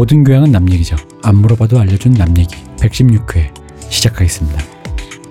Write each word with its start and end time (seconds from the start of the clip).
모든 0.00 0.24
교양은 0.24 0.50
남 0.50 0.66
얘기죠. 0.72 0.96
안 1.22 1.36
물어봐도 1.36 1.78
알려준 1.78 2.14
남 2.14 2.34
얘기 2.38 2.56
116회 2.78 3.52
시작하겠습니다. 3.90 4.58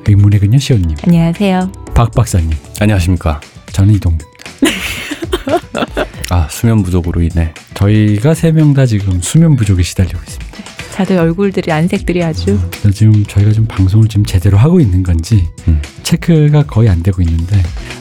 의문의 0.07 0.39
그녀 0.39 0.59
시온님, 0.59 0.95
안녕하세요. 1.07 1.71
박 1.95 2.11
박사님, 2.11 2.51
안녕하십니까. 2.79 3.41
저는 3.71 3.95
이동규. 3.95 4.23
아 6.29 6.47
수면 6.51 6.83
부족으로 6.83 7.19
인해 7.23 7.51
저희가 7.73 8.35
세 8.35 8.51
명 8.51 8.75
다 8.75 8.85
지금 8.85 9.19
수면 9.21 9.55
부족에 9.55 9.81
시달리고 9.81 10.19
있습니다. 10.19 10.48
다들 10.99 11.17
얼굴들이 11.17 11.71
안색들이 11.71 12.21
아주 12.21 12.59
지금 12.93 13.23
저희가 13.23 13.53
좀 13.53 13.65
방송을 13.65 14.09
지금 14.09 14.25
제대로 14.25 14.57
하고 14.57 14.81
있는 14.81 15.01
건지 15.01 15.47
음. 15.69 15.81
체크가 16.03 16.63
거의 16.63 16.89
안 16.89 17.01
되고 17.01 17.21
있는데 17.21 17.57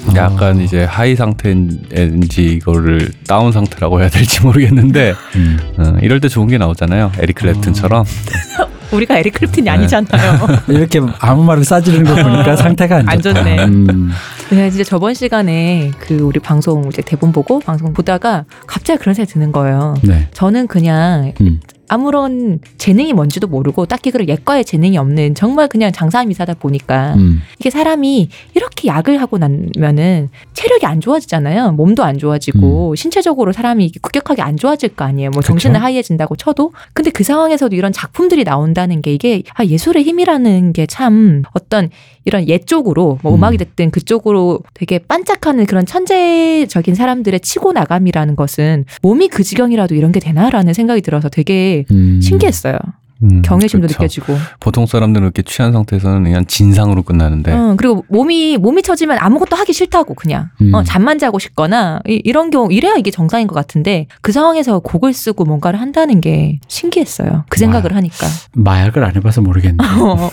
어, 0.09 0.17
약간 0.17 0.61
이제 0.61 0.83
high 0.83 1.15
상태인지 1.15 2.45
이거를 2.45 3.09
다운 3.29 3.53
상태라고 3.53 4.01
해야 4.01 4.09
될지 4.11 4.43
모르겠는데 4.43 5.15
음, 5.37 5.59
어, 5.79 5.97
이럴 6.03 6.19
때 6.19 6.27
좋은 6.27 6.49
게 6.49 6.59
나오잖아요. 6.59 7.13
에릭 7.21 7.37
클랩튼처럼 7.37 8.05
우리가 8.91 9.19
에릭 9.19 9.35
클립튼이 9.35 9.67
네. 9.67 9.71
아니잖아요. 9.71 10.47
이렇게 10.67 11.01
아무 11.21 11.45
말을 11.45 11.65
싸지르는 11.65 12.05
거 12.05 12.21
보니까 12.21 12.57
상태가 12.57 12.97
안, 12.97 13.09
안. 13.11 13.23
좋네. 13.23 13.65
음, 13.65 14.11
네, 14.51 14.71
진짜 14.71 14.83
저번 14.83 15.15
시간에 15.15 15.93
그 16.01 16.17
우리 16.17 16.41
방송 16.41 16.89
이제 16.89 17.01
대본 17.03 17.31
보고 17.31 17.61
방송 17.61 17.93
보다가 17.93 18.45
갑자기 18.67 18.99
그런 18.99 19.15
생각이 19.15 19.35
드는 19.35 19.53
거예요. 19.53 19.95
네. 20.03 20.27
저는 20.33 20.67
그냥 20.67 21.33
음. 21.41 21.61
아무런 21.89 22.59
재능이 22.77 23.13
뭔지도 23.13 23.47
모르고 23.47 23.87
딱히 23.87 24.11
그런 24.11 24.29
예과에 24.29 24.65
재능이 24.65 24.99
없는 24.99 25.35
정말 25.35 25.69
그냥 25.69 25.93
장사미사다 25.93 26.55
보니까 26.55 27.15
음, 27.15 27.41
이게 27.59 27.71
사람이 27.71 28.29
이렇게 28.55 28.89
약을 28.89 29.21
하고 29.21 29.39
나면은 29.39 30.29
체력이 30.55 30.85
안 30.85 31.01
좋아지잖아요. 31.01 31.73
몸도 31.73 32.05
안 32.05 32.19
좋아지고 32.19 32.95
신체적으로 32.97 33.53
사람이 33.53 33.93
급격하게 34.03 34.43
안 34.43 34.57
좋아질 34.57 34.91
거 34.97 35.05
아니에요. 35.05 35.31
뭐 35.31 35.39
음. 35.39 35.41
그쵸. 35.41 35.49
정신은 35.49 35.81
하이해진다고 35.81 36.37
쳐도 36.37 36.73
근데 36.93 37.11
그 37.11 37.23
상황에서도 37.23 37.75
이런 37.75 37.93
작품들이 37.93 38.45
나온다는 38.45 39.01
게 39.01 39.13
이게 39.13 39.43
아, 39.55 39.65
예술의 39.65 40.03
힘이라는 40.03 40.73
게 40.73 40.87
참 40.89 41.43
어떤 41.53 41.91
이런 42.29 42.47
예 42.47 42.59
쪽으로 42.59 43.19
뭐 43.23 43.33
음. 43.33 43.39
음악이 43.39 43.57
됐든 43.57 43.91
그쪽으로 43.91 44.61
되게 44.75 44.99
반짝하는 44.99 45.65
그런 45.65 45.87
천재적인 45.87 46.95
사람들의 46.95 47.41
치고 47.41 47.73
나감이라는 47.73 48.37
것은 48.37 48.85
몸이 49.01 49.29
그 49.29 49.43
지경이라도 49.43 49.95
이런 49.95 50.13
게 50.13 50.21
되나라는 50.21 50.75
생각이 50.75 51.01
들어서 51.01 51.31
되게 51.31 51.87
음. 51.91 52.21
신기했어요. 52.23 52.77
음, 53.23 53.43
경외심도 53.43 53.89
그쵸. 53.89 53.99
느껴지고. 54.03 54.37
보통 54.61 54.87
사람들은 54.87 55.25
이렇게 55.25 55.43
취한 55.43 55.73
상태에서는 55.73 56.23
그냥 56.23 56.47
진상으로 56.47 57.03
끝나는데 57.03 57.53
응, 57.53 57.77
그리고 57.77 58.05
몸이 58.09 58.59
몸이 58.59 58.83
처지면 58.83 59.19
아무것도 59.21 59.57
하기 59.57 59.73
싫다고 59.73 60.15
그냥 60.15 60.51
음. 60.61 60.73
어, 60.75 60.83
잠만 60.85 61.19
자고 61.19 61.39
싶거나 61.39 62.01
이, 62.09 62.21
이런 62.25 62.51
경우 62.51 62.73
이래야 62.73 62.95
이게 62.97 63.11
정상인 63.11 63.47
것 63.47 63.55
같은데 63.55 64.07
그 64.23 64.31
상황에서 64.33 64.79
곡을 64.79 65.13
쓰고 65.13 65.45
뭔가를 65.45 65.81
한다는 65.81 66.21
게 66.21 66.61
신기했어요. 66.69 67.45
그 67.49 67.59
생각을 67.59 67.95
하니까. 67.95 68.27
마약을 68.55 69.05
안 69.05 69.17
해봐서 69.17 69.41
모르겠는데 69.41 69.85
어, 70.01 70.31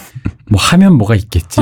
뭐 0.48 0.62
하면 0.62 0.94
뭐가 0.98 1.16
있겠지. 1.16 1.62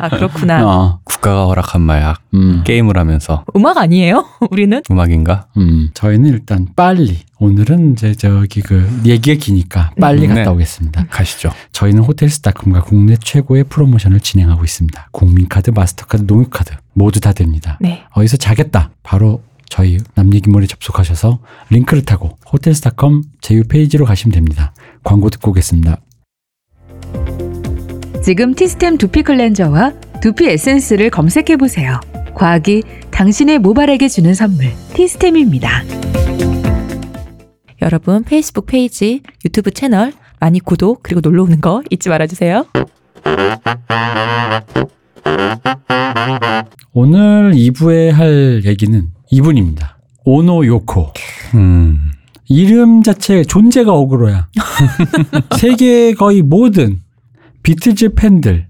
아 0.00 0.08
그렇구나. 0.08 0.66
어, 0.66 1.00
국가가 1.04 1.46
허락한 1.46 1.80
마약 1.80 2.20
음, 2.34 2.62
게임을 2.64 2.96
하면서 2.96 3.44
음악 3.56 3.78
아니에요? 3.78 4.24
우리는? 4.50 4.80
음악인가? 4.90 5.46
음. 5.56 5.90
저희는 5.94 6.30
일단 6.30 6.68
빨리 6.76 7.18
오늘은 7.40 7.92
이제 7.92 8.14
저기 8.14 8.60
그 8.60 8.86
얘기가 9.04 9.38
기니까 9.42 9.92
빨리 9.98 10.28
네. 10.28 10.34
갔다 10.34 10.52
오겠습니다. 10.52 11.06
가시죠. 11.08 11.50
저희는 11.72 12.02
호텔스닷컴과 12.02 12.82
국내 12.82 13.16
최고의 13.16 13.64
프로모션을 13.64 14.20
진행하고 14.20 14.62
있습니다. 14.62 15.08
국민카드, 15.10 15.70
마스터카드, 15.70 16.24
농협카드 16.26 16.74
모두 16.92 17.18
다 17.18 17.32
됩니다. 17.32 17.78
네. 17.80 18.04
어디서 18.12 18.36
자겠다. 18.36 18.90
바로 19.02 19.42
저희 19.70 19.98
남얘기몰에 20.14 20.66
접속하셔서 20.66 21.38
링크를 21.70 22.04
타고 22.04 22.36
호텔스닷컴 22.52 23.22
제휴 23.40 23.64
페이지로 23.64 24.04
가시면 24.04 24.34
됩니다. 24.34 24.74
광고 25.02 25.30
듣고 25.30 25.52
오겠습니다. 25.52 25.96
지금 28.22 28.54
티스템 28.54 28.98
두피 28.98 29.22
클렌저와 29.22 29.94
두피 30.20 30.46
에센스를 30.46 31.08
검색해 31.08 31.56
보세요. 31.56 31.98
과학이 32.34 32.82
당신의 33.10 33.60
모발에게 33.60 34.08
주는 34.08 34.34
선물 34.34 34.72
티스템입니다. 34.92 35.82
여러분 37.82 38.24
페이스북 38.24 38.66
페이지, 38.66 39.22
유튜브 39.44 39.70
채널 39.70 40.12
많이 40.38 40.60
구독 40.60 41.02
그리고 41.02 41.20
놀러 41.20 41.44
오는 41.44 41.60
거 41.60 41.82
잊지 41.90 42.10
말아주세요. 42.10 42.66
오늘 46.92 47.52
2부에 47.52 48.10
할 48.10 48.62
얘기는 48.64 49.08
이분입니다. 49.30 49.98
오노 50.24 50.66
요코. 50.66 51.12
음. 51.54 52.12
이름 52.48 53.02
자체 53.02 53.44
존재가 53.44 53.92
어그로야. 53.92 54.48
세계 55.56 56.12
거의 56.12 56.42
모든 56.42 57.00
비틀즈 57.62 58.14
팬들 58.14 58.66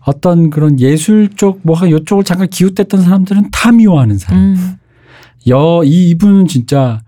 어떤 0.00 0.50
그런 0.50 0.78
예술 0.80 1.28
쪽 1.28 1.60
뭐가 1.62 1.88
이쪽을 1.88 2.24
잠깐 2.24 2.48
기웃댔던 2.48 3.02
사람들은 3.02 3.50
다 3.50 3.72
미워하는 3.72 4.16
사람. 4.16 4.40
음, 4.40 4.76
여, 5.48 5.82
이 5.84 6.10
이분은 6.10 6.46
진짜 6.46 7.00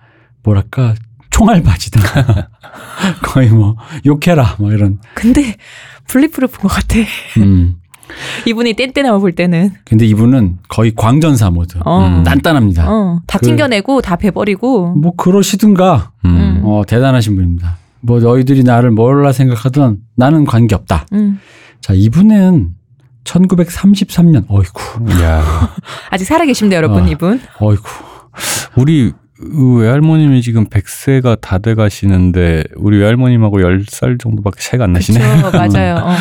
뭐랄까 0.42 0.94
총알바지다. 1.38 2.00
거의 3.22 3.48
뭐 3.50 3.76
욕해라 4.04 4.56
뭐 4.58 4.72
이런. 4.72 4.98
근데 5.14 5.54
블리프를 6.08 6.48
본 6.48 6.68
것 6.68 6.74
같아. 6.74 6.98
음. 7.38 7.76
이분이 8.46 8.74
뗀뗀함을 8.74 9.20
볼 9.20 9.32
때는 9.32 9.70
근데 9.84 10.06
이분은 10.06 10.58
거의 10.68 10.92
광전사 10.96 11.50
모드. 11.50 11.78
어, 11.84 12.06
음. 12.06 12.24
단단합니다. 12.24 12.90
어, 12.90 13.20
다 13.26 13.38
그- 13.38 13.46
튕겨내고 13.46 14.00
다 14.00 14.16
베버리고 14.16 14.94
뭐 14.94 15.14
그러시든가 15.14 16.10
음. 16.24 16.62
어, 16.64 16.82
대단하신 16.86 17.36
분입니다. 17.36 17.76
뭐 18.00 18.18
너희들이 18.20 18.64
나를 18.64 18.90
뭘라 18.90 19.32
생각하든 19.32 19.98
나는 20.16 20.44
관계 20.44 20.74
없다. 20.74 21.06
음, 21.12 21.38
자 21.80 21.92
이분은 21.94 22.70
1933년 23.24 24.44
어이쿠 24.48 25.10
야, 25.22 25.70
아직 26.10 26.24
살아 26.24 26.44
계십니다, 26.46 26.76
여러분 26.76 27.04
어. 27.04 27.06
이분. 27.08 27.40
어이쿠 27.60 27.84
우리 28.76 29.12
외할머님이 29.40 30.42
지금 30.42 30.66
100세가 30.66 31.40
다 31.40 31.58
돼 31.58 31.74
가시는데 31.74 32.64
우리 32.76 32.98
외할머님하고 32.98 33.58
10살 33.60 34.20
정도밖에 34.20 34.60
차이가 34.60 34.84
안 34.84 34.92
나시네. 34.92 35.18
그쵸, 35.42 35.50
맞아요. 35.56 35.96
어. 36.04 36.12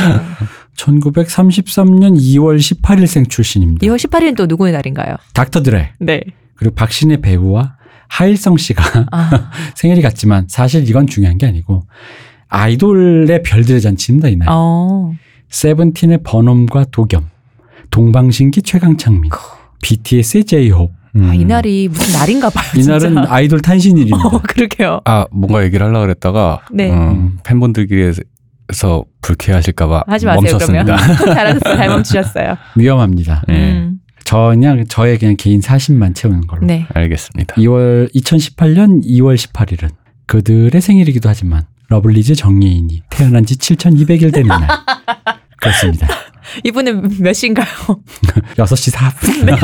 1933년 0.76 2.16
2월 2.18 2.58
18일생 2.58 3.30
출신입니다. 3.30 3.86
2월 3.88 3.96
18일은 3.98 4.36
또 4.36 4.46
누구의 4.46 4.74
날인가요? 4.74 5.16
닥터 5.34 5.64
드레 5.64 5.92
네. 6.00 6.22
그리고 6.56 6.76
박신혜 6.76 7.18
배우와 7.18 7.76
하일성 8.08 8.58
씨가 8.58 9.08
아, 9.12 9.52
생일이 9.76 10.02
같지만 10.02 10.46
사실 10.48 10.88
이건 10.88 11.08
중요한 11.08 11.38
게 11.38 11.46
아니고 11.48 11.84
아이돌의 12.50 13.44
별들의 13.44 13.82
잔치입니다 13.82 14.30
이날. 14.30 14.48
어. 14.52 15.12
세븐틴의 15.50 16.20
버넘과 16.24 16.86
도겸, 16.92 17.26
동방신기 17.90 18.62
최강창민, 18.64 19.32
BTS의 19.82 20.44
제이홉. 20.46 20.97
음. 21.16 21.30
아, 21.30 21.34
이 21.34 21.46
날이 21.46 21.88
무슨 21.88 22.20
날인가 22.20 22.50
봐요. 22.50 22.66
이날은 22.76 23.00
진짜. 23.00 23.26
아이돌 23.30 23.62
탄신일입니다. 23.62 24.18
어, 24.28 24.42
그러게요. 24.42 25.02
아 25.06 25.26
뭔가 25.32 25.64
얘기를 25.64 25.86
하려고 25.86 26.06
그랬다가 26.06 26.62
네. 26.72 26.92
음, 26.92 27.38
팬분들끼리에서 27.44 29.06
불쾌하실까봐 29.22 30.04
하지 30.08 30.26
마세요, 30.26 30.42
멈췄습니다. 30.52 30.84
그러면. 30.96 31.16
잘하셨어요. 31.36 31.78
잘 31.78 31.88
멈추셨어요. 31.90 32.58
위험합니다. 32.76 33.44
네. 33.48 33.72
음, 33.74 34.00
저 34.24 34.50
그냥 34.50 34.84
저의 34.88 35.18
그냥 35.18 35.36
개인 35.38 35.62
사심만 35.62 36.14
채우는 36.14 36.48
걸로. 36.48 36.66
네. 36.66 36.86
알겠습니다. 36.94 37.56
2월 37.56 38.14
2018년 38.14 39.04
2월 39.06 39.36
18일은 39.38 39.90
그들의 40.26 40.80
생일이기도 40.82 41.30
하지만 41.30 41.64
러블리즈 41.90 42.36
정예인이 42.36 43.04
태어난 43.10 43.46
지 43.46 43.56
7,200일 43.58 44.34
되는 44.34 44.48
날. 44.50 44.68
그렇습니다. 45.62 46.08
이분은 46.64 47.18
몇 47.20 47.34
시인가요? 47.34 47.66
6시 48.58 48.94
4분. 48.94 49.58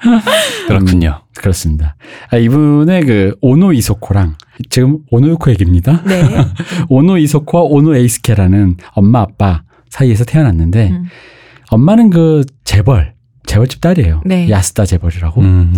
그렇군요. 0.68 1.20
그렇습니다. 1.36 1.96
아, 2.30 2.36
이분의 2.36 3.04
그 3.04 3.36
오노 3.40 3.72
이소코랑 3.72 4.36
지금 4.68 4.98
오노 5.10 5.28
요코 5.30 5.50
얘기입니다. 5.50 6.02
네. 6.04 6.22
오노 6.88 7.18
이소코와 7.18 7.64
오노 7.64 7.96
에이스케라는 7.96 8.76
엄마 8.92 9.20
아빠 9.20 9.62
사이에서 9.88 10.24
태어났는데 10.24 10.90
음. 10.90 11.04
엄마는 11.70 12.10
그 12.10 12.44
재벌 12.64 13.14
재벌집 13.46 13.80
딸이에요. 13.80 14.22
네. 14.26 14.48
야스다 14.48 14.84
재벌이라고. 14.86 15.40
음. 15.40 15.74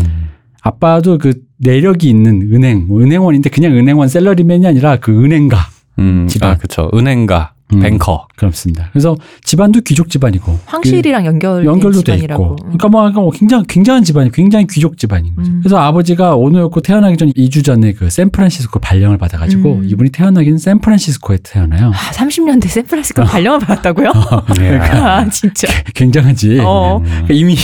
아빠도 0.63 1.19
그 1.19 1.35
내력이 1.59 2.09
있는 2.09 2.51
은행 2.53 2.87
뭐 2.87 3.01
은행원인데 3.01 3.51
그냥 3.51 3.73
은행원 3.77 4.09
샐러리맨이 4.09 4.67
아니라 4.67 4.97
그 4.97 5.25
은행가. 5.25 5.59
음. 5.99 6.27
집안. 6.29 6.51
아, 6.51 6.57
그쵸. 6.57 6.91
은행가. 6.95 7.52
음, 7.73 7.81
banker. 7.81 8.29
그렇습니다. 8.37 8.89
그래서 8.93 9.17
집안도 9.45 9.81
귀족 9.83 10.09
집안이고 10.11 10.59
황실이랑 10.67 11.27
연결 11.27 11.63
그 11.63 11.67
연결도 11.67 12.03
돼. 12.03 12.17
있고, 12.17 12.57
그러니까 12.57 12.89
뭐 12.89 13.07
약간 13.07 13.31
굉장히 13.33 13.65
굉장한 13.69 14.05
집안이 14.05 14.31
굉장히 14.33 14.67
귀족 14.69 14.99
집안인 14.99 15.35
거죠. 15.35 15.51
음. 15.51 15.61
그래서 15.63 15.79
아버지가 15.79 16.35
오노요코 16.37 16.81
태어나기 16.81 17.17
전 17.17 17.31
2주 17.33 17.65
전에 17.65 17.93
그 17.93 18.11
샌프란시스코 18.11 18.81
발령을 18.81 19.19
받아 19.19 19.39
가지고 19.39 19.77
음. 19.77 19.85
이분이 19.85 20.11
태어나기는 20.11 20.59
샌프란시스코에 20.59 21.39
태어나요. 21.43 21.89
아, 21.89 22.11
30년대 22.13 22.69
샌프란시스코 22.69 23.23
발령을 23.25 23.61
받았다고요? 23.61 24.13
그러니까. 24.55 25.19
아, 25.21 25.29
진짜. 25.29 25.69
굉장하지. 25.95 26.61
어. 26.63 27.01
그러니까 27.05 27.35
이미 27.35 27.57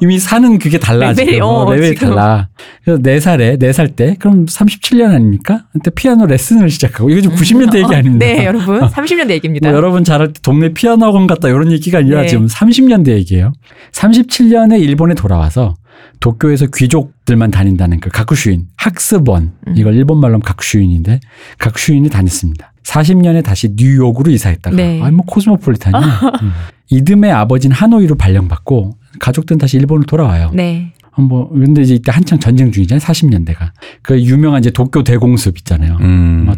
이미 0.00 0.18
사는 0.18 0.58
그게 0.58 0.78
달라 0.78 1.12
레벨이, 1.12 1.40
어, 1.40 1.70
레벨이 1.70 1.94
지금. 1.94 2.10
달라. 2.10 2.48
그래서 2.84 3.00
네 3.02 3.20
살에 3.20 3.56
네살때 3.58 4.16
그럼 4.18 4.46
37년 4.46 5.10
아닙니까? 5.14 5.64
그때 5.72 5.90
피아노 5.90 6.26
레슨을 6.26 6.70
시작하고 6.70 7.10
이거 7.10 7.20
좀 7.20 7.34
90년대 7.34 7.76
얘기 7.76 7.94
어, 7.94 7.96
아닙니다. 7.96 8.24
네, 8.26 8.44
여러분. 8.44 8.80
30년대 8.80 9.30
얘기입니다. 9.44 9.68
뭐 9.68 9.76
여러분 9.76 10.04
잘할 10.04 10.32
때 10.32 10.40
동네 10.42 10.72
피아노 10.72 11.06
학원 11.06 11.26
갔다 11.26 11.48
이런 11.48 11.70
얘기가 11.70 11.98
아니라 11.98 12.22
네. 12.22 12.28
지금 12.28 12.46
30년대 12.46 13.08
얘기예요. 13.08 13.52
37년에 13.92 14.80
일본에 14.80 15.14
돌아와서 15.14 15.74
도쿄에서 16.20 16.66
귀족들만 16.74 17.50
다닌다는 17.50 18.00
그 18.00 18.10
가쿠슈인 18.10 18.66
학습원 18.76 19.52
음. 19.68 19.74
이걸 19.76 19.94
일본 19.94 20.18
말로 20.18 20.34
하면 20.34 20.42
가쿠슈인인데 20.42 21.20
가쿠슈인이 21.58 22.08
다녔습니다. 22.08 22.72
40년에 22.82 23.42
다시 23.42 23.70
뉴욕으로 23.76 24.30
이사했다가 24.30 24.76
네. 24.76 25.00
아니 25.02 25.14
뭐 25.14 25.24
코스모폴리탄이야. 25.26 26.00
음. 26.42 26.52
이듬해 26.90 27.30
아버지는 27.30 27.74
하노이로 27.74 28.16
발령받고 28.16 28.92
가족들은 29.20 29.58
다시 29.58 29.76
일본으로 29.78 30.06
돌아와요. 30.06 30.50
네. 30.52 30.92
어, 31.12 31.22
뭐 31.22 31.48
근데 31.48 31.82
이제 31.82 31.94
이때 31.94 32.12
한창 32.12 32.38
전쟁 32.38 32.72
중이잖아요. 32.72 33.00
40년대가 33.00 33.70
그 34.02 34.20
유명한 34.20 34.60
이제 34.60 34.70
도쿄 34.70 35.02
대공습 35.02 35.58
있잖아요. 35.58 35.96
음. 36.00 36.52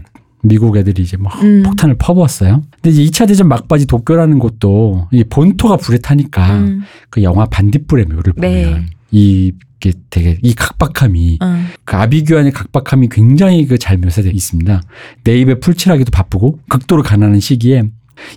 막 0.47 0.49
미국 0.49 0.77
애들이 0.77 1.03
이제 1.03 1.17
막 1.17 1.43
음. 1.43 1.63
폭탄을 1.65 1.97
퍼부었어요. 1.99 2.63
근데 2.81 2.91
이제 2.91 3.03
2차 3.11 3.29
대전 3.29 3.49
막바지 3.49 3.87
도쿄라는 3.87 4.39
곳도 4.39 5.09
이 5.13 5.25
본토가 5.25 5.77
불에 5.77 5.99
타니까 5.99 6.59
음. 6.59 6.83
그 7.11 7.23
영화 7.23 7.47
반딧불의 7.47 8.07
묘를 8.07 8.33
네. 8.37 8.65
보면 8.65 8.87
이게 9.11 9.93
되게 10.11 10.39
이 10.43 10.55
각박함이 10.55 11.39
어. 11.43 11.65
그 11.85 11.97
아비규환의 11.97 12.53
각박함이 12.53 13.09
굉장히 13.11 13.67
그 13.67 13.77
잘 13.79 13.99
묘사되어 13.99 14.33
있습니다. 14.33 14.83
내 15.25 15.39
입에 15.39 15.59
풀칠하기도 15.61 16.11
바쁘고 16.11 16.61
극도로 16.69 17.03
가난한 17.03 17.41
시기에 17.41 17.85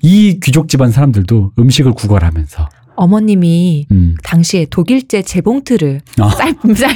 이 0.02 0.40
귀족 0.44 0.68
집안 0.68 0.92
사람들도 0.92 1.54
음식을 1.58 1.94
구걸하면서 1.94 2.70
어머님이 3.00 3.88
음. 3.92 4.16
당시에 4.24 4.66
독일제 4.70 5.22
재봉틀을 5.24 6.02
아. 6.20 6.30
쌀 6.30 6.54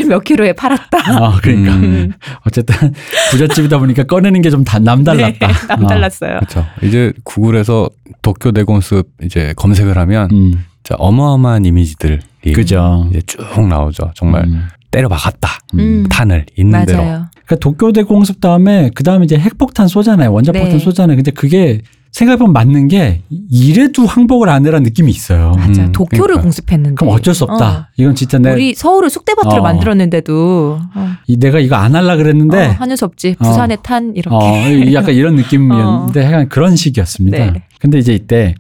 몇 0.08 0.24
킬로에 0.24 0.54
팔았다. 0.54 0.98
아 1.06 1.40
그러니까 1.42 1.74
음. 1.76 2.12
어쨌든 2.46 2.94
부잣집이다 3.32 3.80
보니까 3.80 4.04
꺼내는 4.04 4.42
게 4.42 4.50
좀 4.50 4.64
남달랐다. 4.82 5.48
네, 5.48 5.54
남달랐어요. 5.68 6.36
그렇죠. 6.40 6.66
이제 6.84 7.12
구글에서 7.24 7.90
도쿄 8.22 8.52
대공습 8.52 9.08
이제 9.24 9.54
검색을 9.56 9.98
하면 9.98 10.30
음. 10.32 10.64
진짜 10.84 10.96
어마어마한 11.00 11.66
이미지들이 11.66 12.20
그죠. 12.54 13.08
이제 13.10 13.22
쭉 13.26 13.68
나오죠. 13.68 14.12
정말 14.16 14.44
음. 14.46 14.68
때려 14.92 15.08
박았다. 15.08 15.50
음. 15.76 16.06
탄을 16.10 16.46
있는 16.58 16.86
대로. 16.86 17.04
맞아요. 17.04 17.26
그러니까 17.46 17.56
도쿄 17.62 17.92
대 17.94 18.04
공습 18.04 18.40
다음에 18.42 18.92
그 18.94 19.04
다음에 19.04 19.26
이제 19.26 19.38
핵폭탄 19.40 19.88
쏘잖아요. 19.88 20.32
원자폭탄 20.32 20.72
네. 20.72 20.80
쏘잖아요. 20.80 21.16
근데 21.16 21.32
그게 21.32 21.82
생각해보면 22.14 22.54
맞는 22.54 22.88
게 22.90 23.24
이래도 23.50 24.06
항복을 24.06 24.48
안 24.48 24.66
해라는 24.66 24.84
느낌이 24.84 25.12
있어요. 25.12 25.52
맞아. 25.58 25.86
음, 25.86 25.92
도쿄를 25.92 26.22
그러니까. 26.22 26.42
공습했는데. 26.44 26.96
그럼 26.96 27.14
어쩔 27.14 27.34
수 27.34 27.44
없다. 27.44 27.68
어. 27.68 27.86
이건 27.98 28.14
진짜 28.14 28.38
내, 28.38 28.52
우리 28.54 28.76
서울을 28.76 29.10
쑥대밭으로 29.10 29.62
어. 29.62 29.64
만들었는데도 29.64 30.80
어. 30.96 31.08
이 31.28 31.38
내가 31.38 31.60
이거 31.60 31.76
안 31.76 31.96
할라 31.96 32.16
그랬는데 32.16 32.68
어, 32.68 32.72
하는 32.72 32.96
수 32.96 33.06
없지. 33.06 33.36
어. 33.40 33.44
부산의 33.44 33.80
탄 33.82 34.14
이렇게. 34.16 34.36
어, 34.36 34.70
이 34.70 34.94
약간 34.94 35.16
이런 35.16 35.36
느낌이었는데 35.38 36.24
약간 36.24 36.50
그런 36.50 36.76
시기였습니다. 36.76 37.38
네. 37.38 37.64
근데 37.80 37.98
이제 37.98 38.14
이때 38.14 38.54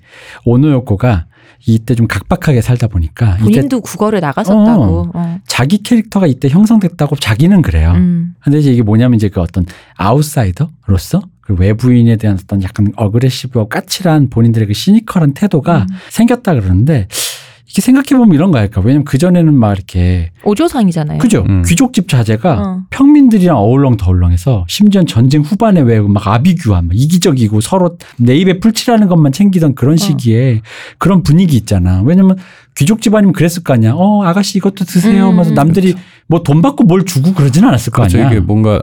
오노요코가 0.45 1.27
이때 1.65 1.93
좀 1.95 2.07
각박하게 2.07 2.61
살다 2.61 2.87
보니까 2.87 3.37
본인도 3.37 3.81
국어를 3.81 4.19
나갔었다고. 4.19 5.11
어. 5.13 5.39
자기 5.47 5.77
캐릭터가 5.83 6.25
이때 6.25 6.49
형성됐다고 6.49 7.15
자기는 7.17 7.61
그래요. 7.61 7.91
음. 7.91 8.33
근데 8.43 8.57
이제 8.59 8.71
이게 8.73 8.81
뭐냐면 8.81 9.15
이제 9.15 9.29
그 9.29 9.39
어떤 9.41 9.65
아웃사이더로서 9.95 11.21
그 11.45 11.53
외부인에 11.55 12.15
대한 12.15 12.37
어떤 12.41 12.63
약간 12.63 12.87
어그레시브하고 12.95 13.69
까칠한 13.69 14.29
본인들의 14.29 14.67
그 14.67 14.73
시니컬한 14.73 15.33
태도가 15.33 15.79
음. 15.89 15.95
생겼다 16.09 16.53
그러는데 16.53 17.07
이게 17.67 17.81
생각해보면 17.81 18.35
이런 18.35 18.51
거 18.51 18.59
할까? 18.59 18.81
왜냐면 18.81 19.03
그전에는 19.03 19.51
막 19.53 19.73
이렇게, 19.73 20.29
오조상이잖아요. 20.43 21.17
그죠? 21.17 21.43
음. 21.49 21.63
귀족집 21.65 22.07
자제가 22.07 22.61
어. 22.61 22.81
평민들이랑 22.91 23.57
어울렁더울렁해서 23.57 24.65
심지어 24.69 25.03
전쟁 25.05 25.41
후반에 25.41 25.81
왜 25.81 25.99
막 25.99 26.27
아비규환, 26.27 26.87
막 26.89 26.95
이기적이고 26.95 27.61
서로 27.61 27.97
내 28.19 28.35
입에 28.35 28.59
풀칠하는 28.59 29.07
것만 29.07 29.31
챙기던 29.31 29.73
그런 29.73 29.97
시기에 29.97 30.61
그런 30.99 31.23
분위기 31.23 31.57
있잖아. 31.57 32.03
왜냐면 32.05 32.37
귀족 32.75 33.01
집안이면 33.01 33.33
그랬을 33.33 33.63
거 33.63 33.73
아니야. 33.73 33.93
어, 33.95 34.23
아가씨 34.23 34.57
이것도 34.57 34.85
드세요. 34.85 35.25
음. 35.27 35.31
하면서 35.33 35.51
남들이 35.51 35.93
뭐돈 36.27 36.61
받고 36.61 36.85
뭘 36.85 37.05
주고 37.05 37.33
그러지는 37.33 37.67
않았을 37.69 37.91
거 37.91 38.01
그렇죠. 38.03 38.17
아니야. 38.17 38.31
이게 38.31 38.39
뭔가 38.39 38.81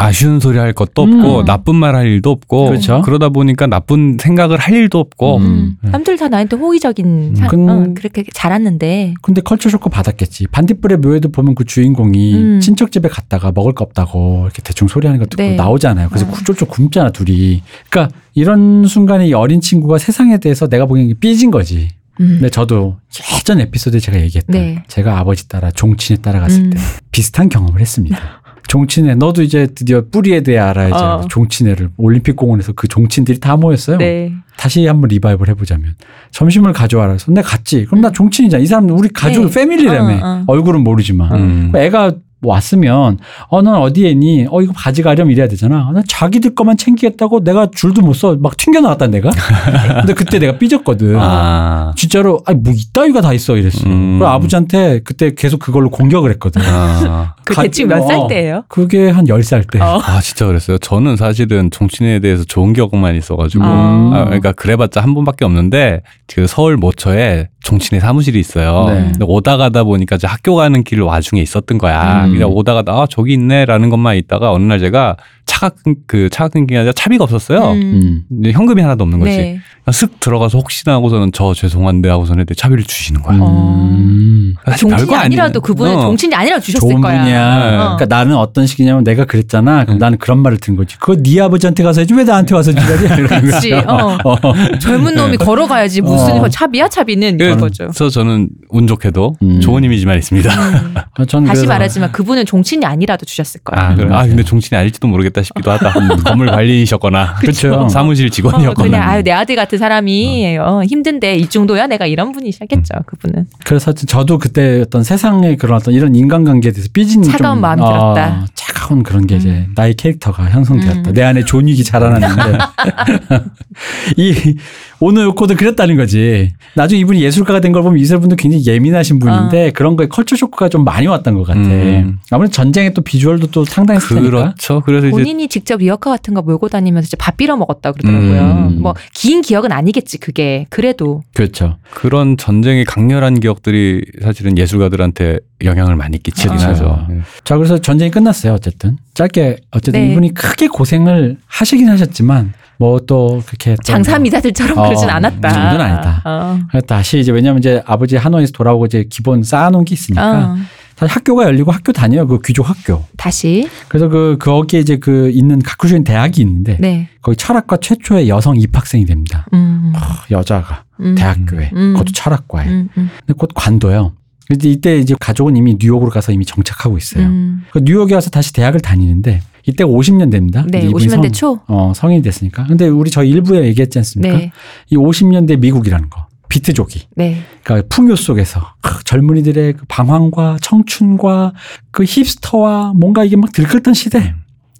아쉬운 0.00 0.38
소리 0.38 0.58
할 0.58 0.72
것도 0.72 1.02
없고 1.02 1.40
음. 1.40 1.44
나쁜 1.44 1.74
말 1.74 1.94
할 1.96 2.06
일도 2.06 2.30
없고 2.30 2.66
그렇죠. 2.66 3.02
그러다 3.02 3.30
보니까 3.30 3.66
나쁜 3.66 4.16
생각을 4.20 4.56
할 4.58 4.74
일도 4.74 4.98
없고 5.00 5.38
음. 5.38 5.76
음. 5.84 5.90
남들 5.90 6.16
다 6.16 6.28
나한테 6.28 6.56
호의적인 6.56 7.34
사, 7.34 7.48
근- 7.48 7.68
어, 7.68 7.92
그렇게 7.94 8.24
자랐는데 8.32 9.14
근데 9.22 9.40
컬처 9.40 9.68
쇼크 9.68 9.90
받았겠지. 9.90 10.46
반딧불의 10.52 10.98
묘에도 10.98 11.30
보면 11.30 11.54
그 11.56 11.64
주인공이 11.64 12.34
음. 12.34 12.60
친척 12.60 12.92
집에 12.92 13.08
갔다가 13.08 13.50
먹을 13.52 13.72
거 13.74 13.84
없다고 13.84 14.42
이렇게 14.44 14.62
대충 14.62 14.86
소리하는 14.88 15.18
거 15.18 15.26
듣고 15.26 15.42
네. 15.42 15.56
나오잖아요. 15.56 16.08
그래서 16.10 16.26
어. 16.26 16.32
쫄쫄 16.46 16.68
굶잖아 16.68 17.10
둘이. 17.10 17.62
그러니까 17.90 18.14
이런 18.34 18.84
순간에 18.86 19.26
이 19.26 19.32
어린 19.34 19.60
친구가 19.60 19.98
세상에 19.98 20.38
대해서 20.38 20.68
내가 20.68 20.86
보기엔 20.86 21.12
삐진 21.18 21.50
거지. 21.50 21.88
음. 22.20 22.28
근데 22.28 22.50
저도 22.50 22.98
예전 23.36 23.60
에피소드에 23.60 24.00
제가 24.00 24.20
얘기했던 24.20 24.52
네. 24.52 24.82
제가 24.88 25.18
아버지 25.18 25.48
따라 25.48 25.70
종친에 25.70 26.18
따라갔을 26.20 26.64
음. 26.64 26.70
때 26.70 26.78
비슷한 27.10 27.48
경험을 27.48 27.80
했습니다. 27.80 28.42
종친회 28.68 29.14
너도 29.14 29.42
이제 29.42 29.66
드디어 29.74 30.04
뿌리에 30.10 30.42
대해 30.42 30.58
알아야지. 30.58 30.94
어. 30.94 31.26
종친회를 31.28 31.90
올림픽 31.96 32.36
공원에서 32.36 32.72
그 32.72 32.86
종친들이 32.86 33.40
다 33.40 33.56
모였어요. 33.56 33.96
네. 33.96 34.32
다시 34.58 34.86
한번 34.86 35.08
리바이벌 35.08 35.48
해보자면 35.48 35.94
점심을 36.32 36.74
가져와라. 36.74 37.12
그래서 37.12 37.32
내가 37.32 37.48
갔지. 37.48 37.86
그럼 37.86 38.02
나 38.02 38.12
종친이잖아. 38.12 38.62
이 38.62 38.66
사람 38.66 38.90
우리 38.90 39.08
가족 39.08 39.46
네. 39.46 39.50
패밀리라며. 39.50 40.14
어, 40.16 40.28
어. 40.28 40.44
얼굴은 40.46 40.84
모르지만. 40.84 41.34
음. 41.34 41.72
애가 41.74 42.12
왔으면 42.42 43.18
어넌 43.48 43.74
어디에 43.76 44.10
있니? 44.10 44.46
어 44.50 44.62
이거 44.62 44.72
바지 44.76 45.02
가렴 45.02 45.30
이래야 45.30 45.48
되잖아. 45.48 45.90
나 45.92 46.02
자기들 46.06 46.54
것만 46.54 46.76
챙기겠다고 46.76 47.42
내가 47.44 47.68
줄도 47.74 48.02
못 48.02 48.14
서 48.14 48.36
막 48.40 48.56
튕겨 48.56 48.80
나갔다 48.80 49.06
내가. 49.08 49.30
근데 50.00 50.14
그때 50.14 50.38
내가 50.38 50.58
삐졌거든. 50.58 51.16
아. 51.18 51.92
진짜로 51.96 52.40
아니 52.46 52.58
뭐 52.60 52.72
이따위가 52.76 53.20
다 53.20 53.32
있어 53.32 53.56
이랬어. 53.56 53.88
음. 53.88 54.18
그리고 54.18 54.28
아버지한테 54.28 55.00
그때 55.04 55.34
계속 55.34 55.58
그걸로 55.58 55.90
공격을 55.90 56.30
했거든. 56.32 56.62
아. 56.64 57.34
그 57.44 57.54
가- 57.54 57.62
대충 57.62 57.88
몇살 57.88 58.16
어. 58.18 58.26
때예요? 58.28 58.64
그게 58.68 59.08
한 59.10 59.24
10살 59.26 59.70
때. 59.70 59.80
어. 59.80 60.00
아 60.04 60.20
진짜 60.20 60.46
그랬어요. 60.46 60.78
저는 60.78 61.16
사실은 61.16 61.70
종친에 61.70 62.20
대해서 62.20 62.44
좋은 62.44 62.72
기억만 62.72 63.16
있어가지고 63.16 63.64
음. 63.64 64.12
아, 64.14 64.24
그러니까 64.26 64.52
그래봤자 64.52 65.00
한 65.02 65.14
번밖에 65.14 65.44
없는데 65.44 66.02
그 66.26 66.46
서울 66.46 66.76
모처에 66.76 67.48
종친의 67.62 68.00
사무실이 68.00 68.38
있어요. 68.38 68.86
네. 68.88 69.02
근데 69.12 69.24
오다 69.26 69.56
가다 69.56 69.84
보니까 69.84 70.16
이제 70.16 70.26
학교 70.26 70.54
가는 70.54 70.82
길 70.84 71.02
와중에 71.02 71.40
있었던 71.42 71.78
거야. 71.78 72.26
음. 72.26 72.32
그냥 72.32 72.50
오다 72.50 72.74
가다 72.74 72.92
아 72.92 73.06
저기 73.10 73.34
있네라는 73.34 73.90
것만 73.90 74.16
있다가 74.16 74.52
어느 74.52 74.64
날 74.64 74.78
제가 74.78 75.16
차가 75.58 75.74
끊- 75.82 75.96
그 76.06 76.28
차가 76.30 76.48
끊긴 76.48 76.66
게 76.74 76.78
아니라 76.78 76.92
차비가 76.92 77.24
없었어요. 77.24 77.72
음. 77.72 78.22
음. 78.30 78.40
이제 78.40 78.52
현금이 78.52 78.80
하나도 78.80 79.02
없는 79.04 79.18
거지. 79.18 79.36
네. 79.36 79.58
슥 79.90 80.20
들어가서 80.20 80.58
혹시나 80.58 80.92
하고서는 80.94 81.30
저 81.32 81.54
죄송한데 81.54 82.10
하고서는 82.10 82.42
애들이 82.42 82.54
차비를 82.54 82.84
주시는 82.84 83.22
거야. 83.22 83.38
음. 83.38 84.54
사실 84.64 84.80
종친이 84.88 85.06
별거 85.08 85.16
아니라도. 85.16 85.60
그분은 85.60 85.96
어. 85.96 86.02
종친이 86.02 86.34
아니라 86.34 86.60
주셨을 86.60 86.88
좋은 86.88 87.00
거야. 87.00 87.22
분이야. 87.22 87.58
네. 87.58 87.76
어. 87.76 87.96
그러니까 87.96 88.04
나는 88.06 88.36
어떤 88.36 88.66
식이냐면 88.66 89.02
내가 89.02 89.24
그랬잖아. 89.24 89.84
그럼 89.84 89.96
음. 89.96 89.98
나는 89.98 90.18
그런 90.18 90.40
말을 90.40 90.58
듣는 90.58 90.76
거지. 90.76 90.96
그거 90.98 91.16
네 91.16 91.40
아버지한테 91.40 91.82
가서 91.82 92.02
해지 92.02 92.12
왜 92.14 92.24
나한테 92.24 92.54
와서? 92.54 92.70
이러는 92.72 93.26
그렇지. 93.26 93.72
어. 93.72 94.18
어. 94.24 94.36
젊은 94.78 95.14
놈이 95.14 95.38
걸어가야지 95.38 96.02
무슨 96.02 96.38
어. 96.40 96.48
차비야 96.48 96.88
차비는 96.88 97.38
이런 97.40 97.58
거죠. 97.58 97.84
그래서 97.84 98.10
저는 98.10 98.48
운 98.68 98.86
좋게도 98.86 99.36
음. 99.42 99.60
좋은 99.60 99.82
이미지만 99.84 100.18
있습니다. 100.18 100.50
음. 100.52 100.94
어, 101.18 101.24
저는 101.24 101.48
다시 101.48 101.66
말하지만 101.66 102.12
그분은 102.12 102.44
종친이 102.44 102.84
아니라도 102.84 103.24
주셨을 103.24 103.60
거야. 103.64 103.82
아, 103.82 103.94
그래. 103.94 104.06
아, 104.08 104.10
맞아요. 104.10 104.28
근데 104.28 104.42
종친이 104.44 104.78
아닐지도 104.78 105.08
모르겠다 105.08 105.40
싶기도 105.48 105.70
하다. 105.70 105.92
건물 106.24 106.46
관리이셨거나. 106.46 107.36
그쵸. 107.40 107.88
사무실 107.88 108.26
어, 108.26 108.30
직원이었거나. 108.30 108.88
그냥 108.88 109.08
아유 109.08 109.22
내 109.22 109.32
아들 109.32 109.56
같은 109.56 109.78
사람이 109.78 110.58
어, 110.58 110.82
힘든데 110.84 111.36
이 111.36 111.48
정도야 111.48 111.86
내가 111.86 112.06
이런 112.06 112.32
분이시겠죠 112.32 112.94
그분은 113.06 113.46
그래서 113.64 113.92
저도 113.92 114.38
그때 114.38 114.82
어떤 114.82 115.02
세상의 115.02 115.56
그런 115.56 115.76
어떤 115.76 115.94
이런 115.94 116.14
인간관계에 116.14 116.72
대해서 116.72 116.88
삐진 116.92 117.22
차가운 117.22 117.56
좀, 117.56 117.62
마음이 117.62 117.82
들었다. 117.82 118.42
어, 118.42 118.46
차가운 118.54 119.02
그런 119.02 119.26
게 119.26 119.36
이제 119.36 119.66
나의 119.74 119.94
캐릭터가 119.94 120.44
형성되었다. 120.50 121.10
음. 121.10 121.14
내 121.14 121.22
안에 121.22 121.44
존윅이 121.44 121.84
자라났는데 121.84 122.58
이 124.16 124.56
오노 125.00 125.22
요코도 125.22 125.54
그랬다는 125.54 125.96
거지. 125.96 126.52
나중에 126.74 127.00
이분이 127.00 127.22
예술가가 127.22 127.60
된 127.60 127.72
걸 127.72 127.82
보면 127.82 127.98
이세분도 127.98 128.36
굉장히 128.36 128.66
예민하신 128.66 129.18
분인데 129.18 129.70
그런 129.72 129.94
거에 129.96 130.06
컬처 130.08 130.36
쇼크가 130.36 130.68
좀 130.70 130.84
많이 130.84 131.06
왔던 131.06 131.34
것 131.34 131.46
같아. 131.46 131.60
음. 131.60 132.18
아무래도 132.30 132.52
전쟁의 132.52 132.94
또 132.94 133.02
비주얼도 133.02 133.48
또 133.50 133.64
테니까. 133.64 133.98
그렇죠. 133.98 134.80
그래서 134.80 135.06
이제 135.06 135.10
본인이 135.10 135.48
직접 135.48 135.78
리어카 135.78 136.10
같은 136.10 136.34
거 136.34 136.42
몰고 136.42 136.68
다니면서 136.68 137.16
밥 137.18 137.36
빌어 137.36 137.56
먹었다 137.56 137.92
그러더라고요. 137.92 138.68
음. 138.70 138.78
뭐긴 138.82 139.42
기억은 139.42 139.70
아니겠지 139.70 140.18
그게. 140.18 140.66
그래도 140.70 141.22
그렇죠. 141.34 141.76
그런 141.94 142.36
전쟁의 142.36 142.84
강렬한 142.84 143.38
기억들이 143.40 144.02
사실은 144.22 144.56
예술가들한테 144.56 145.38
영향을 145.62 145.94
많이 145.96 146.22
끼치긴 146.22 146.56
그렇죠. 146.56 146.68
하죠. 146.68 147.06
네. 147.08 147.20
자, 147.44 147.56
그래서 147.56 147.78
전쟁이 147.78 148.10
끝났어요. 148.10 148.54
어쨌든 148.54 148.96
짧게 149.14 149.58
어쨌든 149.72 150.00
네. 150.00 150.12
이분이 150.12 150.34
크게 150.34 150.68
고생을 150.68 151.36
하시긴 151.46 151.88
하셨지만 151.88 152.52
뭐 152.78 153.00
또 153.06 153.42
그렇게 153.46 153.74
또 153.74 153.82
장사 153.82 154.12
뭐 154.12 154.20
미사들처럼 154.20 154.78
어, 154.78 154.82
그러진 154.84 155.08
않았다. 155.10 155.48
그 155.48 155.54
정도는 155.54 155.80
아니다. 155.80 156.22
어. 156.24 156.58
다시 156.86 157.18
이제 157.18 157.32
왜냐면 157.32 157.58
이제 157.58 157.82
아버지 157.86 158.16
하노이에서 158.16 158.52
돌아오고 158.52 158.86
이제 158.86 159.04
기본 159.08 159.42
쌓아놓은 159.42 159.84
게 159.84 159.94
있으니까 159.94 160.52
어. 160.52 160.56
사실 160.96 161.14
학교가 161.14 161.44
열리고 161.44 161.70
학교 161.70 161.92
다녀요. 161.92 162.26
그 162.26 162.40
귀족 162.44 162.68
학교. 162.68 163.04
다시 163.16 163.68
그래서 163.88 164.08
그 164.08 164.36
거기에 164.40 164.80
이제 164.80 164.96
그 164.96 165.30
있는 165.30 165.60
가쿠슈인 165.60 166.02
대학이 166.02 166.40
있는데 166.42 166.76
네. 166.80 167.08
거기 167.22 167.36
철학과 167.36 167.76
최초의 167.76 168.28
여성 168.28 168.56
입학생이 168.56 169.04
됩니다. 169.06 169.46
음. 169.52 169.92
여자가 170.30 170.84
음. 171.00 171.14
대학교에 171.14 171.70
음. 171.74 171.92
그것도 171.92 172.12
철학과에. 172.12 172.66
음. 172.66 172.88
음. 172.96 173.10
근데 173.20 173.32
곧 173.38 173.50
관둬요. 173.54 174.12
근데 174.48 174.70
이때 174.70 174.98
이제 174.98 175.14
가족은 175.20 175.56
이미 175.56 175.76
뉴욕으로 175.78 176.10
가서 176.10 176.32
이미 176.32 176.44
정착하고 176.44 176.98
있어요. 176.98 177.26
음. 177.26 177.64
그 177.70 177.80
뉴욕에 177.84 178.14
와서 178.14 178.30
다시 178.30 178.52
대학을 178.52 178.80
다니는데 178.80 179.40
이때 179.68 179.84
50년 179.84 180.30
됩니다. 180.30 180.64
네, 180.68 180.78
이제 180.78 180.88
이분이 180.88 181.06
50년대 181.06 181.22
성- 181.24 181.32
초. 181.32 181.60
어, 181.68 181.92
성인이 181.94 182.22
됐으니까. 182.22 182.66
근데 182.66 182.88
우리 182.88 183.10
저 183.10 183.22
일부에 183.22 183.64
얘기했지 183.66 183.98
않습니까? 183.98 184.36
네. 184.38 184.52
이 184.90 184.96
50년대 184.96 185.58
미국이라는 185.58 186.08
거. 186.10 186.26
비트족이. 186.48 187.08
네. 187.16 187.42
그러니까 187.62 187.86
풍요 187.94 188.16
속에서 188.16 188.60
크, 188.80 189.04
젊은이들의 189.04 189.74
그 189.74 189.84
방황과 189.88 190.56
청춘과 190.62 191.52
그 191.90 192.04
힙스터와 192.04 192.94
뭔가 192.96 193.22
이게 193.24 193.36
막 193.36 193.52
들끓던 193.52 193.92
시대. 193.92 194.34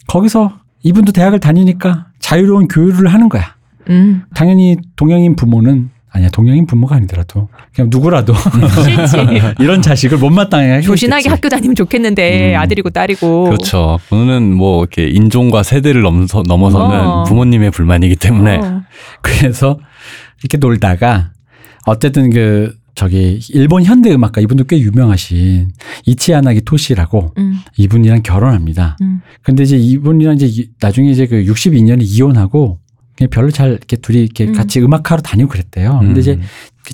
거기서 0.06 0.52
이분도 0.82 1.12
대학을 1.12 1.40
다니니까 1.40 2.06
자유로운 2.20 2.68
교류를 2.68 3.12
하는 3.12 3.28
거야. 3.28 3.54
음. 3.90 4.22
당연히 4.34 4.76
동양인 4.96 5.36
부모는 5.36 5.90
아니야 6.18 6.28
동양인 6.30 6.66
부모가 6.66 6.96
아니더라도 6.96 7.48
그냥 7.74 7.88
누구라도. 7.90 8.34
이런 9.60 9.80
자식을 9.82 10.18
못마땅하게 10.18 10.82
조신하게. 10.82 11.28
학교 11.28 11.48
다니면 11.48 11.74
좋겠는데 11.74 12.54
음. 12.54 12.60
아들이고 12.60 12.90
딸이고. 12.90 13.44
그렇죠. 13.44 13.98
그거는 14.08 14.54
뭐 14.54 14.80
이렇게 14.82 15.08
인종과 15.08 15.62
세대를 15.62 16.02
넘서, 16.02 16.42
넘어서는 16.46 17.00
어. 17.00 17.24
부모님의 17.24 17.70
불만이기 17.70 18.16
때문에 18.16 18.56
어. 18.58 18.82
그래서 19.22 19.78
이렇게 20.42 20.58
놀다가 20.58 21.30
어쨌든 21.86 22.30
그 22.30 22.74
저기 22.94 23.38
일본 23.50 23.84
현대 23.84 24.12
음악가 24.12 24.40
이분도 24.40 24.64
꽤 24.64 24.78
유명하신 24.80 25.70
이치야나기 26.06 26.62
토시라고 26.62 27.32
음. 27.38 27.58
이분이랑 27.76 28.22
결혼합니다. 28.24 28.96
음. 29.02 29.20
근데 29.42 29.62
이제 29.62 29.76
이분이랑 29.76 30.34
이제 30.34 30.46
이- 30.46 30.68
나중에 30.80 31.10
이제 31.10 31.26
그 31.26 31.44
62년에 31.44 31.98
이혼하고 32.02 32.80
그냥 33.18 33.30
별로 33.30 33.50
잘 33.50 33.70
이렇게 33.70 33.96
둘이 33.96 34.22
이렇게 34.22 34.44
음. 34.44 34.52
같이 34.52 34.80
음악하러 34.80 35.20
다니고 35.22 35.48
그랬대요. 35.48 35.98
근데 35.98 36.20
이제 36.20 36.32
음. 36.34 36.42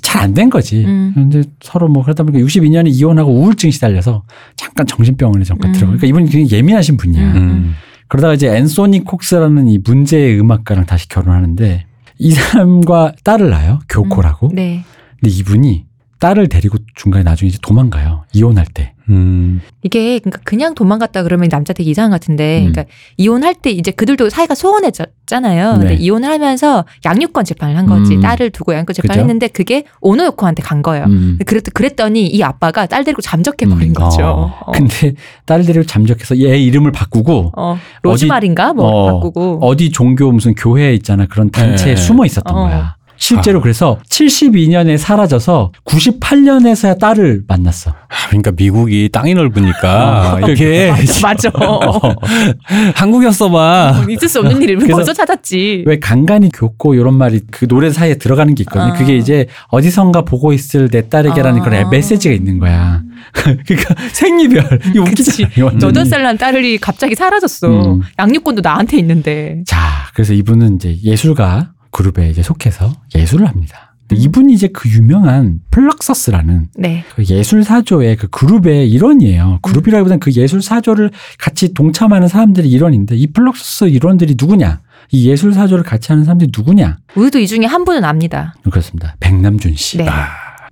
잘안 0.01 0.33
된 0.33 0.49
거지. 0.49 0.83
음. 0.83 1.11
근데 1.13 1.43
서로 1.61 1.87
뭐 1.87 2.01
그러다 2.01 2.23
보니까 2.23 2.43
62년에 2.43 2.87
이혼하고 2.87 3.31
우울증 3.31 3.69
시달려서 3.69 4.23
잠깐 4.55 4.87
정신병원에 4.87 5.43
잠깐 5.43 5.69
음. 5.69 5.73
들어가. 5.73 5.91
그러니까 5.91 6.07
이분이 6.07 6.29
굉장히 6.31 6.51
예민하신 6.51 6.97
분이야. 6.97 7.31
음. 7.33 7.37
음. 7.37 7.73
그러다가 8.07 8.33
이제 8.33 8.47
앤소니 8.47 9.03
콕스라는 9.03 9.67
이 9.67 9.77
문제의 9.77 10.39
음악가랑 10.39 10.87
다시 10.87 11.07
결혼하는데 11.09 11.85
이 12.17 12.31
사람과 12.31 13.13
딸을 13.23 13.51
낳아요. 13.51 13.79
교코라고. 13.87 14.49
네. 14.51 14.83
근데 15.19 15.35
이분이 15.35 15.85
딸을 16.25 16.49
데리고 16.49 16.79
중간에 16.95 17.23
나중에 17.23 17.49
이제 17.49 17.59
도망가요. 17.61 18.23
이혼할 18.33 18.65
때. 18.65 18.93
음. 19.09 19.61
이게 19.83 20.17
그러니까 20.17 20.41
그냥 20.43 20.73
도망갔다 20.73 21.21
그러면 21.21 21.49
남자 21.49 21.71
되게 21.71 21.91
이상한 21.91 22.09
것 22.09 22.19
같은데, 22.19 22.61
음. 22.65 22.71
그러니까 22.71 22.85
이혼할 23.17 23.53
때 23.53 23.69
이제 23.69 23.91
그들도 23.91 24.31
사이가 24.31 24.55
소원해졌잖아요. 24.55 25.73
근데 25.73 25.89
네. 25.89 25.93
이혼을 25.93 26.27
하면서 26.27 26.83
양육권 27.05 27.45
재판을 27.45 27.77
한 27.77 27.85
거지. 27.85 28.15
음. 28.15 28.21
딸을 28.21 28.49
두고 28.49 28.73
양육권 28.73 28.95
재판을 28.95 29.13
그죠? 29.13 29.19
했는데 29.19 29.47
그게 29.49 29.83
오노요코한테 30.01 30.63
간 30.63 30.81
거예요. 30.81 31.05
음. 31.05 31.37
그랬, 31.45 31.63
그랬더니 31.71 32.25
이 32.25 32.41
아빠가 32.41 32.87
딸 32.87 33.03
데리고 33.03 33.21
잠적해 33.21 33.67
버린 33.67 33.89
음. 33.89 33.93
거죠. 33.93 34.23
어. 34.23 34.59
어. 34.65 34.71
근데 34.71 35.13
딸을 35.45 35.63
데리고 35.63 35.85
잠적해서 35.85 36.39
얘 36.39 36.57
이름을 36.57 36.91
바꾸고 36.91 37.51
어, 37.55 37.77
로즈마리인가 38.01 38.73
뭐 38.73 38.87
어, 38.87 39.13
바꾸고. 39.13 39.59
어디 39.61 39.91
종교 39.91 40.31
무슨 40.31 40.55
교회 40.55 40.95
있잖아 40.95 41.27
그런 41.27 41.51
단체에 41.51 41.93
네. 41.93 42.01
숨어 42.01 42.25
있었던 42.25 42.55
어. 42.57 42.63
거야. 42.63 42.95
실제로 43.17 43.59
아. 43.59 43.61
그래서 43.61 43.97
72년에 44.09 44.97
사라져서 44.97 45.71
98년에서야 45.85 46.99
딸을 46.99 47.43
만났어. 47.47 47.91
아, 47.91 48.27
그러니까 48.29 48.51
미국이 48.55 49.09
땅이 49.11 49.33
넓으니까 49.33 50.33
어. 50.43 50.47
이렇게 50.47 50.91
맞아. 51.23 51.49
한국이었어봐. 52.95 54.05
있을 54.09 54.27
수 54.27 54.39
없는 54.39 54.61
일을 54.61 54.77
그래서 54.77 54.95
벌써 54.95 55.13
찾았지. 55.13 55.83
왜 55.87 55.99
간간히 55.99 56.49
교고 56.53 56.95
이런 56.95 57.15
말이 57.15 57.41
그 57.51 57.67
노래 57.67 57.89
사이에 57.91 58.15
들어가는 58.15 58.53
게 58.55 58.63
있거든요. 58.63 58.93
아. 58.93 58.97
그게 58.97 59.15
이제 59.17 59.47
어디선가 59.69 60.21
보고 60.23 60.53
있을 60.53 60.89
내 60.89 61.07
딸에게라는 61.09 61.61
아. 61.61 61.63
그런 61.63 61.89
메시지가 61.89 62.33
있는 62.33 62.59
거야. 62.59 63.01
그러니까 63.33 63.95
생리별. 64.13 64.79
이거 64.93 65.03
완전히. 65.03 65.47
여덟 65.81 66.05
살 66.05 66.25
난 66.25 66.37
딸이 66.39 66.79
갑자기 66.79 67.13
사라졌어. 67.13 67.67
음. 67.67 68.01
양육권도 68.17 68.61
나한테 68.61 68.97
있는데. 68.97 69.61
자, 69.67 69.77
그래서 70.15 70.33
이분은 70.33 70.77
이제 70.77 70.97
예술가 71.03 71.73
그룹에 71.95 72.29
이제 72.29 72.43
속해서 72.43 72.91
예술을 73.15 73.47
합니다. 73.47 73.95
음. 74.11 74.17
이분이 74.17 74.53
이제 74.53 74.67
그 74.67 74.89
유명한 74.89 75.61
플럭서스라는 75.71 76.67
네. 76.77 77.05
그 77.15 77.23
예술 77.29 77.63
사조의 77.63 78.17
그 78.17 78.27
그룹의 78.27 78.91
일원이에요. 78.91 79.59
그룹이라기보다는 79.61 80.19
그 80.19 80.33
예술 80.33 80.61
사조를 80.61 81.11
같이 81.39 81.73
동참하는 81.73 82.27
사람들이 82.27 82.69
일원인데 82.69 83.15
이 83.15 83.27
플럭서스 83.27 83.85
일원들이 83.85 84.35
누구냐? 84.37 84.81
이 85.11 85.29
예술 85.29 85.53
사조를 85.53 85.85
같이 85.85 86.11
하는 86.11 86.25
사람들이 86.25 86.51
누구냐? 86.55 86.97
우리도 87.15 87.39
이 87.39 87.47
중에 87.47 87.65
한 87.65 87.85
분은 87.85 88.03
압니다. 88.03 88.55
그렇습니다. 88.69 89.15
백남준 89.21 89.75
씨. 89.77 89.99
네. 89.99 90.09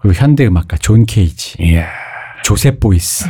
그리고 0.01 0.15
현대 0.15 0.46
음악가 0.46 0.75
존 0.75 1.06
케이지, 1.06 1.56
예. 1.62 1.86
조셉 2.44 2.82
보이스. 2.82 3.25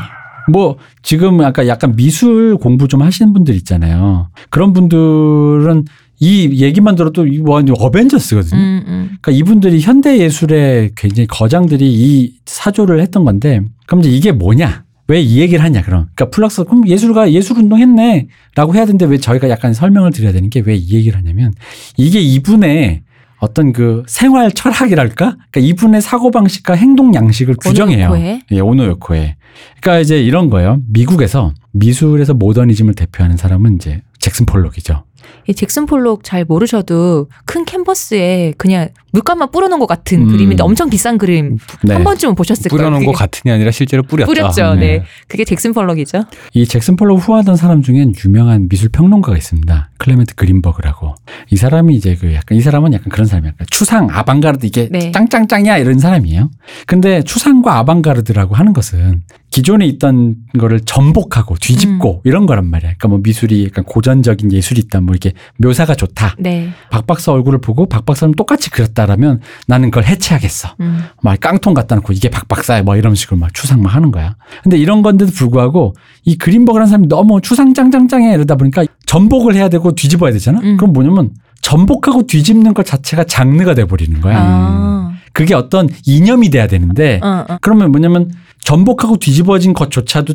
뭐 0.52 0.78
지금 1.04 1.40
아까 1.42 1.68
약간 1.68 1.96
미술 1.96 2.58
공부 2.58 2.88
좀 2.88 3.02
하시는 3.02 3.32
분들 3.34 3.56
있잖아요. 3.56 4.30
그런 4.50 4.74
분들은 4.74 5.86
이 6.24 6.62
얘기만 6.62 6.96
들어도 6.96 7.26
완전 7.44 7.76
어벤져스거든요. 7.80 8.58
음, 8.60 8.84
음. 8.88 9.10
그러니까 9.22 9.32
이분들이 9.32 9.82
현대 9.82 10.18
예술의 10.20 10.92
굉장히 10.96 11.28
거장들이 11.28 11.86
이 11.86 12.34
사조를 12.46 13.02
했던 13.02 13.26
건데 13.26 13.62
그럼 13.88 14.00
이제 14.02 14.10
이게 14.10 14.32
뭐냐? 14.32 14.84
왜 15.10 15.20
이 15.22 15.40
얘기를 15.42 15.62
하냐 15.62 15.82
그럼 15.82 16.08
그러니까 16.16 16.34
플럭스 16.34 16.64
그럼 16.64 16.88
예술가 16.88 17.32
예술 17.34 17.58
운동 17.58 17.78
했네라고 17.80 18.74
해야 18.74 18.86
되는데 18.86 19.06
왜 19.06 19.18
저희가 19.18 19.50
약간 19.50 19.74
설명을 19.74 20.12
드려야 20.12 20.32
되는 20.32 20.50
게 20.50 20.62
왜 20.62 20.76
이 20.76 20.94
얘기를 20.96 21.18
하냐면 21.20 21.54
이게 21.98 22.22
이분의 22.22 23.02
어떤 23.40 23.74
그 23.74 24.04
생활 24.08 24.54
철학이랄까 24.54 25.36
그러니까 25.52 25.60
이분의 25.60 26.02
사고 26.02 26.32
방식과 26.32 26.76
행동 26.76 27.14
양식을 27.14 27.56
규정해요. 27.62 28.08
오노요코의? 28.12 28.42
예, 28.54 28.60
오노요코의. 28.62 29.36
그러니까 29.82 30.00
이제 30.00 30.24
이런 30.24 30.50
거예요. 30.50 30.80
미국에서 30.90 31.54
미술에서 31.74 32.34
모더니즘을 32.34 32.94
대표하는 32.94 33.36
사람은 33.36 33.76
이제 33.76 34.02
잭슨 34.20 34.46
폴록이죠. 34.46 35.04
이 35.48 35.54
잭슨 35.54 35.86
폴록 35.86 36.24
잘 36.24 36.46
모르셔도 36.46 37.28
큰 37.46 37.66
캔버스에 37.66 38.54
그냥 38.58 38.90
물감만 39.12 39.52
뿌려놓은 39.52 39.80
것 39.80 39.86
같은 39.86 40.22
음. 40.22 40.28
그림인데 40.30 40.64
엄청 40.64 40.90
비싼 40.90 41.18
그림 41.18 41.58
네. 41.84 41.94
한 41.94 42.04
번쯤은 42.04 42.36
보셨을 42.36 42.70
거예요. 42.70 42.78
뿌려놓은 42.90 43.06
것 43.06 43.12
같으니 43.12 43.52
아니라 43.54 43.72
실제로 43.72 44.02
뿌렸다. 44.04 44.26
뿌렸죠. 44.28 44.74
네. 44.76 45.04
그게 45.28 45.46
잭슨 45.46 45.74
폴록이죠. 45.74 46.24
이 46.54 46.66
잭슨 46.66 46.96
폴록 46.96 47.20
후하던 47.28 47.56
사람 47.56 47.82
중엔 47.84 48.14
유명한 48.26 48.68
미술 48.70 48.90
평론가가 48.90 49.38
있습니다. 49.38 49.90
클레멘트 50.00 50.36
그린버그라고. 50.36 51.16
이 51.52 51.56
사람이 51.56 51.96
이제 51.96 52.16
그 52.16 52.34
약간 52.34 52.58
이 52.58 52.62
사람은 52.62 52.94
약간 52.94 53.10
그런 53.10 53.28
사람이야. 53.28 53.52
약간 53.52 53.68
추상 53.70 54.08
아방가르드 54.10 54.66
이게 54.66 54.90
네. 54.92 55.12
짱짱짱이야 55.12 55.78
이런 55.78 56.00
사람이에요. 56.00 56.50
근데 56.88 57.22
추상과 57.22 57.78
아방가르드라고 57.78 58.56
하는 58.56 58.74
것은 58.74 59.22
기존에 59.54 59.86
있던 59.86 60.36
거를 60.58 60.80
전복하고 60.80 61.56
뒤집고 61.62 62.22
이런 62.24 62.48
거란 62.48 62.72
말이야. 62.72 62.94
그러니까 62.94 63.08
뭐 63.08 63.20
미술이 63.22 63.66
약간 63.66 63.84
고전적인 63.86 64.52
예술이 64.52 64.82
있다. 64.82 65.00
뭐 65.00 65.14
이렇게 65.14 65.34
묘사가 65.58 65.94
좋다. 65.94 66.38
네. 66.40 66.72
박 66.90 67.06
박사 67.06 67.32
얼굴을 67.32 67.62
보고 67.62 67.86
박 67.86 68.04
박사는 68.04 68.34
똑같이 68.34 68.72
그렸다라면 68.72 69.42
나는 69.68 69.92
그걸 69.92 70.06
해체하겠어. 70.06 70.70
음. 70.82 71.04
막 71.22 71.44
깡통 71.44 71.74
갖다 71.74 71.96
놓고 71.96 72.14
이게 72.14 72.30
박 72.30 72.48
박사야 72.48 72.84
뭐 72.84 72.96
이런 72.96 73.16
식으로 73.16 73.38
막 73.38 73.54
추상 73.54 73.82
만 73.82 73.94
하는 73.94 74.12
거야. 74.12 74.36
근데 74.64 74.78
이런 74.78 75.02
건데도 75.04 75.32
불구하고 75.34 75.94
이 76.24 76.38
그린버그라는 76.38 76.88
사람이 76.88 77.08
너무 77.08 77.42
추상 77.42 77.74
짱짱짱해 77.74 78.34
이러다 78.34 78.56
보니까 78.56 78.86
전복을 79.06 79.56
해야 79.56 79.68
되고 79.70 79.94
뒤집어야 79.94 80.32
되잖아. 80.32 80.62
음. 80.62 80.78
그럼 80.78 80.94
뭐냐면 80.94 81.32
전복하고 81.62 82.26
뒤집는 82.26 82.74
것 82.74 82.86
자체가 82.86 83.26
장르가 83.26 83.76
돼 83.76 83.86
버리는 83.86 84.20
거야. 84.22 84.38
아. 84.40 85.14
그게 85.34 85.54
어떤 85.54 85.90
이념이 86.06 86.50
돼야 86.50 86.68
되는데 86.68 87.20
어, 87.22 87.46
어. 87.50 87.58
그러면 87.60 87.92
뭐냐면 87.92 88.32
전복하고 88.64 89.18
뒤집어진 89.18 89.74
것조차도 89.74 90.34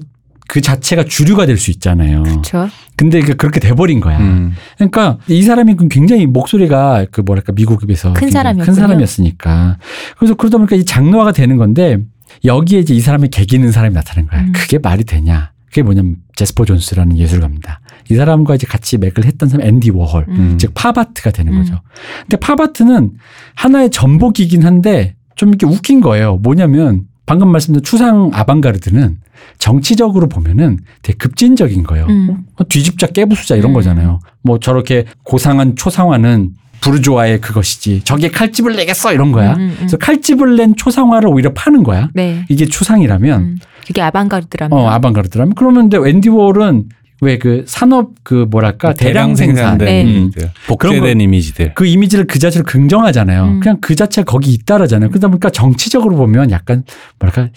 그 0.48 0.60
자체가 0.62 1.04
주류가 1.04 1.44
될 1.44 1.58
수 1.58 1.70
있잖아요. 1.72 2.22
그렇죠. 2.22 2.68
근데 2.96 3.20
그- 3.20 3.36
그렇게 3.36 3.60
돼버린 3.60 4.00
거야. 4.00 4.18
음. 4.18 4.54
그러니까 4.76 5.18
이 5.28 5.42
사람이 5.42 5.74
그 5.74 5.88
굉장히 5.88 6.26
목소리가 6.26 7.06
그 7.10 7.20
뭐랄까 7.20 7.52
미국에서 7.52 8.12
큰 8.14 8.20
굉장히 8.20 8.32
사람이었군요. 8.32 8.64
큰 8.64 8.74
사람이었으니까 8.74 9.78
그래서 10.18 10.34
그러다 10.34 10.56
보니까 10.58 10.76
이 10.76 10.84
장르화가 10.84 11.32
되는 11.32 11.56
건데 11.58 11.98
여기에 12.44 12.80
이제 12.80 12.94
이 12.94 13.00
사람이 13.00 13.28
개기는 13.28 13.70
사람이 13.72 13.94
나타나는 13.94 14.28
거야. 14.30 14.40
음. 14.40 14.52
그게 14.54 14.78
말이 14.78 15.04
되냐? 15.04 15.52
그게 15.66 15.82
뭐냐면 15.82 16.16
제스퍼 16.34 16.64
존스라는 16.64 17.18
예술가입니다. 17.18 17.80
이 18.10 18.14
사람과 18.14 18.54
이제 18.54 18.66
같이 18.66 18.96
맥을 18.96 19.26
했던 19.26 19.50
사람 19.50 19.66
앤디 19.66 19.90
워홀, 19.90 20.24
음. 20.28 20.56
즉 20.58 20.72
팝아트가 20.72 21.30
되는 21.30 21.52
음. 21.52 21.58
거죠. 21.58 21.80
근데 22.22 22.38
팝아트는 22.38 23.12
하나의 23.54 23.90
전복이긴 23.90 24.64
한데 24.64 25.14
좀 25.36 25.50
이렇게 25.50 25.66
웃긴 25.66 26.00
거예요. 26.00 26.36
뭐냐면 26.38 27.02
방금 27.28 27.52
말씀드린 27.52 27.84
추상 27.84 28.30
아방가르드는 28.32 29.18
정치적으로 29.58 30.28
보면은 30.28 30.78
되게 31.02 31.18
급진적인 31.18 31.82
거예요. 31.84 32.06
음. 32.06 32.46
어, 32.56 32.66
뒤집자 32.66 33.06
깨부수자 33.06 33.54
이런 33.54 33.72
음. 33.72 33.74
거잖아요. 33.74 34.20
뭐 34.40 34.58
저렇게 34.58 35.04
고상한 35.24 35.76
초상화는 35.76 36.54
부르주아의 36.80 37.40
그것이지. 37.42 38.02
저게 38.04 38.30
칼집을 38.30 38.76
내겠어 38.76 39.12
이런 39.12 39.32
거야. 39.32 39.52
음, 39.54 39.60
음, 39.60 39.68
음. 39.68 39.74
그래서 39.76 39.98
칼집을 39.98 40.56
낸 40.56 40.74
초상화를 40.74 41.28
오히려 41.28 41.52
파는 41.52 41.82
거야. 41.82 42.08
네. 42.14 42.46
이게 42.48 42.64
추상이라면 42.64 43.40
음. 43.40 43.58
그게 43.86 44.00
아방가르드라면. 44.00 44.78
어 44.78 44.88
아방가르드라면 44.88 45.54
그러면 45.54 45.90
근데 45.90 46.08
앤디 46.08 46.30
워홀은 46.30 46.88
왜 47.20 47.38
그 47.38 47.64
산업 47.66 48.10
그 48.22 48.46
뭐랄까 48.50 48.92
대량 48.94 49.34
생산 49.34 49.78
네. 49.78 50.04
음. 50.04 50.30
복제된 50.68 51.20
이미지들. 51.20 51.74
그 51.74 51.84
이미지를 51.86 52.26
그 52.26 52.38
자체로 52.38 52.64
긍정하잖아요. 52.64 53.44
음. 53.44 53.60
그냥 53.60 53.78
그 53.80 53.94
자체가 53.96 54.24
거기 54.30 54.52
있다라잖아요. 54.52 55.10
그러다 55.10 55.28
보니까 55.28 55.50
정치적으로 55.50 56.16
보면 56.16 56.50
약간 56.50 56.84
뭐랄까 57.18 57.48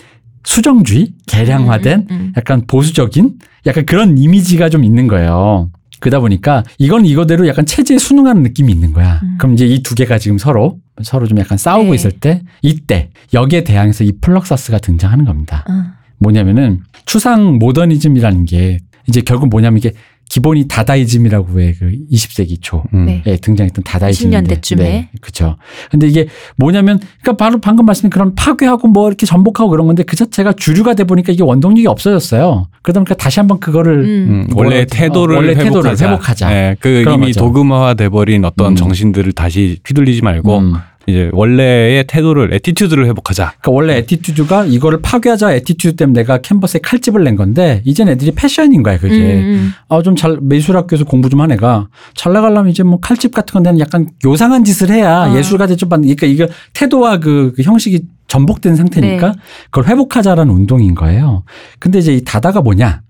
수정주의, 0.43 1.13
개량화된 1.27 2.07
음, 2.09 2.15
음, 2.15 2.33
약간 2.35 2.65
보수적인 2.65 3.35
약간 3.67 3.85
그런 3.85 4.17
이미지가 4.17 4.69
좀 4.69 4.83
있는 4.83 5.07
거예요. 5.07 5.69
그러다 5.99 6.19
보니까 6.19 6.63
이건 6.79 7.05
이거대로 7.05 7.47
약간 7.47 7.67
체제에 7.67 7.99
순응하는 7.99 8.41
느낌이 8.41 8.71
있는 8.71 8.91
거야. 8.91 9.19
음. 9.21 9.35
그럼 9.37 9.53
이제 9.53 9.67
이 9.67 9.83
두 9.83 9.93
개가 9.93 10.17
지금 10.17 10.39
서로 10.39 10.79
서로 11.03 11.27
좀 11.27 11.37
약간 11.37 11.59
싸우고 11.59 11.89
네. 11.91 11.95
있을 11.95 12.11
때 12.11 12.41
이때 12.63 13.11
여기에 13.33 13.63
대항해서 13.63 14.03
이 14.03 14.13
플럭서스가 14.19 14.79
등장하는 14.79 15.25
겁니다. 15.25 15.63
음. 15.69 15.73
어. 15.73 16.01
뭐냐면은 16.17 16.81
추상 17.05 17.57
모더니즘이라는 17.59 18.45
게 18.45 18.79
이제 19.07 19.21
결국 19.21 19.49
뭐냐면 19.49 19.77
이게 19.79 19.91
기본이 20.29 20.65
다다이즘이라고 20.69 21.47
왜 21.51 21.73
그 21.77 21.91
20세기 22.09 22.57
초 22.61 22.83
음. 22.93 23.05
네. 23.05 23.21
에 23.25 23.35
등장했던 23.37 23.83
다다이즘인데 23.83 24.55
20년대쯤에. 24.55 24.77
네, 24.77 25.09
그렇죠. 25.19 25.57
근데 25.89 26.07
이게 26.07 26.27
뭐냐면 26.55 26.99
그러니까 27.21 27.43
바로 27.43 27.59
방금 27.59 27.85
말씀드린 27.85 28.11
그런 28.11 28.33
파괴하고 28.35 28.87
뭐 28.87 29.07
이렇게 29.09 29.25
전복하고 29.25 29.69
그런 29.69 29.87
건데 29.87 30.03
그 30.03 30.15
자체가 30.15 30.53
주류가 30.53 30.93
돼 30.93 31.03
보니까 31.03 31.33
이게 31.33 31.43
원동력이 31.43 31.87
없어졌어요. 31.87 32.67
그러다 32.81 33.01
보니까 33.01 33.15
다시 33.15 33.39
한번 33.41 33.59
그거를 33.59 33.99
음. 34.03 34.45
음, 34.49 34.55
원래? 34.55 34.85
태도를 34.85 35.35
어, 35.35 35.39
원래 35.39 35.51
회복하자. 35.53 35.69
태도를 35.69 35.97
회복하자. 35.99 36.49
네, 36.49 36.75
그 36.79 37.03
의미 37.13 37.27
거죠. 37.27 37.39
도그마화 37.41 37.95
돼 37.95 38.07
버린 38.07 38.45
어떤 38.45 38.73
음. 38.73 38.75
정신들을 38.75 39.33
다시 39.33 39.79
휘둘리지 39.85 40.21
말고 40.21 40.59
음. 40.59 40.73
이제 41.07 41.29
원래의 41.33 42.05
태도를 42.07 42.53
attitude를 42.53 43.05
회복하자. 43.07 43.55
그러니까 43.59 43.71
원래 43.71 43.97
attitude가 43.97 44.65
이거를 44.65 45.01
파괴하자 45.01 45.53
attitude 45.53 45.95
때문에 45.97 46.21
내가 46.21 46.37
캔버스에 46.37 46.79
칼집을 46.81 47.23
낸 47.23 47.35
건데 47.35 47.81
이젠 47.85 48.07
애들이 48.07 48.31
패션인 48.31 48.83
거야 48.83 48.97
그게. 48.97 49.15
음, 49.41 49.71
아좀 49.89 50.15
잘 50.15 50.37
미술학교에서 50.41 51.03
공부 51.05 51.29
좀 51.29 51.41
한 51.41 51.51
애가 51.51 51.87
잘 52.13 52.33
나가려면 52.33 52.69
이제 52.69 52.83
뭐 52.83 52.99
칼집 52.99 53.33
같은 53.33 53.53
건 53.53 53.63
내는 53.63 53.79
약간 53.79 54.07
요상한 54.23 54.63
짓을 54.63 54.91
해야 54.91 55.23
아. 55.23 55.37
예술가 55.37 55.65
대접 55.67 55.89
받는 55.89 56.15
그러니까 56.15 56.27
이거 56.27 56.53
태도와 56.73 57.17
그, 57.17 57.53
그 57.55 57.63
형식이 57.63 58.03
전복된 58.27 58.75
상태니까 58.75 59.27
네. 59.31 59.39
그걸 59.71 59.85
회복하자라는 59.87 60.53
운동인 60.53 60.95
거예요. 60.95 61.43
근데 61.79 61.99
이제 61.99 62.13
이 62.13 62.23
다다가 62.23 62.61
뭐냐? 62.61 63.01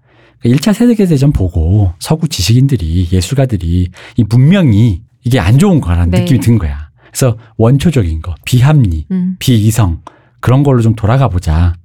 1차 0.45 0.73
세계대전 0.73 1.31
보고 1.33 1.93
서구 1.99 2.27
지식인들이 2.27 3.09
예술가들이 3.11 3.89
이 4.15 4.23
문명이 4.27 5.01
이게 5.23 5.39
안 5.39 5.59
좋은 5.59 5.81
거라는 5.81 6.09
네. 6.09 6.21
느낌이 6.21 6.39
든 6.39 6.57
거야. 6.57 6.89
그래서 7.11 7.37
원초적인 7.57 8.21
거, 8.21 8.35
비합리, 8.45 9.05
음. 9.11 9.35
비이성 9.39 10.01
그런 10.39 10.63
걸로 10.63 10.81
좀 10.81 10.95
돌아가 10.95 11.27
보자. 11.27 11.75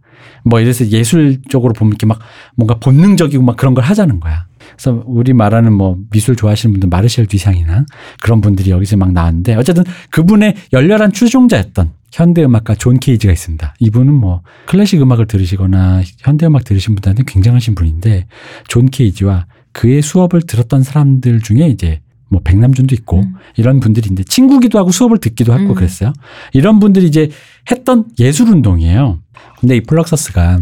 뭐 0.44 0.60
이래서 0.60 0.86
예술적으로 0.86 1.72
보면 1.72 1.92
이렇게 1.92 2.06
막 2.06 2.20
뭔가 2.54 2.76
본능적이고 2.78 3.42
막 3.42 3.56
그런 3.56 3.74
걸 3.74 3.84
하자는 3.84 4.20
거야. 4.20 4.46
그래서 4.76 5.02
우리 5.06 5.32
말하는 5.32 5.72
뭐 5.72 5.98
미술 6.10 6.36
좋아하시는 6.36 6.72
분들 6.72 6.88
마르셀 6.88 7.26
뒤상이나 7.26 7.84
그런 8.22 8.40
분들이 8.40 8.70
여기서 8.70 8.96
막 8.96 9.12
나왔는데 9.12 9.54
어쨌든 9.54 9.84
그분의 10.10 10.54
열렬한 10.72 11.12
추종자였던 11.12 11.90
현대 12.12 12.44
음악가 12.44 12.74
존 12.74 12.98
케이지가 12.98 13.32
있습니다. 13.32 13.74
이분은 13.78 14.14
뭐 14.14 14.42
클래식 14.66 15.00
음악을 15.02 15.26
들으시거나 15.26 16.02
현대 16.18 16.46
음악 16.46 16.64
들으신 16.64 16.94
분들한테 16.94 17.24
굉장하신 17.26 17.74
분인데 17.74 18.26
존 18.68 18.86
케이지와 18.86 19.46
그의 19.72 20.00
수업을 20.00 20.42
들었던 20.42 20.82
사람들 20.82 21.40
중에 21.42 21.68
이제 21.68 22.00
뭐 22.28 22.40
백남준도 22.42 22.94
있고 22.96 23.20
음. 23.20 23.34
이런 23.56 23.80
분들인데 23.80 24.24
친구기도 24.24 24.78
하고 24.78 24.90
수업을 24.90 25.18
듣기도 25.18 25.52
하고 25.52 25.64
음. 25.70 25.74
그랬어요. 25.74 26.12
이런 26.52 26.80
분들이 26.80 27.06
이제 27.06 27.30
했던 27.70 28.06
예술 28.18 28.48
운동이에요. 28.48 29.18
근데 29.60 29.76
이 29.76 29.80
플럭서스가 29.82 30.58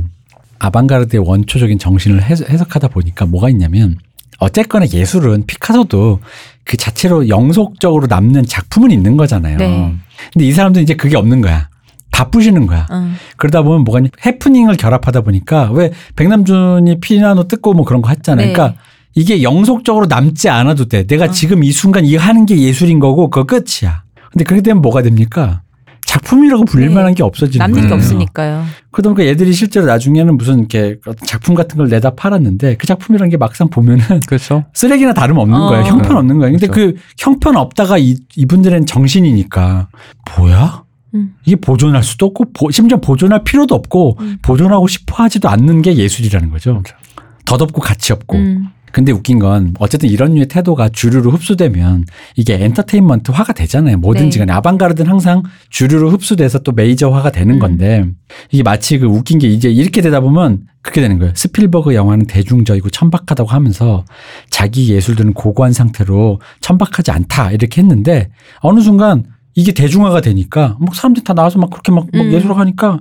아방가르드의 0.59 1.23
원초적인 1.27 1.79
정신을 1.79 2.23
해석- 2.23 2.49
해석하다 2.51 2.89
보니까 2.89 3.27
뭐가 3.27 3.49
있냐면 3.51 3.97
어쨌거나 4.39 4.87
예술은 4.93 5.47
피카소도 5.47 6.21
그 6.65 6.77
자체로 6.77 7.29
영속적으로 7.29 8.07
남는 8.09 8.47
작품은 8.47 8.91
있는 8.91 9.17
거잖아요. 9.17 9.57
네. 9.59 9.95
근데 10.33 10.47
이 10.47 10.53
사람들은 10.53 10.83
이제 10.83 10.95
그게 10.95 11.17
없는 11.17 11.41
거야. 11.41 11.69
다 12.11 12.31
부시는 12.31 12.67
거야. 12.67 12.87
어. 12.91 13.11
그러다 13.37 13.63
보면 13.63 13.83
뭐가. 13.85 14.01
해프닝을 14.25 14.77
결합하다 14.77 15.23
보니까 15.23 15.71
왜 15.73 15.93
백남준이 16.17 17.01
피아노 17.01 17.49
뜯고 17.49 17.75
뭐 17.75 17.85
그런 17.85 18.03
거 18.03 18.09
했잖아요. 18.11 18.47
네. 18.49 18.53
그러니까 18.53 18.79
이게 19.15 19.43
영속적으로 19.43 20.07
남지 20.07 20.49
않아도 20.49 20.87
돼. 20.87 21.07
내가 21.07 21.27
어. 21.27 21.31
지금 21.31 21.63
이 21.65 21.71
순간 21.73 22.05
이거 22.05 22.21
하는 22.23 22.47
게 22.47 22.57
예술인 22.59 22.99
거고 22.99 23.31
그거 23.31 23.45
끝이야. 23.47 24.03
근데 24.33 24.45
그렇게 24.45 24.63
되면 24.63 24.83
뭐가 24.83 25.03
됩니까? 25.03 25.63
작품이라고 26.07 26.65
불릴 26.67 26.89
네. 26.89 26.95
만한 26.95 27.15
게 27.15 27.23
없어지는 27.23 27.65
남는 27.65 27.83
게 27.83 27.89
거예요. 27.89 27.95
없으니까요. 27.97 28.65
그러다 28.91 29.11
보니까 29.15 29.27
얘들이 29.29 29.53
실제로 29.53 29.87
나중에는 29.87 30.37
무슨 30.37 30.59
이렇게 30.59 30.97
어떤 31.07 31.27
작품 31.27 31.55
같은 31.55 31.77
걸 31.79 31.89
내다 31.89 32.11
팔았는데 32.11 32.77
그 32.77 32.87
작품이라는 32.87 33.31
게 33.31 33.37
막상 33.37 33.69
보면은 33.71 34.05
그렇죠. 34.29 34.65
쓰레기나 34.75 35.15
다름 35.15 35.39
없는 35.39 35.57
어. 35.59 35.69
거예요. 35.69 35.85
형편 35.85 36.17
없는 36.17 36.39
거예요. 36.39 36.53
근데 36.53 36.67
그렇죠. 36.67 36.93
그 36.95 37.01
형편 37.19 37.57
없다가 37.57 37.99
이, 37.99 38.17
이분들은 38.37 38.87
정신이니까 38.87 39.89
뭐야? 40.37 40.85
음. 41.15 41.35
이게 41.47 41.57
보존할 41.57 42.03
수도 42.03 42.27
없고 42.27 42.53
보- 42.53 42.71
심지어 42.71 42.99
보존할 43.01 43.43
필요도 43.45 43.75
없고 43.75 44.19
음. 44.21 44.39
보존하고 44.43 44.87
싶어 44.89 45.23
하지도 45.23 45.49
않는 45.49 45.83
게 45.83 45.95
예술이라는 45.97 46.51
거죠. 46.51 46.83
덧없고 47.47 47.81
가치 47.81 48.13
없고. 48.13 48.37
음. 48.37 48.69
근데 48.95 49.11
웃긴 49.11 49.41
건 49.41 49.75
어쨌든 49.81 50.09
이런 50.09 50.35
류의 50.35 50.47
태도가 50.47 50.89
주류로 50.89 51.33
흡수되면 51.33 52.05
이게 52.37 52.55
엔터테인먼트화가 52.63 53.53
되잖아요. 53.53 53.99
뭐든지 53.99 54.39
네. 54.39 54.47
간에 54.47 54.57
아방가르드는 54.57 55.11
항상 55.11 55.43
주류로 55.69 56.11
흡수돼서 56.11 56.61
또 56.61 56.71
메이저화가 56.71 57.33
되는 57.33 57.57
음. 57.57 57.59
건데 57.59 58.07
이게 58.53 58.63
마치 58.63 58.99
그 58.99 59.07
웃긴 59.07 59.41
게 59.41 59.49
이제 59.49 59.69
이렇게 59.69 60.01
되다 60.01 60.21
보면 60.21 60.69
그렇게 60.81 61.01
되는 61.01 61.19
거예요. 61.19 61.33
스필버그 61.35 61.97
영화는 61.97 62.27
대중적이고 62.27 62.91
천박하다고 62.91 63.51
하면서 63.51 64.05
자기 64.49 64.93
예술들은 64.93 65.33
고고한 65.33 65.73
상태로 65.73 66.41
천박하지 66.61 67.11
않다 67.11 67.51
이렇게 67.51 67.83
했는데 67.83 68.31
어느 68.61 68.79
순간 68.79 69.25
이게 69.57 69.73
대중화가 69.73 70.21
되니까 70.21 70.77
뭐 70.79 70.95
사람들이 70.95 71.25
다 71.25 71.35
나와서 71.35 71.59
막 71.59 71.71
그렇게 71.71 71.91
막, 71.91 72.07
막 72.13 72.27
음. 72.27 72.33
예술을 72.33 72.57
하니까 72.59 73.01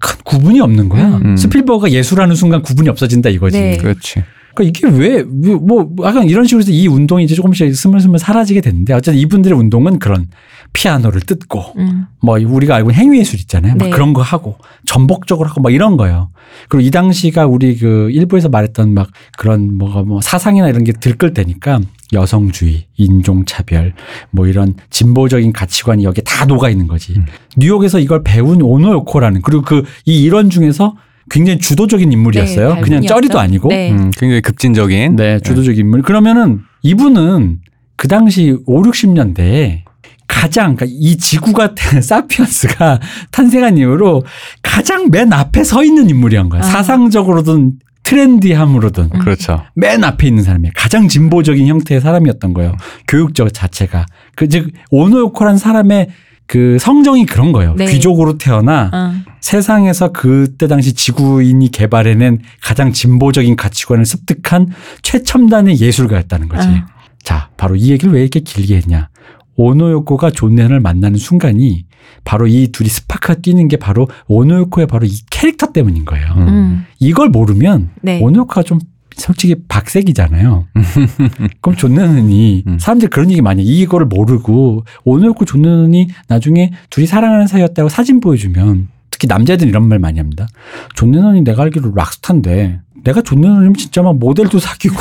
큰 0.00 0.16
구분이 0.24 0.60
없는 0.60 0.88
거야. 0.88 1.18
음. 1.18 1.36
스필버그가 1.36 1.92
예술하는 1.92 2.34
순간 2.34 2.60
구분이 2.62 2.88
없어진다 2.88 3.30
이거지. 3.30 3.60
네. 3.60 3.76
그렇지. 3.76 4.24
그러니까 4.58 4.64
이게 4.64 4.88
왜, 4.88 5.24
왜, 5.42 5.54
뭐, 5.54 5.90
약간 6.04 6.28
이런 6.28 6.44
식으로 6.44 6.60
해서 6.60 6.72
이 6.72 6.86
운동이 6.88 7.24
이제 7.24 7.34
조금씩 7.34 7.74
스물스물 7.74 8.18
사라지게 8.18 8.60
되는데 8.60 8.92
어쨌든 8.92 9.20
이분들의 9.20 9.56
운동은 9.56 9.98
그런 9.98 10.26
피아노를 10.72 11.22
뜯고 11.22 11.74
음. 11.78 12.06
뭐 12.20 12.38
우리가 12.38 12.74
알고 12.76 12.90
있는 12.90 13.02
행위예술 13.04 13.40
있잖아요. 13.40 13.76
막 13.76 13.86
네. 13.86 13.90
그런 13.90 14.12
거 14.12 14.22
하고 14.22 14.58
전복적으로 14.84 15.48
하고 15.48 15.62
막 15.62 15.72
이런 15.72 15.96
거예요. 15.96 16.30
그리고 16.68 16.86
이 16.86 16.90
당시가 16.90 17.46
우리 17.46 17.76
그 17.78 18.10
일부에서 18.10 18.48
말했던 18.48 18.92
막 18.94 19.08
그런 19.36 19.78
뭐가 19.78 20.02
뭐 20.02 20.20
사상이나 20.20 20.68
이런 20.68 20.84
게 20.84 20.92
들끓 20.92 21.32
때니까 21.32 21.80
여성주의, 22.12 22.86
인종차별 22.96 23.94
뭐 24.30 24.46
이런 24.46 24.74
진보적인 24.90 25.52
가치관이 25.52 26.04
여기에 26.04 26.22
다 26.24 26.44
녹아 26.44 26.68
있는 26.68 26.86
거지. 26.86 27.14
음. 27.16 27.26
뉴욕에서 27.56 27.98
이걸 27.98 28.22
배운 28.22 28.62
오노요코라는 28.62 29.42
그리고 29.42 29.62
그 29.62 29.82
이 30.04 30.22
일원 30.22 30.50
중에서 30.50 30.94
굉장히 31.30 31.58
주도적인 31.58 32.10
인물이었어요. 32.12 32.74
네, 32.76 32.80
그냥. 32.80 33.02
쩌리도 33.02 33.38
아니고. 33.38 33.68
네. 33.68 33.90
음, 33.92 34.10
굉장히 34.16 34.40
급진적인. 34.42 35.16
네, 35.16 35.40
주도적 35.40 35.78
인물. 35.78 36.02
그러면은 36.02 36.60
이분은 36.82 37.58
그 37.96 38.08
당시 38.08 38.56
5, 38.66 38.82
60년대에 38.82 39.82
가장 40.26 40.76
그러니까 40.76 40.86
이 41.00 41.16
지구가 41.16 41.74
사피언스가 42.02 43.00
탄생한 43.30 43.78
이후로 43.78 44.24
가장 44.62 45.10
맨 45.10 45.32
앞에 45.32 45.64
서 45.64 45.82
있는 45.82 46.08
인물이란 46.10 46.48
거야. 46.48 46.60
아. 46.60 46.64
사상적으로든 46.64 47.72
trendy함으로든 48.04 49.10
음. 49.14 49.18
그렇죠. 49.20 49.64
맨 49.74 50.02
앞에 50.04 50.26
있는 50.28 50.42
사람이에요. 50.42 50.72
가장 50.76 51.08
진보적인 51.08 51.66
형태의 51.66 52.00
사람이었던 52.00 52.54
거예요. 52.54 52.74
교육적 53.06 53.52
자체가. 53.52 54.06
그 54.36 54.48
즉 54.48 54.70
오노요코란 54.90 55.58
사람의 55.58 56.08
그 56.48 56.78
성정이 56.80 57.26
그런 57.26 57.52
거예요. 57.52 57.74
네. 57.76 57.84
귀족으로 57.84 58.38
태어나 58.38 58.90
어. 58.92 59.12
세상에서 59.40 60.12
그때 60.12 60.66
당시 60.66 60.94
지구인이 60.94 61.70
개발해낸 61.70 62.40
가장 62.62 62.92
진보적인 62.92 63.54
가치관을 63.54 64.06
습득한 64.06 64.68
최첨단의 65.02 65.78
예술가였다는 65.78 66.48
거지. 66.48 66.66
아. 66.66 66.86
자, 67.22 67.50
바로 67.58 67.76
이 67.76 67.90
얘기를 67.90 68.14
왜 68.14 68.22
이렇게 68.22 68.40
길게 68.40 68.76
했냐. 68.76 69.10
오노요코가 69.56 70.30
존 70.30 70.54
레논을 70.54 70.80
만나는 70.80 71.18
순간이 71.18 71.84
바로 72.24 72.46
이 72.46 72.68
둘이 72.72 72.88
스파크가 72.88 73.34
튀는 73.34 73.68
게 73.68 73.76
바로 73.76 74.08
오노요코의 74.28 74.86
바로 74.86 75.06
이 75.06 75.12
캐릭터 75.30 75.72
때문인 75.72 76.06
거예요. 76.06 76.26
음. 76.38 76.48
음. 76.48 76.86
이걸 76.98 77.28
모르면 77.28 77.90
네. 78.00 78.20
오노요코가 78.22 78.62
좀 78.62 78.78
솔직히 79.18 79.56
박색이잖아요. 79.68 80.66
그럼 81.60 81.76
존 81.76 81.94
레논이 81.94 82.64
음. 82.66 82.78
사람들이 82.78 83.10
그런 83.10 83.30
얘기 83.30 83.42
많이 83.42 83.62
해. 83.62 83.66
이거를 83.66 84.06
모르고 84.06 84.84
오노요코 85.04 85.44
존 85.44 85.62
레논이 85.62 86.08
나중에 86.28 86.72
둘이 86.90 87.06
사랑하는 87.06 87.46
사이였다고 87.46 87.88
사진 87.88 88.20
보여주면 88.20 88.88
특히 89.10 89.26
남자애들은 89.26 89.68
이런 89.68 89.88
말 89.88 89.98
많이 89.98 90.18
합니다. 90.18 90.46
존 90.94 91.10
레논이 91.10 91.42
내가 91.42 91.64
알기로 91.64 91.92
rock 91.94 92.23
star인데 92.23 92.80
내가 93.08 93.22
존 93.22 93.40
레논이면 93.40 93.72
진짜 93.74 94.02
막 94.02 94.18
모델도 94.18 94.58
사귀고 94.58 94.96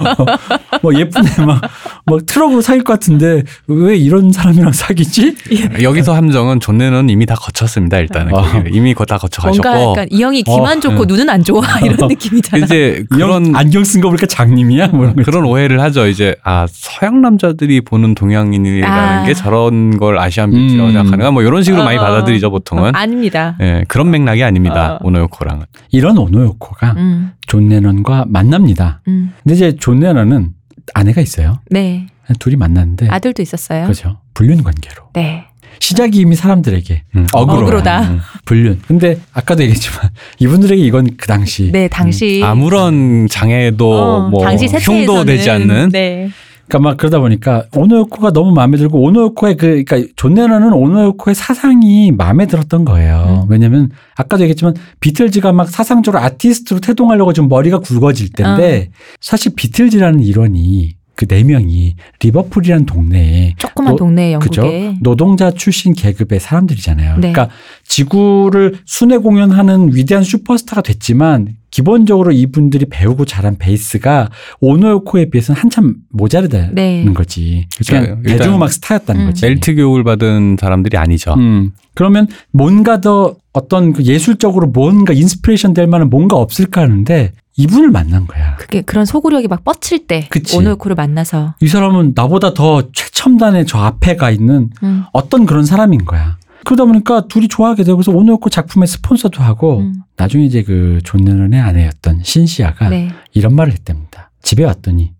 뭐 0.80 0.94
예쁜 0.94 1.22
애막 1.26 1.60
막 2.06 2.26
트럭으로 2.26 2.62
사귈 2.62 2.84
것 2.84 2.94
같은데 2.94 3.42
왜 3.66 3.96
이런 3.96 4.32
사람이랑 4.32 4.72
사귀지? 4.72 5.36
여기서 5.82 6.14
함정은 6.14 6.58
존 6.60 6.78
레논 6.78 7.10
이미 7.10 7.26
다 7.26 7.34
거쳤습니다. 7.34 7.98
일단은 7.98 8.34
아. 8.34 8.40
거기를. 8.40 8.74
이미 8.74 8.94
거다 8.94 9.18
거쳐가셨고 9.18 9.68
뭔가 9.68 9.90
약간 9.90 10.08
이 10.10 10.22
형이 10.22 10.42
귀만 10.42 10.78
어, 10.78 10.80
좋고 10.80 11.02
음. 11.02 11.06
눈은 11.06 11.28
안 11.28 11.44
좋아 11.44 11.62
이런 11.82 12.08
느낌이잖아. 12.08 12.64
이제 12.64 13.04
그런 13.10 13.54
안경 13.54 13.84
쓴 13.84 14.00
거 14.00 14.08
보니까 14.08 14.24
장님이야? 14.26 14.86
뭐 14.88 15.12
그런 15.24 15.44
오해를 15.44 15.80
하죠. 15.82 16.06
이제 16.06 16.34
아 16.44 16.66
서양 16.70 17.20
남자들이 17.20 17.82
보는 17.82 18.14
동양인이라는 18.14 18.88
아. 18.88 19.26
게 19.26 19.34
저런 19.34 19.98
걸 19.98 20.18
Asian 20.18 20.50
beauty라고 20.50 20.88
음. 20.88 20.92
생각하는가 20.94 21.30
뭐 21.30 21.42
이런 21.42 21.62
식으로 21.62 21.82
어, 21.82 21.84
많이 21.84 21.98
어. 21.98 22.00
받아들이죠 22.00 22.50
보통은. 22.50 22.94
아닙니다. 22.94 23.56
예, 23.60 23.84
그런 23.86 24.10
맥락이 24.10 24.42
아닙니다. 24.42 24.94
어. 24.94 24.98
오노요코랑은. 25.02 25.66
이런 25.90 26.16
오노요코가 26.16 26.92
음, 26.96 27.32
존 27.46 27.68
레논과 27.68 28.26
만납니다. 28.28 29.00
음. 29.08 29.32
근데 29.42 29.54
이제 29.54 29.76
존 29.76 30.00
레논은 30.00 30.50
아내가 30.94 31.20
있어요. 31.20 31.60
네. 31.70 32.06
둘이 32.38 32.56
만났는데 32.56 33.08
아들도 33.08 33.42
있었어요. 33.42 33.84
그렇죠. 33.84 34.18
불륜 34.34 34.62
관계로. 34.62 35.10
네. 35.14 35.46
시작이 35.80 36.18
이미 36.18 36.36
사람들에게 36.36 37.02
음. 37.16 37.26
어그로. 37.32 37.62
어그로다. 37.62 38.02
음. 38.02 38.20
불륜. 38.44 38.80
근데 38.86 39.18
아까도 39.32 39.62
얘기했지만 39.62 40.10
이분들에게 40.38 40.82
이건 40.82 41.16
그 41.16 41.26
당시 41.26 41.70
네, 41.72 41.88
당시 41.88 42.40
아무런 42.44 43.28
장애도 43.28 43.92
어, 43.92 44.28
뭐 44.30 44.44
당시 44.44 44.66
흉도 44.66 45.24
되지 45.24 45.50
않는 45.50 45.90
네. 45.90 46.30
그러니까 46.68 46.78
막 46.78 46.96
그러다 46.96 47.20
보니까 47.20 47.64
오노요코가 47.74 48.32
너무 48.32 48.52
마음에 48.52 48.76
들고 48.76 49.00
오노요코의 49.02 49.56
그 49.56 49.84
그러니까 49.84 50.12
존 50.16 50.34
레논은 50.34 50.72
오노요코의 50.72 51.34
사상이 51.34 52.10
마음에 52.12 52.46
들었던 52.46 52.84
거예요. 52.84 53.42
음. 53.44 53.50
왜냐면 53.50 53.90
아까도 54.16 54.42
얘기했지만 54.44 54.74
비틀즈가 55.00 55.52
막 55.52 55.68
사상적으로 55.68 56.22
아티스트로 56.22 56.80
태동하려고 56.80 57.32
지금 57.32 57.48
머리가 57.48 57.78
굵어질 57.78 58.30
때인데 58.32 58.90
어. 58.90 58.94
사실 59.20 59.52
비틀즈라는 59.54 60.20
일원이 60.20 60.96
그 61.16 61.26
네 61.26 61.42
명이 61.44 61.96
리버풀이라는 62.20 62.86
동네에 62.86 63.54
조그만 63.56 63.92
노- 63.92 63.96
동네 63.96 64.36
그죠? 64.38 64.62
영국에 64.62 64.96
노동자 65.00 65.50
출신 65.50 65.94
계급의 65.94 66.40
사람들이잖아요. 66.40 67.18
네. 67.18 67.32
그러니까 67.32 67.48
지구를 67.84 68.78
순회 68.84 69.18
공연하는 69.18 69.94
위대한 69.94 70.24
슈퍼스타가 70.24 70.82
됐지만 70.82 71.56
기본적으로 71.70 72.30
이분들이 72.32 72.86
배우고 72.88 73.24
자란 73.24 73.56
베이스가 73.58 74.30
오노요코에 74.60 75.30
비해서는 75.30 75.60
한참 75.60 75.96
모자르다는 76.10 76.74
네. 76.74 77.04
거지. 77.14 77.66
그렇죠. 77.74 77.92
그냥 78.04 78.18
일단 78.24 78.38
대중음악 78.38 78.72
스타였다는 78.72 79.20
음. 79.22 79.26
거지. 79.26 79.46
엘리트 79.46 79.74
교육을 79.74 80.04
받은 80.04 80.56
사람들이 80.60 80.96
아니죠. 80.96 81.34
음. 81.34 81.72
그러면 81.94 82.28
뭔가 82.52 83.00
더 83.00 83.36
어떤 83.54 83.92
그 83.92 84.02
예술적으로 84.02 84.66
뭔가 84.66 85.12
inspiration 85.14 85.72
될 85.74 85.86
만한 85.86 86.10
뭔가 86.10 86.36
없을까 86.36 86.82
하는데 86.82 87.32
이분을 87.56 87.90
만난 87.90 88.26
거야. 88.26 88.56
그게 88.56 88.82
그런 88.82 89.04
소구력이 89.04 89.46
막 89.48 89.62
뻗칠 89.64 90.06
때 90.08 90.26
그치. 90.28 90.56
오노요코를 90.58 90.96
만나서 90.96 91.54
이 91.60 91.68
사람은 91.68 92.12
나보다 92.16 92.52
더 92.52 92.90
최첨단의 92.92 93.66
저 93.66 93.78
앞에 93.78 94.16
가 94.16 94.30
있는 94.30 94.70
음, 94.82 95.04
어떤 95.12 95.46
그런 95.46 95.64
사람인 95.64 96.04
거야. 96.04 96.36
그러다 96.64 96.84
보니까 96.84 97.28
둘이 97.28 97.46
좋아하게 97.46 97.84
되고 97.84 97.96
그래서 97.96 98.10
오노요코 98.10 98.50
작품의 98.50 98.88
스폰서도 98.88 99.42
하고 99.42 99.78
음. 99.80 100.02
나중에 100.16 100.44
이제 100.44 100.62
그 100.62 100.98
존 101.04 101.24
레논의 101.24 101.60
아내였던 101.60 102.20
신시아가 102.24 102.88
네. 102.88 103.10
이런 103.34 103.54
말을 103.54 103.72
했답니다. 103.72 104.30
집에 104.42 104.64
왔더니 104.64 105.12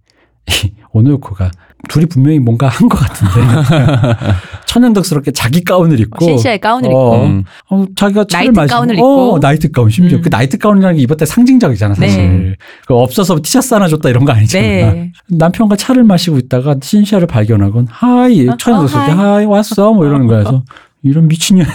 이 0.65 0.73
오노요코가 0.93 1.51
둘이 1.89 2.07
분명히 2.07 2.39
뭔가 2.39 2.69
한 2.69 2.89
것 2.89 2.99
같은데 2.99 3.33
천연덕스럽게 4.67 5.31
자기 5.33 5.63
가운을 5.63 6.01
입고 6.01 6.25
신시아의 6.25 6.59
가운을 6.59 6.89
어, 6.89 6.93
입고 6.93 7.25
음. 7.27 7.45
어, 7.71 7.85
자기가 7.97 8.25
차를 8.29 8.47
나이트 8.47 8.59
마시고 8.61 8.75
가운을 8.77 8.95
어, 8.95 8.99
입고. 8.99 9.39
나이트 9.41 9.71
가운 9.71 9.91
심지어 9.91 10.19
음. 10.19 10.23
그 10.23 10.29
나이트 10.31 10.59
가운이라는 10.59 10.97
게 10.97 11.03
입었다 11.03 11.25
상징적이잖아 11.27 11.95
사실 11.95 12.19
네. 12.19 12.55
그 12.87 12.95
없어서 12.95 13.39
티셔츠 13.43 13.73
하나 13.75 13.89
줬다 13.89 14.09
이런 14.09 14.25
거 14.25 14.33
아니잖아 14.33 14.63
네. 14.67 15.13
남편과 15.29 15.77
차를 15.77 16.05
마시고 16.05 16.39
있다가 16.39 16.77
신시아를 16.83 17.27
발견하곤 17.27 17.87
hi 17.91 18.49
어, 18.49 18.57
천연덕스럽게 18.57 19.13
어, 19.13 19.15
hi. 19.17 19.27
Hi 19.35 19.45
왔어 19.47 19.93
뭐 19.93 20.07
이러는 20.07 20.27
거야 20.27 20.41
그래서 20.43 20.63
이런 21.05 21.29
미친년 21.29 21.67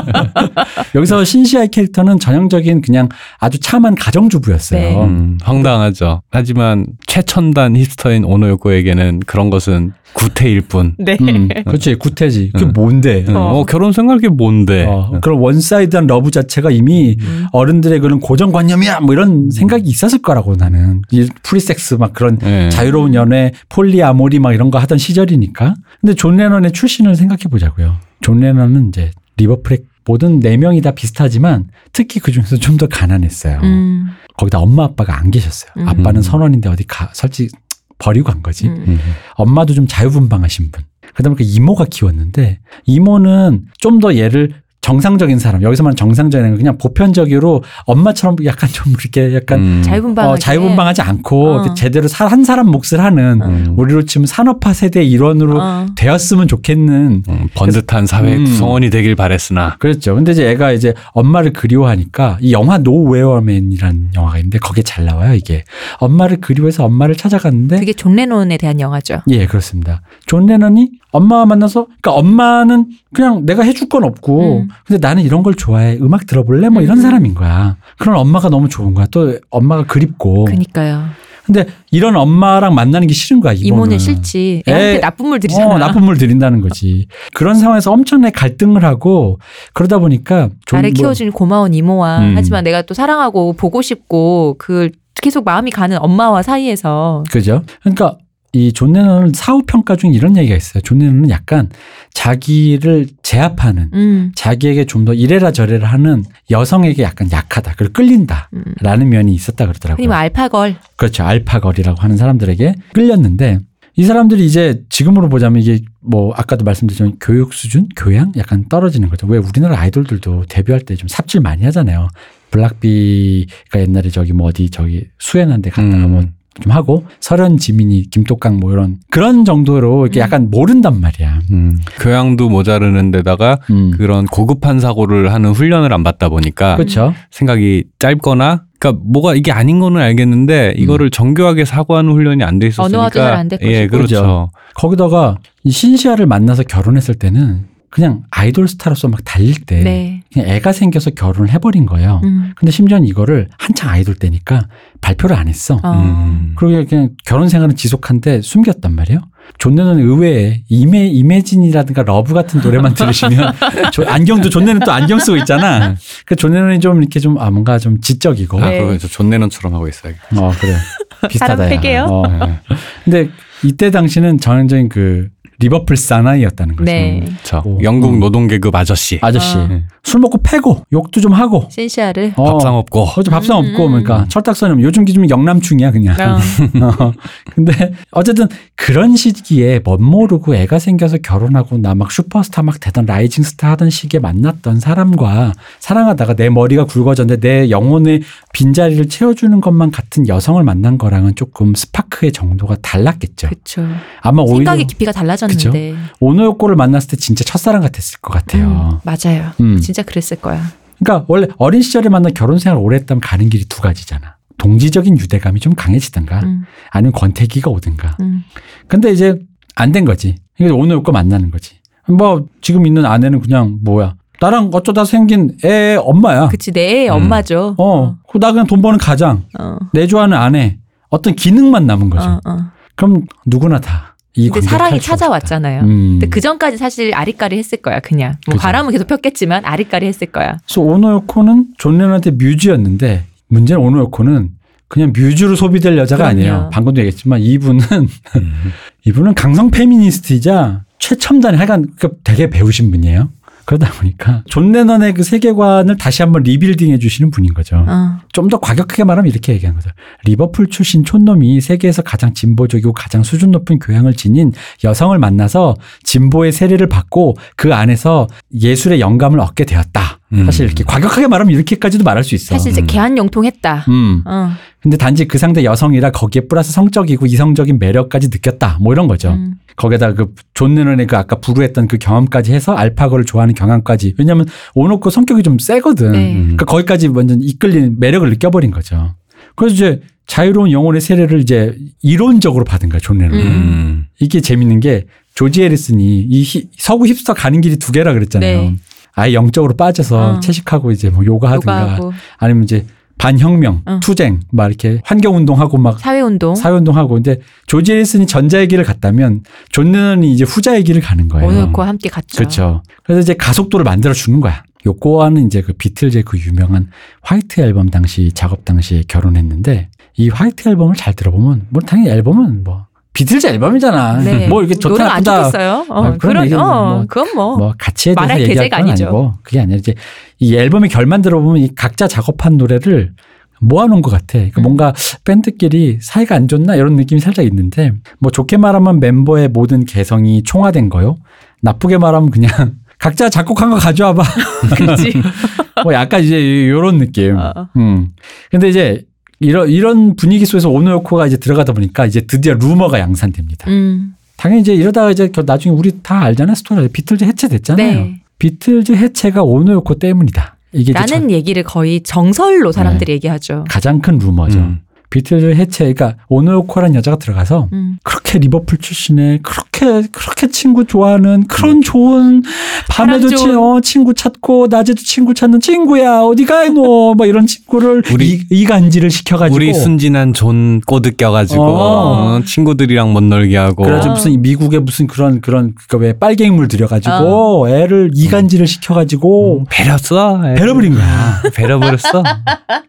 여기서 0.94 1.24
신시아의 1.24 1.68
캐릭터는 1.68 2.18
전형적인 2.18 2.80
그냥 2.80 3.08
아주 3.38 3.60
참한 3.60 3.94
가정주부였어요. 3.94 4.80
네. 4.80 4.96
음, 4.96 5.38
황당하죠. 5.42 6.22
하지만 6.30 6.86
최첨단 7.06 7.76
hipster인 7.76 8.24
오노요코에게는 8.24 9.20
그런 9.26 9.50
것은 9.50 9.92
구태일 10.14 10.62
뿐. 10.62 10.94
네. 10.98 11.18
음, 11.20 11.48
그렇지 11.66 11.96
구태지. 11.96 12.52
그게 12.54 12.64
음. 12.64 12.72
뭔데? 12.74 13.26
음, 13.28 13.36
어, 13.36 13.64
결혼 13.66 13.92
생각이 13.92 14.28
뭔데? 14.28 14.86
어, 14.88 15.18
그런 15.20 15.38
one-side한 15.40 16.06
love 16.06 16.30
자체가 16.30 16.70
이미 16.70 17.16
음. 17.20 17.46
어른들의 17.52 18.00
그런 18.00 18.20
고정관념이야 18.20 19.00
뭐 19.00 19.12
이런 19.12 19.50
생각이 19.50 19.86
있었을 19.88 20.22
거라고 20.22 20.54
나는 20.56 21.02
이 21.10 21.28
프리섹스 21.42 21.94
막 21.94 22.14
그런 22.14 22.38
예. 22.44 22.70
자유로운 22.70 23.14
연애 23.14 23.52
polyamory 23.68 24.38
막 24.38 24.54
이런 24.54 24.70
거 24.70 24.78
하던 24.78 24.96
시절이니까 24.96 25.74
근데 26.00 26.14
존 26.14 26.36
레논의 26.36 26.72
출신을 26.72 27.14
생각해 27.14 27.44
보자고요 27.50 27.96
존 28.20 28.40
레논은 28.40 28.88
이제 28.88 29.10
리버풀의 29.36 29.84
모든 30.06 30.40
네 30.40 30.56
명이 30.56 30.80
다 30.82 30.92
비슷하지만 30.92 31.68
특히 31.92 32.20
그 32.20 32.30
중에서 32.32 32.56
좀 32.56 32.76
더 32.78 32.86
가난했어요 32.86 33.60
음. 33.62 34.06
거기다 34.36 34.58
엄마 34.58 34.84
아빠가 34.84 35.18
안 35.18 35.30
계셨어요 35.30 35.70
음. 35.78 35.88
아빠는 35.88 36.22
선원인데 36.22 36.68
어디 36.68 36.84
가 36.86 37.10
솔직히 37.14 37.54
버리고 37.98 38.30
간 38.30 38.42
거지 38.42 38.68
음. 38.68 38.84
음. 38.86 38.98
엄마도 39.36 39.72
좀 39.74 39.86
자유분방하신 39.88 40.70
분. 40.70 40.84
그다음에 41.14 41.36
그 41.36 41.42
이모가 41.42 41.86
키웠는데 41.90 42.60
이모는 42.84 43.66
좀 43.78 44.00
더 44.00 44.14
얘를 44.16 44.52
정상적인 44.86 45.40
사람 45.40 45.62
여기서 45.62 45.82
말하는 45.82 45.96
정상적인 45.96 46.48
건 46.50 46.58
그냥 46.58 46.78
보편적으로 46.78 47.64
엄마처럼 47.86 48.36
약간 48.44 48.70
좀 48.72 48.92
이렇게 48.92 49.34
약간 49.34 49.58
음. 49.58 49.82
자유분방하게 49.84 50.32
어, 50.32 50.38
자유분방하지 50.38 51.02
않고 51.02 51.54
어. 51.54 51.74
제대로 51.74 52.06
사- 52.06 52.28
한 52.28 52.44
사람 52.44 52.70
몫을 52.70 53.00
하는 53.00 53.42
음. 53.42 53.74
우리로 53.76 54.04
치면 54.04 54.26
산업화 54.26 54.72
세대의 54.72 55.10
일원으로 55.10 55.60
어. 55.60 55.86
되었으면 55.96 56.46
좋겠는 56.46 57.22
음, 57.28 57.48
번듯한 57.54 58.06
사회 58.06 58.36
음. 58.36 58.44
구성원이 58.44 58.90
되길 58.90 59.16
바랬으나 59.16 59.74
그렇죠. 59.80 60.14
근데 60.14 60.30
이제 60.30 60.48
애가 60.50 60.70
이제 60.70 60.94
엄마를 61.14 61.52
그리워하니까 61.52 62.38
이 62.40 62.52
영화 62.52 62.78
노웨어맨이라는 62.78 64.10
영화가 64.14 64.38
있는데 64.38 64.58
거기에 64.58 64.84
잘 64.84 65.04
나와요 65.04 65.34
이게 65.34 65.64
엄마를 65.98 66.36
그리워해서 66.40 66.84
엄마를 66.84 67.16
찾아갔는데 67.16 67.80
그게 67.80 67.92
존 67.92 68.14
레논에 68.14 68.56
대한 68.56 68.78
영화죠. 68.78 69.22
예, 69.30 69.46
그렇습니다. 69.46 70.02
존 70.26 70.46
레넌이 70.46 70.90
엄마와 71.16 71.46
만나서, 71.46 71.86
그러니까 72.00 72.12
엄마는 72.12 72.86
그냥 73.14 73.44
내가 73.46 73.62
해줄 73.62 73.88
건 73.88 74.04
없고, 74.04 74.60
음. 74.62 74.68
근데 74.86 75.06
나는 75.06 75.22
이런 75.22 75.42
걸 75.42 75.54
좋아해. 75.54 75.98
음악 76.00 76.26
들어볼래? 76.26 76.68
뭐 76.68 76.82
이런 76.82 76.98
음. 76.98 77.02
사람인 77.02 77.34
거야. 77.34 77.76
그런 77.98 78.16
엄마가 78.18 78.48
너무 78.48 78.68
좋은 78.68 78.94
거야. 78.94 79.06
또 79.10 79.38
엄마가 79.50 79.86
그립고. 79.86 80.44
그니까요. 80.44 81.04
근데 81.44 81.64
이런 81.92 82.16
엄마랑 82.16 82.74
만나는 82.74 83.06
게 83.06 83.14
싫은 83.14 83.40
거야, 83.40 83.52
이모는. 83.52 83.66
이모는 83.68 83.98
싫지. 83.98 84.64
애한테 84.68 84.96
애- 84.96 85.00
나쁜 85.00 85.28
물 85.28 85.38
들이잖아. 85.38 85.74
어, 85.74 85.78
나쁜 85.78 86.04
물 86.04 86.18
들인다는 86.18 86.60
거지. 86.60 87.06
그런 87.34 87.54
상황에서 87.54 87.92
엄청나게 87.92 88.32
갈등을 88.32 88.84
하고, 88.84 89.38
그러다 89.72 89.98
보니까 89.98 90.48
존- 90.66 90.78
나를 90.78 90.90
뭐- 90.90 90.94
키워준 90.94 91.30
고마운 91.30 91.72
이모와 91.72 92.18
음. 92.18 92.32
하지만 92.36 92.64
내가 92.64 92.82
또 92.82 92.94
사랑하고 92.94 93.52
보고 93.52 93.80
싶고 93.80 94.56
그 94.58 94.90
계속 95.22 95.44
마음이 95.44 95.70
가는 95.70 95.96
엄마와 96.00 96.42
사이에서 96.42 97.22
그죠? 97.30 97.62
그러니까 97.80 98.16
이존 98.56 98.92
레논은 98.92 99.32
사후 99.34 99.62
평가 99.66 99.96
중에 99.96 100.10
이런 100.10 100.36
얘기가 100.36 100.56
있어요. 100.56 100.80
존 100.82 100.98
레논은 100.98 101.30
약간 101.30 101.68
자기를 102.14 103.06
제압하는 103.22 103.90
음, 103.94 104.32
자기에게 104.34 104.84
좀 104.86 105.06
더 105.06 105.14
이래라 105.14 105.52
저래라 105.52 105.88
하는 105.88 106.24
여성에게 106.50 107.02
약간 107.04 107.30
약하다. 107.30 107.74
그리고 107.76 107.92
끌린다. 107.92 108.48
음. 108.54 108.64
라는 108.80 109.08
면이 109.08 109.32
있었다 109.32 109.66
그러더라고요. 109.66 110.08
말 110.08 110.18
alpha 110.22 110.49
girl. 110.49 110.76
그렇죠. 110.96 111.22
alpha 111.22 111.50
girl이라고 111.50 112.00
하는 112.00 112.16
사람들에게 112.16 112.74
끌렸는데 112.92 113.60
이 113.98 114.04
사람들이 114.04 114.44
이제 114.44 114.82
지금으로 114.88 115.28
보자면 115.28 115.62
이게 115.62 115.78
뭐 116.00 116.32
아까도 116.34 116.64
말씀드렸지만 116.64 117.14
교육 117.20 117.54
수준, 117.54 117.88
교양 117.96 118.32
약간 118.36 118.64
떨어지는 118.68 119.08
거죠. 119.10 119.26
왜 119.28 119.38
우리나라 119.38 119.78
아이돌들도 119.80 120.46
데뷔할 120.48 120.80
때 120.82 120.96
좀 120.96 121.06
삽질 121.08 121.40
많이 121.40 121.64
하잖아요. 121.64 122.08
블락비가 122.50 123.80
옛날에 123.80 124.10
저기 124.10 124.32
뭐 124.32 124.48
어디 124.48 124.70
저기 124.70 125.06
수행한 125.18 125.62
데 125.62 125.70
갔다가 125.70 126.06
음. 126.06 126.10
뭐 126.10 126.24
좀 126.60 126.72
하고 126.72 127.04
설현 127.20 127.58
지민이 127.58 128.10
김똑강 128.10 128.58
뭐 128.58 128.72
이런 128.72 128.96
그런 129.10 129.44
정도로 129.44 130.06
이렇게 130.06 130.20
음. 130.20 130.22
약간 130.22 130.50
모른단 130.50 131.00
말이야. 131.00 131.40
음, 131.52 131.78
교양도 132.00 132.48
모자르는 132.48 133.10
데다가 133.10 133.58
음. 133.70 133.90
그런 133.96 134.24
고급한 134.26 134.80
사고를 134.80 135.32
하는 135.32 135.50
훈련을 135.52 135.92
안 135.92 136.02
받다 136.02 136.28
보니까 136.28 136.76
그렇죠. 136.76 137.12
생각이 137.30 137.84
짧거나 137.98 138.64
그러니까 138.78 139.02
뭐가 139.06 139.34
이게 139.34 139.52
아닌 139.52 139.80
거는 139.80 140.00
알겠는데 140.00 140.74
이거를 140.76 141.10
정교하게 141.10 141.64
사고하는 141.64 142.12
훈련이 142.12 142.42
안 142.44 142.58
돼 142.58 142.66
있었으니까 142.68 142.98
언어화도 142.98 143.18
잘안될 143.18 143.58
예, 143.62 143.86
것이고. 143.86 143.96
그렇죠. 143.96 144.50
거기다가 144.74 145.36
이 145.64 145.70
신시아를 145.70 146.26
만나서 146.26 146.62
결혼했을 146.64 147.14
때는 147.14 147.64
그냥 147.96 148.24
아이돌 148.30 148.68
스타로서 148.68 149.08
막 149.08 149.20
달릴 149.24 149.54
때 149.64 149.80
네. 149.82 150.20
그냥 150.30 150.50
애가 150.50 150.72
생겨서 150.72 151.12
결혼을 151.12 151.50
해버린 151.50 151.86
거예요. 151.86 152.20
음. 152.24 152.52
근데 152.54 152.70
심지어는 152.70 153.08
이거를 153.08 153.48
한창 153.58 153.88
아이돌 153.88 154.16
때니까 154.16 154.68
발표를 155.00 155.34
안 155.34 155.48
했어. 155.48 155.80
어. 155.82 155.92
음. 155.92 156.52
그리고 156.56 156.84
그냥 156.86 157.10
결혼 157.24 157.48
생활은 157.48 157.74
지속한데 157.74 158.42
숨겼단 158.42 158.94
말이에요. 158.94 159.20
존 159.56 159.76
레논 159.76 159.98
의외에 159.98 160.62
이메 160.68 161.06
Imagine이라든가 161.06 162.02
Love 162.02 162.34
같은 162.34 162.60
노래만 162.60 162.92
들으시면 163.00 163.54
조- 163.92 164.04
안경도 164.06 164.50
존 164.50 164.66
레논 164.66 164.80
또 164.84 164.92
안경 164.92 165.18
쓰고 165.18 165.38
있잖아. 165.38 165.94
그존 166.26 166.52
레논이 166.52 166.80
좀 166.80 166.98
이렇게 167.00 167.18
좀 167.18 167.38
아, 167.38 167.48
뭔가 167.50 167.78
좀 167.78 167.98
지적이고. 168.02 168.62
아, 168.62 168.68
네. 168.68 168.78
그거 168.80 168.98
저존 168.98 169.30
레논처럼 169.30 169.72
하고 169.72 169.88
있어요. 169.88 170.12
어 170.36 170.52
그래 170.60 170.74
비슷하다. 171.30 171.64
야. 171.64 171.80
팩이에요? 171.80 172.02
어, 172.10 172.24
예. 172.46 172.58
근데 173.04 173.30
이때 173.64 173.90
당시는 173.90 174.38
전형적인 174.38 174.90
그 174.90 175.28
리버풀 175.58 175.96
사나이였다는 175.96 176.76
거죠. 176.76 176.84
네. 176.84 177.24
저 177.42 177.62
오. 177.64 177.78
영국 177.82 178.14
음. 178.14 178.20
노동계급 178.20 178.74
아저씨 178.74 179.18
아저씨 179.22 179.56
어. 179.58 179.68
술 180.04 180.20
먹고 180.20 180.38
패고 180.42 180.82
욕도 180.92 181.20
좀 181.20 181.32
하고. 181.32 181.66
신시아를. 181.70 182.34
어, 182.36 182.52
밥상 182.52 182.76
없고 182.76 183.06
어제 183.16 183.30
밥상 183.30 183.58
음, 183.58 183.64
없고 183.66 183.86
음. 183.86 183.90
그러니까 184.02 184.26
철딱서니면 184.28 184.82
요즘 184.82 185.04
기준이면 185.04 185.30
한남충이야 185.30 185.90
그냥. 185.90 186.16
어. 186.20 186.86
어, 187.04 187.12
근데 187.54 187.92
어쨌든 188.12 188.46
그런 188.76 189.16
시기에 189.16 189.80
멋 189.84 190.00
모르고 190.00 190.54
애가 190.54 190.78
생겨서 190.78 191.18
결혼하고 191.18 191.78
나 191.78 191.96
막 191.96 192.12
슈퍼스타 192.12 192.62
막 192.62 192.78
되던 192.78 193.06
rising 193.06 193.42
star 193.42 193.70
하던 193.72 193.90
시기에 193.90 194.20
만났던 194.20 194.80
사람과 194.80 195.52
사랑하다가 195.80 196.34
내 196.34 196.50
머리가 196.50 196.84
굵어졌는데 196.84 197.40
내 197.48 197.70
영혼의 197.70 198.22
빈자리를 198.52 199.08
채워주는 199.08 199.60
것만 199.60 199.90
같은 199.90 200.28
여성을 200.28 200.62
만난 200.62 200.98
거랑은 200.98 201.34
조금 201.34 201.74
스파크의 201.74 202.32
정도가 202.32 202.76
달랐겠죠. 202.82 203.48
그렇죠. 203.48 203.86
아마 204.20 204.42
오히려 204.42 204.56
생각의 204.58 204.86
깊이가 204.86 205.12
달라졌 205.12 205.45
는데. 205.48 205.94
오노요코를 206.20 206.76
만났을 206.76 207.10
때 207.10 207.16
진짜 207.16 207.44
첫사랑 207.44 207.82
같았을 207.82 208.20
것 208.20 208.32
같아요. 208.32 208.66
음, 208.66 208.98
맞아요. 209.04 209.50
음. 209.60 209.78
진짜 209.80 210.02
그랬을 210.02 210.40
거야. 210.40 210.62
그러니까 210.98 211.24
원래 211.28 211.46
어린 211.58 211.82
시절에 211.82 212.08
만나 212.08 212.30
결혼 212.34 212.58
생활 212.58 212.78
오래 212.78 212.96
했다면 212.96 213.20
가는 213.20 213.48
길이 213.48 213.64
두 213.66 213.80
가지잖아. 213.82 214.36
동지적인 214.58 215.18
유대감이 215.18 215.60
좀 215.60 215.74
강해지든가 215.74 216.40
음, 216.40 216.64
아니면 216.90 217.12
권태기가 217.12 217.70
오든가. 217.70 218.16
음. 218.20 218.42
근데 218.88 219.12
이제 219.12 219.38
안 219.74 219.92
된 219.92 220.04
거지. 220.06 220.36
오늘 220.72 221.02
거 221.02 221.12
만나는 221.12 221.50
거지. 221.50 221.74
뭐 222.08 222.46
지금 222.62 222.86
있는 222.86 223.04
아내는 223.04 223.40
그냥 223.40 223.78
뭐야. 223.82 224.14
나랑 224.40 224.70
어쩌다 224.72 225.04
생긴 225.04 225.56
애 225.64 225.96
엄마야. 226.00 226.48
그치 226.48 226.72
내 226.72 227.08
음. 227.08 227.14
엄마죠. 227.14 227.74
어. 227.78 228.16
그나 228.30 228.52
그냥 228.52 228.66
돈 228.66 228.80
버는 228.80 228.98
가장. 228.98 229.44
어. 229.58 229.76
내 229.92 230.06
좋아하는 230.06 230.36
아내. 230.36 230.78
어떤 231.10 231.34
기능만 231.34 231.86
남은 231.86 232.08
거죠. 232.10 232.28
어, 232.28 232.40
어. 232.50 232.58
그럼 232.96 233.24
누구나 233.44 233.78
다. 233.80 234.15
이 234.36 234.50
근데 234.50 234.66
사랑이 234.66 235.00
찾아왔잖아요. 235.00 235.82
음. 235.82 235.86
근데 236.12 236.28
그 236.28 236.40
전까지 236.40 236.76
사실 236.76 237.14
아리까리 237.14 237.56
했을 237.58 237.78
거야 237.78 238.00
그냥. 238.00 238.34
뭐 238.46 238.52
그죠. 238.54 238.62
바람은 238.62 238.92
계속 238.92 239.08
폈겠지만 239.08 239.64
아리까리 239.64 240.06
했을 240.06 240.26
거야. 240.28 240.58
그래서 240.66 240.82
오노요코는 240.82 241.68
존 241.78 241.98
레논한테 241.98 242.32
뮤즈였는데 242.32 243.24
문제는 243.48 243.80
오노요코는 243.80 244.50
그냥 244.88 245.12
뮤즈로 245.16 245.56
소비될 245.56 245.96
여자가 245.96 246.24
그럼요. 246.24 246.38
아니에요. 246.38 246.70
방금도 246.72 247.00
얘기했지만 247.00 247.40
이분은 247.40 247.80
음. 247.92 248.52
이분은 249.06 249.34
강성 249.34 249.70
페미니스트이자 249.70 250.82
최첨단의 250.98 251.58
하여간 251.58 251.86
그 251.98 252.16
되게 252.22 252.50
배우신 252.50 252.90
분이에요. 252.90 253.30
그러다 253.66 253.90
보니까 253.92 254.42
존 254.46 254.70
레넌의 254.70 255.14
그 255.14 255.24
세계관을 255.24 255.96
다시 255.96 256.22
한번 256.22 256.44
리빌딩 256.44 256.92
해주시는 256.92 257.32
분인 257.32 257.52
거죠. 257.52 257.84
어. 257.86 258.18
좀더 258.32 258.60
과격하게 258.60 259.02
말하면 259.02 259.30
이렇게 259.30 259.52
얘기하는 259.54 259.78
거죠. 259.78 259.90
리버풀 260.24 260.68
출신 260.68 261.04
촌놈이 261.04 261.60
세계에서 261.60 262.02
가장 262.02 262.32
진보적이고 262.32 262.92
가장 262.92 263.24
수준 263.24 263.50
높은 263.50 263.80
교양을 263.80 264.14
지닌 264.14 264.52
여성을 264.84 265.18
만나서 265.18 265.74
진보의 266.04 266.52
세례를 266.52 266.88
받고 266.88 267.36
그 267.56 267.74
안에서 267.74 268.28
예술의 268.54 269.00
영감을 269.00 269.40
얻게 269.40 269.64
되었다. 269.64 270.20
음. 270.32 270.44
사실 270.44 270.66
이렇게 270.66 270.84
과격하게 270.84 271.26
말하면 271.26 271.52
이렇게까지도 271.52 272.04
말할 272.04 272.22
수 272.22 272.36
있어. 272.36 272.54
사실 272.54 272.70
이제 272.70 272.82
음. 272.82 272.86
개한 272.86 273.18
용통했다. 273.18 273.86
음. 273.88 274.22
어. 274.26 274.50
근데 274.86 274.96
단지 274.96 275.26
그 275.26 275.36
상대 275.36 275.64
여성이라 275.64 276.12
거기에 276.12 276.42
플러스 276.42 276.70
성적이고 276.70 277.26
이성적인 277.26 277.80
매력까지 277.80 278.28
느꼈다. 278.28 278.78
뭐 278.80 278.92
이런 278.92 279.08
거죠. 279.08 279.32
음. 279.32 279.54
거기에다 279.74 280.14
그존 280.14 280.76
레논의 280.76 281.08
그 281.08 281.16
아까 281.16 281.40
불우했던 281.40 281.88
그 281.88 281.98
경험까지 281.98 282.52
해서 282.54 282.72
alpha 282.72 282.94
girl을 282.94 283.24
좋아하는 283.24 283.52
경향까지. 283.54 284.14
왜냐하면 284.16 284.46
오노요코 284.76 285.10
성격이 285.10 285.42
좀 285.42 285.58
세거든. 285.58 286.12
네. 286.12 286.34
음. 286.34 286.40
그러니까 286.42 286.66
거기까지 286.66 287.08
완전 287.08 287.42
이끌리는 287.42 287.96
매력을 287.98 288.30
느껴버린 288.30 288.70
거죠. 288.70 289.16
그래서 289.56 289.74
이제 289.74 290.00
자유로운 290.28 290.70
영혼의 290.70 291.00
세례를 291.00 291.40
이제 291.40 291.76
이론적으로 292.00 292.62
받은 292.64 292.88
거야 292.88 293.00
존 293.00 293.18
레논. 293.18 293.40
음. 293.40 293.44
음. 293.44 294.06
이게 294.20 294.40
재밌는 294.40 294.78
게 294.78 295.06
조지 295.34 295.64
해리슨이 295.64 296.20
이 296.30 296.42
히- 296.44 296.68
서구 296.78 297.08
힙스터 297.08 297.34
가는 297.34 297.60
길이 297.60 297.76
두 297.76 297.90
개라 297.90 298.12
그랬잖아요. 298.12 298.60
네. 298.60 298.76
아예 299.16 299.32
영적으로 299.32 299.74
빠져서 299.74 300.34
어. 300.36 300.40
채식하고 300.40 300.92
이제 300.92 301.10
뭐 301.10 301.24
요가하든가 301.24 301.80
요가하고 301.82 302.12
아니면 302.38 302.62
이제 302.62 302.86
반혁명, 303.18 303.82
어. 303.86 304.00
투쟁 304.02 304.40
막 304.52 304.66
이렇게 304.66 305.00
환경운동하고 305.04 305.78
막 305.78 305.98
사회운동. 305.98 306.54
사회운동하고 306.54 307.14
근데 307.14 307.38
조지 307.66 307.92
해리슨이 307.92 308.26
전자의 308.26 308.68
길을 308.68 308.84
갔다면 308.84 309.42
존 309.70 309.92
레논이 309.92 310.32
이제 310.32 310.44
후자의 310.44 310.84
길을 310.84 311.00
가는 311.00 311.28
거예요. 311.28 311.48
오늘과 311.48 311.86
함께 311.86 312.08
갔죠. 312.08 312.36
그렇죠. 312.36 312.82
그래서 313.04 313.20
이제 313.20 313.34
가속도를 313.34 313.84
만들어 313.84 314.12
주는 314.12 314.40
거야. 314.40 314.62
요코와는 314.84 315.46
이제 315.46 315.62
그 315.62 315.72
비틀즈의 315.72 316.22
그 316.24 316.38
유명한 316.38 316.88
화이트 317.22 317.60
앨범 317.60 317.88
당시 317.90 318.30
작업 318.32 318.64
당시에 318.64 319.02
결혼했는데 319.08 319.88
이 320.16 320.28
화이트 320.28 320.68
앨범을 320.68 320.94
잘 320.94 321.12
들어보면 321.14 321.66
뭐 321.70 321.82
당연히 321.82 322.10
앨범은 322.10 322.62
뭐 322.64 322.86
비틀즈 323.12 323.46
앨범이잖아. 323.46 324.18
네. 324.22 324.46
뭐 324.48 324.60
이렇게 324.60 324.74
좋다 324.76 324.90
노래가 324.90 325.14
안 325.14 325.22
나쁘다 325.24 325.42
좋겠어요. 325.50 325.86
어, 325.88 326.04
아, 326.04 326.16
그런 326.18 326.48
그런 326.48 326.60
어, 326.60 326.94
뭐- 326.98 327.04
그건 327.08 327.34
뭐. 327.34 327.56
뭐 327.56 327.74
같이 327.78 328.10
해서 328.10 328.20
말할 328.20 328.42
얘기할 328.42 328.68
건 328.68 328.80
아니죠. 328.80 329.06
아니고 329.06 329.32
그게 329.42 329.58
아니라 329.60 329.78
이제 329.78 329.94
이 330.38 330.54
앨범의 330.56 330.90
결만 330.90 331.22
들어보면 331.22 331.62
이 331.62 331.74
각자 331.74 332.06
작업한 332.08 332.56
노래를 332.56 333.12
모아놓은 333.60 334.02
것 334.02 334.10
같아. 334.10 334.32
그러니까 334.38 334.60
음. 334.60 334.62
뭔가 334.62 334.92
밴드끼리 335.24 335.98
사이가 336.00 336.34
안 336.34 336.46
좋나 336.46 336.74
이런 336.76 336.94
느낌이 336.96 337.20
살짝 337.20 337.44
있는데 337.46 337.92
뭐 338.18 338.30
좋게 338.30 338.58
말하면 338.58 339.00
멤버의 339.00 339.48
모든 339.48 339.84
개성이 339.84 340.42
총화된 340.42 340.88
거요. 340.90 341.16
나쁘게 341.62 341.96
말하면 341.98 342.30
그냥 342.30 342.50
각자 342.98 343.28
작곡한 343.30 343.70
거 343.70 343.76
가져와봐. 343.76 344.22
그렇지. 344.76 345.12
뭐 345.84 345.92
약간 345.94 346.22
이제 346.22 346.68
요런 346.68 346.98
느낌. 346.98 347.36
어. 347.38 347.68
음. 347.76 348.08
근데 348.50 348.68
이제 348.68 349.04
이런 349.40 349.68
이런 349.70 350.16
분위기 350.16 350.44
속에서 350.46 350.68
오노요코가 350.70 351.26
이제 351.26 351.36
들어가다 351.38 351.72
보니까 351.72 352.06
이제 352.06 352.22
드디어 352.22 352.54
루머가 352.54 352.98
양산됩니다. 353.00 353.70
음. 353.70 354.14
당연히 354.36 354.60
이제 354.62 354.74
이러다가 354.74 355.10
이제 355.10 355.28
겨- 355.28 355.42
나중에 355.46 355.74
우리 355.74 355.92
다 356.02 356.20
알잖아요. 356.22 356.54
스토리 356.54 356.88
비틀즈 356.88 357.24
해체됐잖아요. 357.24 357.86
네. 357.94 358.20
비틀즈 358.38 358.92
해체가 358.92 359.42
오노요코 359.42 359.94
때문이다. 359.98 360.56
이게 360.72 360.92
라는 360.92 361.30
얘기를 361.30 361.62
거의 361.62 362.02
정설로 362.02 362.70
사람들이 362.72 363.12
얘기하죠. 363.12 363.64
저- 363.68 363.72
가장 363.72 364.00
큰 364.00 364.18
루머죠. 364.18 364.58
음. 364.58 364.80
비틀즈 365.10 365.54
해체, 365.54 365.92
그러니까 365.92 366.22
오노요코라는 366.28 366.94
여자가 366.96 367.16
들어가서 367.18 367.68
음. 367.72 367.98
그렇게 368.02 368.38
리버풀 368.38 368.78
출신의 368.78 369.40
그렇게 369.42 370.08
그렇게 370.10 370.48
친구 370.48 370.84
좋아하는 370.84 371.46
그런 371.46 371.80
좋은 371.82 372.42
밤에도 372.88 373.28
사람 373.28 373.36
치, 373.36 373.44
좋은. 373.44 373.58
어, 373.58 373.80
친구 373.80 374.14
찾고 374.14 374.66
낮에도 374.68 375.00
친구 375.02 375.32
찾는 375.34 375.60
친구야 375.60 376.20
어디가 376.22 376.68
너 376.70 377.14
뭐 377.16 377.24
이런 377.26 377.46
친구를 377.46 378.02
우리- 378.12 378.26
이, 378.32 378.40
이간질을 378.50 379.10
시켜가지고 379.10 379.54
우리 379.54 379.72
순진한 379.72 380.32
존 380.32 380.80
꼬드겨가지고 380.80 381.62
어. 381.62 382.36
어, 382.36 382.40
친구들이랑 382.44 383.12
못 383.12 383.22
놀게 383.22 383.56
하고 383.56 383.84
어. 383.86 384.08
무슨 384.08 384.40
미국에 384.42 384.78
무슨 384.80 385.06
그런 385.06 385.40
그런 385.40 385.74
그왜 385.88 386.14
빨갱이물 386.18 386.68
들여가지고 386.68 387.68
애를 387.70 388.10
이간질을 388.14 388.66
시켜가지고 388.66 389.60
음, 389.60 389.64
배렸어 389.70 390.40
배려버린 390.56 390.94
거야. 390.94 391.42
배려버렸어 391.54 392.22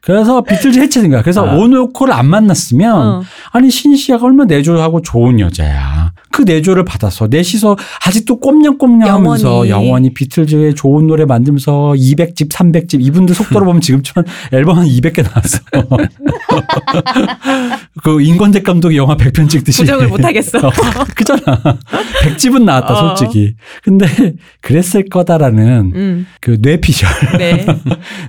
그래서 0.01 0.41
비틀즈 0.41 0.79
해체된 0.79 1.11
거야. 1.11 1.21
그래서 1.21 1.45
아. 1.45 1.55
오노 1.55 1.91
요코를 2.07 2.13
안 2.13 2.27
만났으면 2.27 2.95
어. 2.95 3.21
아니 3.51 3.69
신시아가 3.69 4.25
얼마나 4.25 4.55
내조하고 4.55 5.01
좋은 5.01 5.39
여자야. 5.39 6.13
그 6.31 6.41
내조를 6.43 6.85
받아서 6.85 7.27
넷이서 7.29 7.75
아직도 8.05 8.39
꼼냥꼼냥하면서 8.39 9.47
영원히. 9.47 9.69
영원히 9.69 10.13
비틀즈의 10.13 10.75
좋은 10.75 11.07
노래 11.07 11.25
만들면서 11.25 11.93
200집, 11.97 12.49
300집 12.49 13.03
이분들 13.03 13.35
속도로 13.35 13.65
보면 13.65 13.81
지금쯤 13.81 14.23
앨범 14.53 14.77
한 14.77 14.85
200개 14.85 15.23
나왔어. 15.23 15.59
그 18.03 18.21
인권대 18.21 18.61
감독이 18.61 18.97
영화 18.97 19.17
100편 19.17 19.49
찍듯이 19.49 19.81
부정을 19.81 20.07
못 20.07 20.23
하겠어. 20.23 20.59
어, 20.67 20.71
그잖아. 21.15 21.41
100집은 22.21 22.63
나왔다 22.63 22.93
어. 22.93 23.15
솔직히. 23.15 23.55
근데 23.83 24.05
그랬을 24.61 25.05
거다라는 25.09 25.91
음. 25.95 26.27
그 26.39 26.57
뇌피셜. 26.61 27.09
네. 27.37 27.65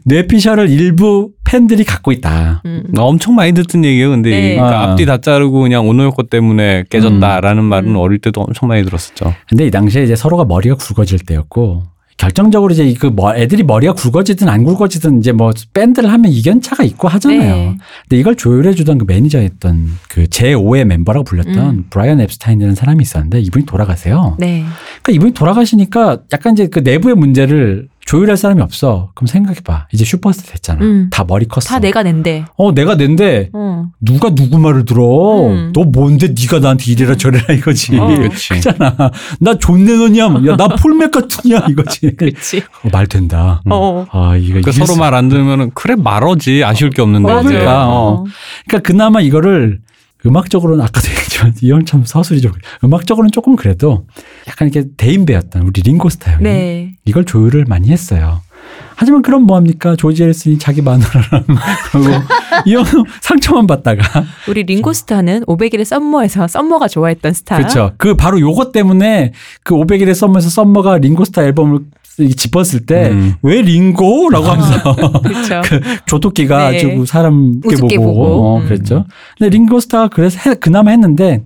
뇌피셜을 0.04 0.70
일부 0.70 1.30
팬들이 1.48 1.82
갖고 1.84 2.12
있다. 2.12 2.60
음. 2.66 2.84
나 2.88 3.02
엄청 3.04 3.34
많이 3.34 3.52
듣던 3.52 3.82
얘기예요. 3.84 4.10
근데 4.10 4.30
네. 4.30 4.54
그러니까 4.56 4.80
아. 4.80 4.90
앞뒤 4.90 5.06
다 5.06 5.18
자르고 5.18 5.62
그냥 5.62 5.88
오노요코 5.88 6.24
때문에 6.24 6.84
깨졌다라는 6.90 7.64
말은 7.64 7.90
음. 7.90 7.96
어릴 7.96 8.18
때도 8.18 8.42
엄청 8.42 8.68
많이 8.68 8.84
들었었죠. 8.84 9.34
근데 9.48 9.66
이 9.66 9.70
당시에 9.70 10.04
이제 10.04 10.14
서로가 10.14 10.44
머리가 10.44 10.74
굵어질 10.76 11.20
때였고 11.20 11.84
결정적으로 12.18 12.72
이제 12.72 12.92
그 12.94 13.10
뭐 13.10 13.34
애들이 13.34 13.62
머리가 13.62 13.92
굵어지든 13.94 14.48
안 14.48 14.64
굵어지든 14.64 15.20
이제 15.20 15.30
뭐 15.32 15.52
밴드를 15.72 16.12
하면 16.12 16.30
이견차가 16.32 16.82
있고 16.84 17.06
하잖아요. 17.08 17.54
네. 17.54 17.76
근데 18.02 18.20
이걸 18.20 18.34
조율해 18.34 18.74
주던 18.74 18.98
그 18.98 19.04
매니저였던 19.08 19.88
그 20.08 20.24
제5의 20.24 20.84
멤버라고 20.84 21.24
불렸던 21.24 21.56
음. 21.58 21.84
브라이언 21.90 22.20
엡스타인이라는 22.20 22.74
사람이 22.74 23.00
있었는데 23.02 23.40
이분이 23.40 23.64
돌아가세요. 23.66 24.36
네. 24.38 24.64
그러니까 25.02 25.12
이분이 25.12 25.32
돌아가시니까 25.32 26.18
약간 26.32 26.52
이제 26.54 26.66
그 26.66 26.80
내부의 26.80 27.14
문제를 27.14 27.88
조율할 28.08 28.38
사람이 28.38 28.62
없어. 28.62 29.10
그럼 29.14 29.26
생각해봐. 29.26 29.88
이제 29.92 30.02
슈퍼스타 30.02 30.50
됐잖아. 30.52 30.80
음. 30.82 31.08
다 31.12 31.26
머리 31.28 31.46
컸어. 31.46 31.68
다 31.68 31.78
내가 31.78 32.02
낸데. 32.02 32.46
어 32.56 32.72
내가 32.72 32.94
낸데 32.94 33.50
어. 33.52 33.84
누가 34.00 34.34
누구 34.34 34.58
말을 34.58 34.86
들어? 34.86 35.46
음. 35.50 35.72
너 35.74 35.84
뭔데 35.84 36.28
네가 36.28 36.60
나한테 36.60 36.90
이래라 36.90 37.16
저래라 37.18 37.52
이거지. 37.52 37.98
어. 37.98 38.06
그렇지. 38.16 38.48
그잖아. 38.48 38.96
나존 39.40 39.84
레논이야. 39.84 40.24
야, 40.46 40.56
나 40.56 40.68
폴맥 40.68 41.10
같으냐 41.10 41.66
이거지. 41.68 42.12
그렇지. 42.16 42.62
어, 42.82 42.88
말 42.90 43.06
된다. 43.08 43.60
어. 43.68 44.06
아, 44.10 44.36
이거 44.36 44.60
그러니까 44.60 44.72
서로 44.72 44.96
말 44.98 45.12
안 45.18 45.28
들으면 45.28 45.70
그래 45.74 45.94
말하지 45.96 46.64
아쉬울 46.64 46.90
게 46.90 47.02
없는데 47.02 47.30
어, 47.30 47.40
이제. 47.40 47.48
그러니까. 47.50 47.88
어. 47.88 48.24
그러니까 48.66 48.88
그나마 48.88 49.20
이거를 49.20 49.80
음악적으로는 50.26 50.84
아까도 50.84 51.08
얘기했지만 51.10 51.54
이형참 51.60 52.04
서술이 52.04 52.40
좀 52.40 52.52
음악적으로는 52.84 53.30
조금 53.30 53.56
그래도 53.56 54.06
약간 54.48 54.68
이렇게 54.68 54.88
대인배였던 54.96 55.62
우리 55.62 55.82
링고스타 55.82 56.32
형이 56.32 56.42
네. 56.42 56.94
이걸 57.04 57.24
조율을 57.24 57.64
많이 57.66 57.88
했어요. 57.90 58.42
하지만 58.96 59.22
그럼 59.22 59.42
뭐합니까? 59.42 59.94
조지 59.96 60.24
해리슨이 60.24 60.58
자기 60.58 60.82
마누라랑 60.82 61.44
이형 62.66 62.84
상처만 63.20 63.66
받다가 63.68 64.24
우리 64.48 64.64
링고스타는 64.64 65.44
500일의 65.44 65.84
썸머에서 65.84 66.48
썸머가 66.48 66.88
좋아했던 66.88 67.32
스타. 67.32 67.56
그렇죠. 67.56 67.92
그 67.96 68.14
바로 68.16 68.40
요것 68.40 68.72
때문에 68.72 69.32
그 69.62 69.74
500일의 69.74 70.14
썸머에서 70.14 70.50
썸머가 70.50 70.98
링고스타 70.98 71.44
앨범을 71.44 71.80
집었을 72.26 72.86
때 72.86 73.10
음. 73.10 73.34
왜 73.42 73.62
링고라고 73.62 74.46
하면서 74.46 74.94
그렇죠. 75.22 75.62
조토끼가 76.06 76.70
네. 76.70 76.76
아주 76.78 77.04
사람 77.06 77.60
게 77.60 77.68
우습게 77.74 77.96
보고, 77.98 78.12
보고. 78.14 78.24
어, 78.56 78.58
음. 78.60 78.64
그랬죠. 78.66 79.04
근데 79.38 79.56
링고스타가 79.56 80.08
그래서 80.08 80.38
해- 80.50 80.56
그나마 80.56 80.90
했는데 80.90 81.44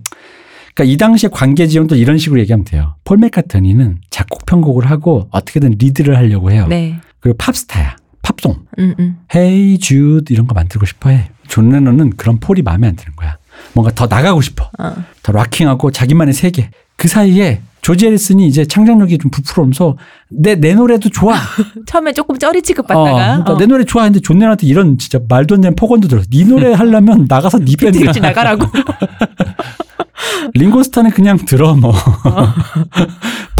그러니까 0.73 0.91
이 0.93 0.97
당시에 0.97 1.29
관계 1.31 1.67
지형도 1.67 1.95
이런 1.95 2.17
식으로 2.17 2.39
얘기하면 2.41 2.65
돼요. 2.65 2.95
폴 3.03 3.17
맥카트니는 3.19 3.99
작곡 4.09 4.45
편곡을 4.47 4.89
하고 4.89 5.27
어떻게든 5.31 5.75
리드를 5.77 6.17
하려고 6.17 6.51
해요. 6.51 6.65
네. 6.67 6.99
그리고 7.19 7.37
팝스타야. 7.37 7.95
팝송. 8.23 8.55
음, 8.79 8.95
음. 8.99 9.17
Hey 9.35 9.77
Jude 9.79 10.31
이런 10.33 10.47
거 10.47 10.53
만들고 10.53 10.85
싶어 10.85 11.09
해. 11.09 11.29
존 11.47 11.69
레논은 11.69 12.11
그런 12.17 12.39
폴이 12.39 12.61
마음에 12.63 12.87
안 12.87 12.95
드는 12.95 13.15
거야. 13.15 13.37
뭔가 13.73 13.93
더 13.93 14.07
나가고 14.07 14.41
싶어. 14.41 14.69
어. 14.79 14.93
더 15.21 15.31
rocking하고 15.31 15.91
자기만의 15.91 16.33
세계. 16.33 16.69
그 16.95 17.07
사이에 17.07 17.61
조지 17.83 18.07
해리슨이 18.07 18.47
이제 18.47 18.65
창작력이 18.65 19.17
좀 19.19 19.29
부풀어오면서 19.29 19.97
내, 20.29 20.55
내 20.55 20.73
노래도 20.73 21.09
좋아. 21.09 21.35
처음에 21.85 22.13
조금 22.13 22.39
쩌리 22.39 22.59
어, 22.59 22.61
취급받다가 22.61 23.13
그러니까 23.13 23.53
어. 23.53 23.57
내 23.57 23.65
노래 23.65 23.83
좋아하는데 23.83 24.21
존 24.21 24.37
레논한테 24.39 24.65
이런 24.65 24.97
진짜 24.97 25.19
말도 25.27 25.55
안 25.55 25.61
되는 25.61 25.75
폭언도 25.75 26.07
들었어. 26.07 26.25
네 26.31 26.45
노래 26.45 26.71
하려면 26.73 27.27
나가서 27.29 27.59
네 27.59 27.75
밴드 27.77 27.99
비틀즈 27.99 28.19
나가라고. 28.19 28.65
링고스타는 30.55 31.11
그냥 31.11 31.37
들어 31.45 31.75
뭐. 31.75 31.93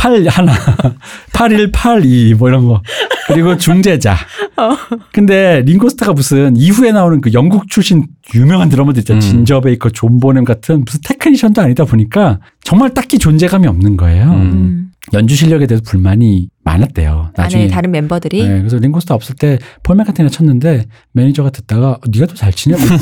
8 0.04 0.28
하나, 0.28 0.52
8182 1.32 2.34
뭐 2.34 2.50
이런 2.50 2.68
거. 2.68 2.82
그리고 3.28 3.56
중재자. 3.56 4.18
근데 5.14 5.62
링고스타가 5.62 6.12
무슨 6.12 6.58
이후에 6.58 6.92
나오는 6.92 7.22
그 7.22 7.32
영국 7.32 7.70
출신 7.70 8.08
유명한 8.36 8.68
드러머들 8.68 9.00
있잖아. 9.00 9.20
음. 9.20 9.22
진저 9.22 9.62
베이커, 9.62 9.92
존 9.92 10.20
보넴 10.20 10.44
같은 10.44 10.84
무슨 10.84 11.00
테크니션도 11.06 11.62
아니다 11.62 11.86
보니까 11.86 12.40
정말 12.66 12.94
딱히 12.94 13.18
존재감이 13.18 13.66
없는 13.66 13.96
거예요. 13.96 14.26
음. 14.26 14.42
음. 14.42 14.92
연주 15.14 15.38
실력에 15.38 15.68
대해서 15.68 15.82
불만이 15.88 16.50
많았대요. 16.64 17.32
나중에. 17.36 17.68
다른 17.68 17.92
멤버들이 17.92 18.48
네, 18.48 18.58
그래서 18.60 18.78
링고스타 18.78 19.14
없을 19.14 19.36
때 19.36 19.58
폴 19.84 19.96
맥카트니가 19.98 20.32
쳤는데 20.32 20.86
매니저가 21.12 21.50
듣다가 21.50 21.92
어, 21.92 22.00
네가 22.10 22.28
더 22.28 22.36
잘 22.36 22.52
치냐 22.54 22.78
뭐 22.78 22.86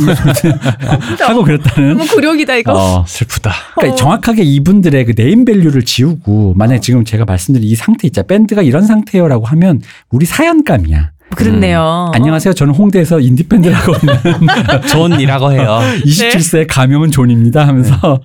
하고 1.28 1.43
그랬다는 1.43 1.97
너무 1.97 2.08
굴욕이다 2.08 2.56
이거. 2.56 2.74
어, 2.74 3.06
슬프다. 3.08 3.52
그러니까 3.76 3.95
정확하게 3.97 4.43
이분들의 4.43 5.06
그 5.06 5.13
name 5.13 5.46
value를 5.46 5.84
지우고 5.84 6.54
만약 6.56 6.76
에 6.76 6.80
지금 6.80 7.06
제가 7.06 7.26
말씀드린 7.26 7.67
이 7.69 7.76
상태 7.76 8.08
있자 8.08 8.24
밴드가 8.24 8.62
이런 8.63 8.86
상태요라고 8.86 9.45
하면 9.45 9.82
우리 10.10 10.26
사연감이야. 10.26 11.12
그렇네요. 11.36 12.12
안녕하세요. 12.13 12.54
저는 12.54 12.74
홍대에서 12.74 13.20
인디 13.20 13.44
밴드를 13.44 13.76
하고 13.76 13.94
있는 13.94 14.82
존이라고 14.88 15.52
해요. 15.52 15.80
27세 16.06 16.65
가명은 16.67 17.12
존입니다 17.12 17.67
하면서 17.67 18.20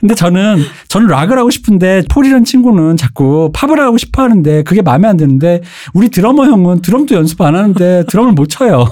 근데 0.00 0.14
저는 0.14 0.62
저는 0.88 1.08
락을 1.08 1.38
하고 1.38 1.50
싶은데 1.50 2.02
폴이라는 2.10 2.44
친구는 2.44 2.96
자꾸 2.96 3.50
팝을 3.52 3.80
하고 3.80 3.98
싶어 3.98 4.22
하는데 4.22 4.62
그게 4.62 4.82
마음에 4.82 5.08
안 5.08 5.16
드는데 5.16 5.60
우리 5.92 6.08
드러머 6.08 6.44
형은 6.44 6.82
드럼도 6.82 7.14
연습 7.14 7.40
안 7.40 7.54
하는데 7.56 8.04
드럼을 8.06 8.32
못 8.32 8.48
쳐요. 8.48 8.86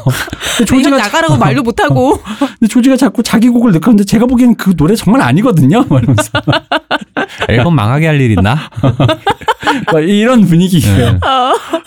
조지가 0.59 0.65
조지가 0.67 0.97
나가라고 0.99 1.37
말도 1.37 1.63
못 1.63 1.81
하고 1.81 2.19
근데 2.59 2.69
조지가 2.69 2.97
자꾸 2.97 3.23
자기 3.23 3.49
곡을 3.49 3.73
넣었는데 3.73 4.05
제가 4.05 4.27
보기엔 4.27 4.57
그 4.57 4.75
노래 4.77 4.95
정말 4.97 5.23
아니거든요. 5.23 5.85
막 5.89 6.03
이러면서 6.03 6.31
앨범 7.49 7.75
망하게 7.75 8.07
할 8.07 8.21
일 8.21 8.31
있나? 8.33 8.57
막 9.93 10.01
이런 10.01 10.43
분위기예요. 10.43 11.13
네. 11.13 11.19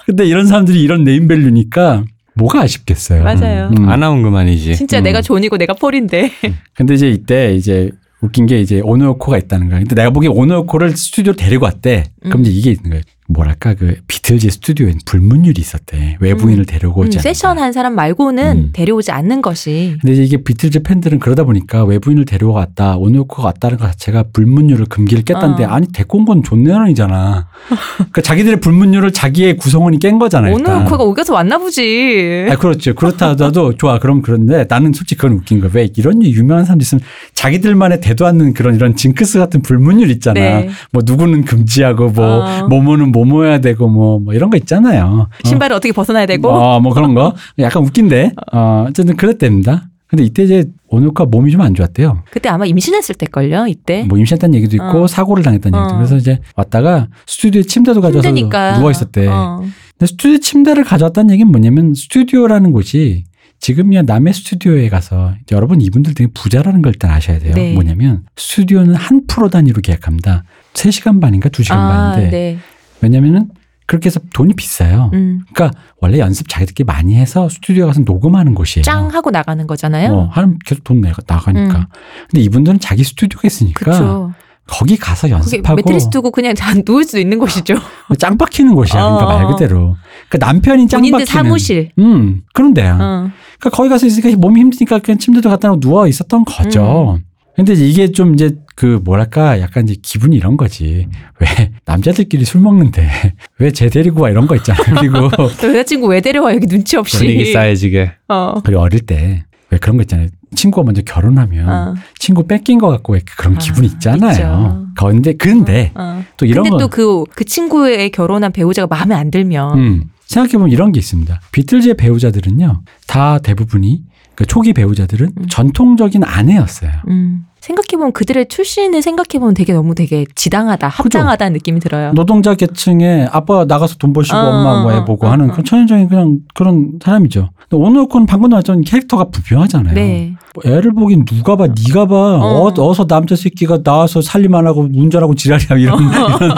근데 0.06 0.26
이런 0.26 0.46
사람들이 0.48 0.82
이런 0.82 1.04
네임밸류니까 1.04 2.04
뭐가 2.36 2.62
아쉽겠어요. 2.62 3.24
맞아요. 3.24 3.72
음. 3.78 3.88
안 3.90 4.04
하면 4.04 4.22
그만이지. 4.24 4.76
진짜 4.76 5.00
음. 5.00 5.04
내가 5.04 5.22
존이고 5.22 5.58
내가 5.58 5.74
폴인데 5.74 6.32
근데 6.74 6.94
이제 6.96 7.10
이때 7.10 7.54
이제 7.56 7.92
웃긴 8.22 8.46
게 8.46 8.60
이제 8.60 8.82
오노요코가 8.84 9.38
있다는 9.38 9.70
거야. 9.70 9.80
근데 9.80 9.96
내가 9.96 10.10
보기에 10.10 10.30
오노요코를 10.30 10.96
스튜디오 10.98 11.34
데리고 11.34 11.66
왔대. 11.66 12.06
그럼 12.24 12.40
음. 12.40 12.42
이제 12.42 12.52
이게 12.52 12.72
있는 12.72 12.90
거예요. 12.90 13.04
뭐랄까 13.28 13.74
그 13.74 13.96
비틀즈 14.08 14.50
스튜디오엔 14.52 15.00
불문율이 15.06 15.60
있었대. 15.60 16.18
외부인을 16.20 16.66
데려오고 16.66 17.02
음, 17.02 17.08
오지 17.08 17.18
않는다. 17.18 17.22
세션 17.22 17.58
한 17.58 17.74
사람 17.74 17.96
말고는 17.96 18.58
음. 18.58 18.70
데려오지 18.74 19.12
않는 19.12 19.42
것이 19.42 19.98
근데 20.02 20.22
이게 20.24 20.38
비틀즈 20.38 20.84
팬들은 20.84 21.20
그러다 21.20 21.44
보니까 21.44 21.84
외부인을 21.86 22.26
데려왔다, 22.26 22.98
오노요코가 22.98 23.44
왔다는 23.44 23.78
것 23.78 23.88
자체가 23.88 24.26
불문율을 24.32 24.86
금기를 24.86 25.24
깼다는데 25.24 25.66
어. 25.66 25.70
아니 25.70 25.88
데리고 25.92 26.20
온 26.20 26.26
건 26.26 26.44
존 26.44 26.65
레논이잖아. 26.65 27.48
그러니까 27.98 28.22
자기들의 28.22 28.60
불문율을 28.60 29.12
자기의 29.12 29.58
구성원이 29.58 30.00
깬 30.00 30.18
거잖아요. 30.20 30.56
그가 30.86 31.04
우겨서 31.04 31.34
왔나 31.34 31.58
보지. 31.58 32.48
아, 32.50 32.56
그렇죠. 32.56 32.94
그렇다 32.96 33.30
하더라도 33.30 33.74
좋아. 33.78 34.00
그럼 34.00 34.22
그런데 34.22 34.66
나는 34.70 34.94
솔직히 34.94 35.20
그건 35.22 35.38
웃긴 35.38 35.60
거야. 35.62 35.72
왜 35.74 35.90
이런 35.96 36.24
유명한 36.24 36.66
사람들 36.66 36.84
있으면 36.84 37.02
자기들만의 37.34 38.02
대도 38.02 38.26
않는 38.28 38.54
그런 38.54 38.76
이런 38.76 38.96
징크스 38.96 39.40
같은 39.40 39.62
불문율 39.62 40.10
있잖아. 40.12 40.40
네. 40.40 40.70
뭐 40.92 41.02
누구는 41.06 41.46
금지하고 41.46 42.10
뭐 42.10 42.26
어. 42.46 42.68
뭐뭐는 42.68 43.12
뭐뭐해야 43.20 43.60
되고 43.60 43.88
뭐, 43.88 44.20
뭐 44.20 44.34
이런 44.34 44.50
거 44.50 44.58
있잖아요. 44.58 45.28
어. 45.32 45.48
신발을 45.48 45.76
어떻게 45.76 45.92
벗어나야 45.94 46.26
되고 46.26 46.50
어, 46.50 46.80
뭐 46.80 46.94
그런 46.94 47.14
거. 47.14 47.34
약간 47.60 47.84
웃긴데. 47.84 48.32
어, 48.54 48.86
어쨌든 48.90 49.16
그랬답니다. 49.16 49.88
근데 50.08 50.24
이때 50.24 50.44
이제 50.44 50.66
오노카 50.88 51.26
몸이 51.26 51.52
좀 51.52 51.62
안 51.62 51.74
좋았대요. 51.74 52.24
그때 52.30 52.48
아마 52.50 52.66
임신했을 52.66 53.16
때걸요 53.16 53.68
이때. 53.68 54.04
뭐 54.04 54.18
임신했다는 54.18 54.54
얘기도 54.56 54.76
있고 54.76 55.04
어. 55.04 55.08
사고를 55.08 55.44
당했다는 55.44 55.78
얘기도. 55.80 55.94
어. 55.96 55.98
그래서 55.98 56.16
이제 56.18 56.40
왔다가 56.56 57.08
스튜디오에 57.26 57.64
침대도 57.64 58.02
가져와서 58.02 58.28
힘드니까 58.30 58.78
누워 58.78 58.92
있었대. 58.92 59.28
어. 59.28 59.62
근데 59.98 60.12
스튜디오 60.12 60.38
침대를 60.38 60.84
가져왔다는 60.84 61.32
얘기는 61.32 61.50
뭐냐면 61.52 61.94
스튜디오라는 61.96 62.72
곳이 62.72 63.24
지금이야 63.62 64.04
남의 64.04 64.34
스튜디오에 64.34 64.90
가서 64.90 65.34
여러분 65.52 65.82
이분들 65.82 66.14
되게 66.14 66.30
부자라는 66.34 66.82
걸 66.82 66.94
일단 66.94 67.10
아셔야 67.12 67.40
돼요. 67.40 67.54
네. 67.56 67.74
뭐냐면 67.74 68.24
스튜디오는 68.36 68.94
한 68.94 69.26
프로 69.28 69.50
단위로 69.50 69.82
계약합니다. 69.82 70.44
3시간 70.74 71.20
반인가 71.22 71.50
2시간 71.50 71.72
아, 71.72 72.12
반인데 72.14 72.30
네. 72.30 72.58
왜냐면은 73.06 73.50
그렇게 73.86 74.08
해서 74.08 74.20
돈이 74.34 74.56
비싸요. 74.56 75.12
음. 75.14 75.42
그러니까 75.54 75.80
원래 76.02 76.18
연습 76.20 76.50
자기들끼리 76.50 76.86
많이 76.86 77.16
해서 77.16 77.48
스튜디오 77.50 77.86
가서 77.86 78.02
녹음하는 78.02 78.56
곳이에요. 78.56 78.84
짱 78.84 79.14
하고 79.14 79.30
나가는 79.30 79.66
거잖아요. 79.68 80.12
어, 80.12 80.30
하면 80.32 80.58
계속 80.66 80.84
돈 80.84 81.02
내가 81.02 81.22
나가니까. 81.28 81.78
음. 81.78 81.86
근데 82.32 82.42
이분들은 82.42 82.80
자기 82.80 83.04
스튜디오가 83.04 83.48
있으니까 83.48 83.80
그렇죠. 83.80 84.34
거기 84.68 84.98
가서 84.98 85.30
연습하고 85.30 85.76
매트리스 85.76 86.10
두고 86.10 86.32
그냥 86.32 86.56
자 86.56 86.74
누울 86.74 87.04
수도 87.04 87.20
있는 87.20 87.38
곳이죠. 87.38 87.76
짱 88.18 88.40
박히는 88.40 88.74
곳이야. 88.74 89.00
그러니까 89.00 89.26
어. 89.28 89.38
말 89.38 89.48
그대로. 89.54 89.96
그러니까 90.30 90.48
남편이 90.48 90.88
짱 90.88 91.02
본인들 91.02 91.20
박히는. 91.20 91.44
사무실. 91.44 91.92
음, 92.00 92.42
그런 92.54 92.74
데야. 92.74 92.96
어. 92.96 93.30
그러니까 93.60 93.70
거기 93.72 93.90
가서 93.90 94.08
있으니까 94.08 94.36
몸이 94.40 94.60
힘드니까 94.62 94.98
그냥 95.00 95.20
침대도 95.20 95.50
갖다 95.50 95.68
놓고 95.68 95.80
누워 95.80 96.08
있었던 96.08 96.40
음. 96.40 96.46
거죠. 96.46 97.20
근데 97.56 97.74
이게 97.74 98.12
좀 98.12 98.34
이제 98.34 98.58
그 98.76 99.00
뭐랄까 99.04 99.60
약간 99.62 99.86
이제 99.86 99.96
기분이 100.02 100.36
이런 100.36 100.58
거지. 100.58 101.08
왜 101.40 101.72
남자들끼리 101.86 102.44
술 102.46 102.62
먹는데 102.62 103.10
왜 103.60 103.72
쟤 103.72 103.90
데리고 103.90 104.22
와 104.22 104.30
이런 104.30 104.48
거 104.48 104.56
있잖아. 104.58 104.78
그리고 105.00 105.30
너 105.30 105.50
여자친구 105.70 106.08
왜 106.08 106.22
데려와 106.22 106.54
여기 106.54 106.68
눈치 106.68 106.98
없이. 106.98 107.18
분위기 107.18 107.52
쌓여지게. 107.54 108.12
어. 108.30 108.56
그리고 108.64 108.82
어릴 108.82 109.02
때 109.02 109.44
왜 109.72 109.80
그런 109.80 109.98
거 109.98 110.04
있잖아요. 110.04 110.28
친구가 110.56 110.86
먼저 110.86 111.02
결혼하면 111.02 111.68
어. 111.70 111.96
친구 112.20 112.46
뺏긴 112.46 112.78
것 112.78 112.88
같고 112.88 113.14
왜 113.14 113.22
그런 113.38 113.56
아, 113.56 113.58
기분이 113.60 113.88
있잖아요. 113.88 114.32
있죠. 114.32 114.86
그런데 114.96 115.34
근데 115.34 115.92
어. 115.96 116.24
또 116.38 116.46
이런 116.46 116.64
근데 116.64 116.78
거또그그 116.86 117.46
친구의 117.46 118.12
결혼한 118.12 118.52
배우자가 118.52 118.88
마음에 118.96 119.16
안 119.16 119.32
들면 119.32 119.78
음. 119.80 120.04
생각해 120.28 120.54
보면 120.54 120.70
이런 120.70 120.92
게 120.92 121.00
있습니다. 121.00 121.42
비틀즈의 121.52 121.96
배우자들은요, 121.98 122.82
다 123.08 123.40
대부분이 123.40 124.04
그 124.36 124.46
초기 124.46 124.72
배우자들은 124.74 125.32
음. 125.36 125.48
전통적인 125.50 126.24
아내였어요. 126.24 126.92
음. 127.10 127.46
생각해보면 127.70 128.12
그들의 128.14 128.48
출신을 128.48 129.02
생각해보면 129.02 129.56
되게 129.56 129.74
너무 129.74 129.96
되게 129.96 130.26
지당하다, 130.36 130.88
합당하다는 130.88 131.54
느낌이 131.54 131.80
들어요. 131.80 132.12
노동자 132.14 132.54
계층에 132.54 133.28
아빠 133.32 133.66
나가서 133.66 133.96
돈 133.96 134.14
버시고 134.14 134.38
어, 134.38 134.40
엄마 134.40 134.84
뭐 134.84 134.92
어, 134.92 134.96
해보고 134.96 135.26
어, 135.26 135.32
하는 135.32 135.50
어. 135.50 135.52
그런 135.52 135.66
천연적인 135.66 136.08
그냥 136.10 136.40
그런 136.54 136.92
사람이죠. 137.04 137.50
근데 137.68 137.84
오늘콘 137.84 138.28
방금 138.28 138.50
나왔던 138.52 138.82
캐릭터가 138.82 139.26
부묘하잖아요. 139.32 139.96
네. 139.96 140.34
뭐 140.54 140.64
애를 140.72 140.94
보긴 140.94 141.26
누가 141.26 141.56
봐, 141.56 141.66
네가 141.68 142.06
봐. 142.06 142.16
어. 142.16 142.72
어 142.78 142.94
서 142.94 143.08
남자 143.08 143.36
새끼가 143.36 143.82
나와서 143.84 144.22
살림 144.22 144.54
안 144.56 144.68
하고 144.68 144.82
운전하고 144.94 145.34
지랄이야 145.36 145.78
이런 145.80 146.04
이런, 146.04 146.52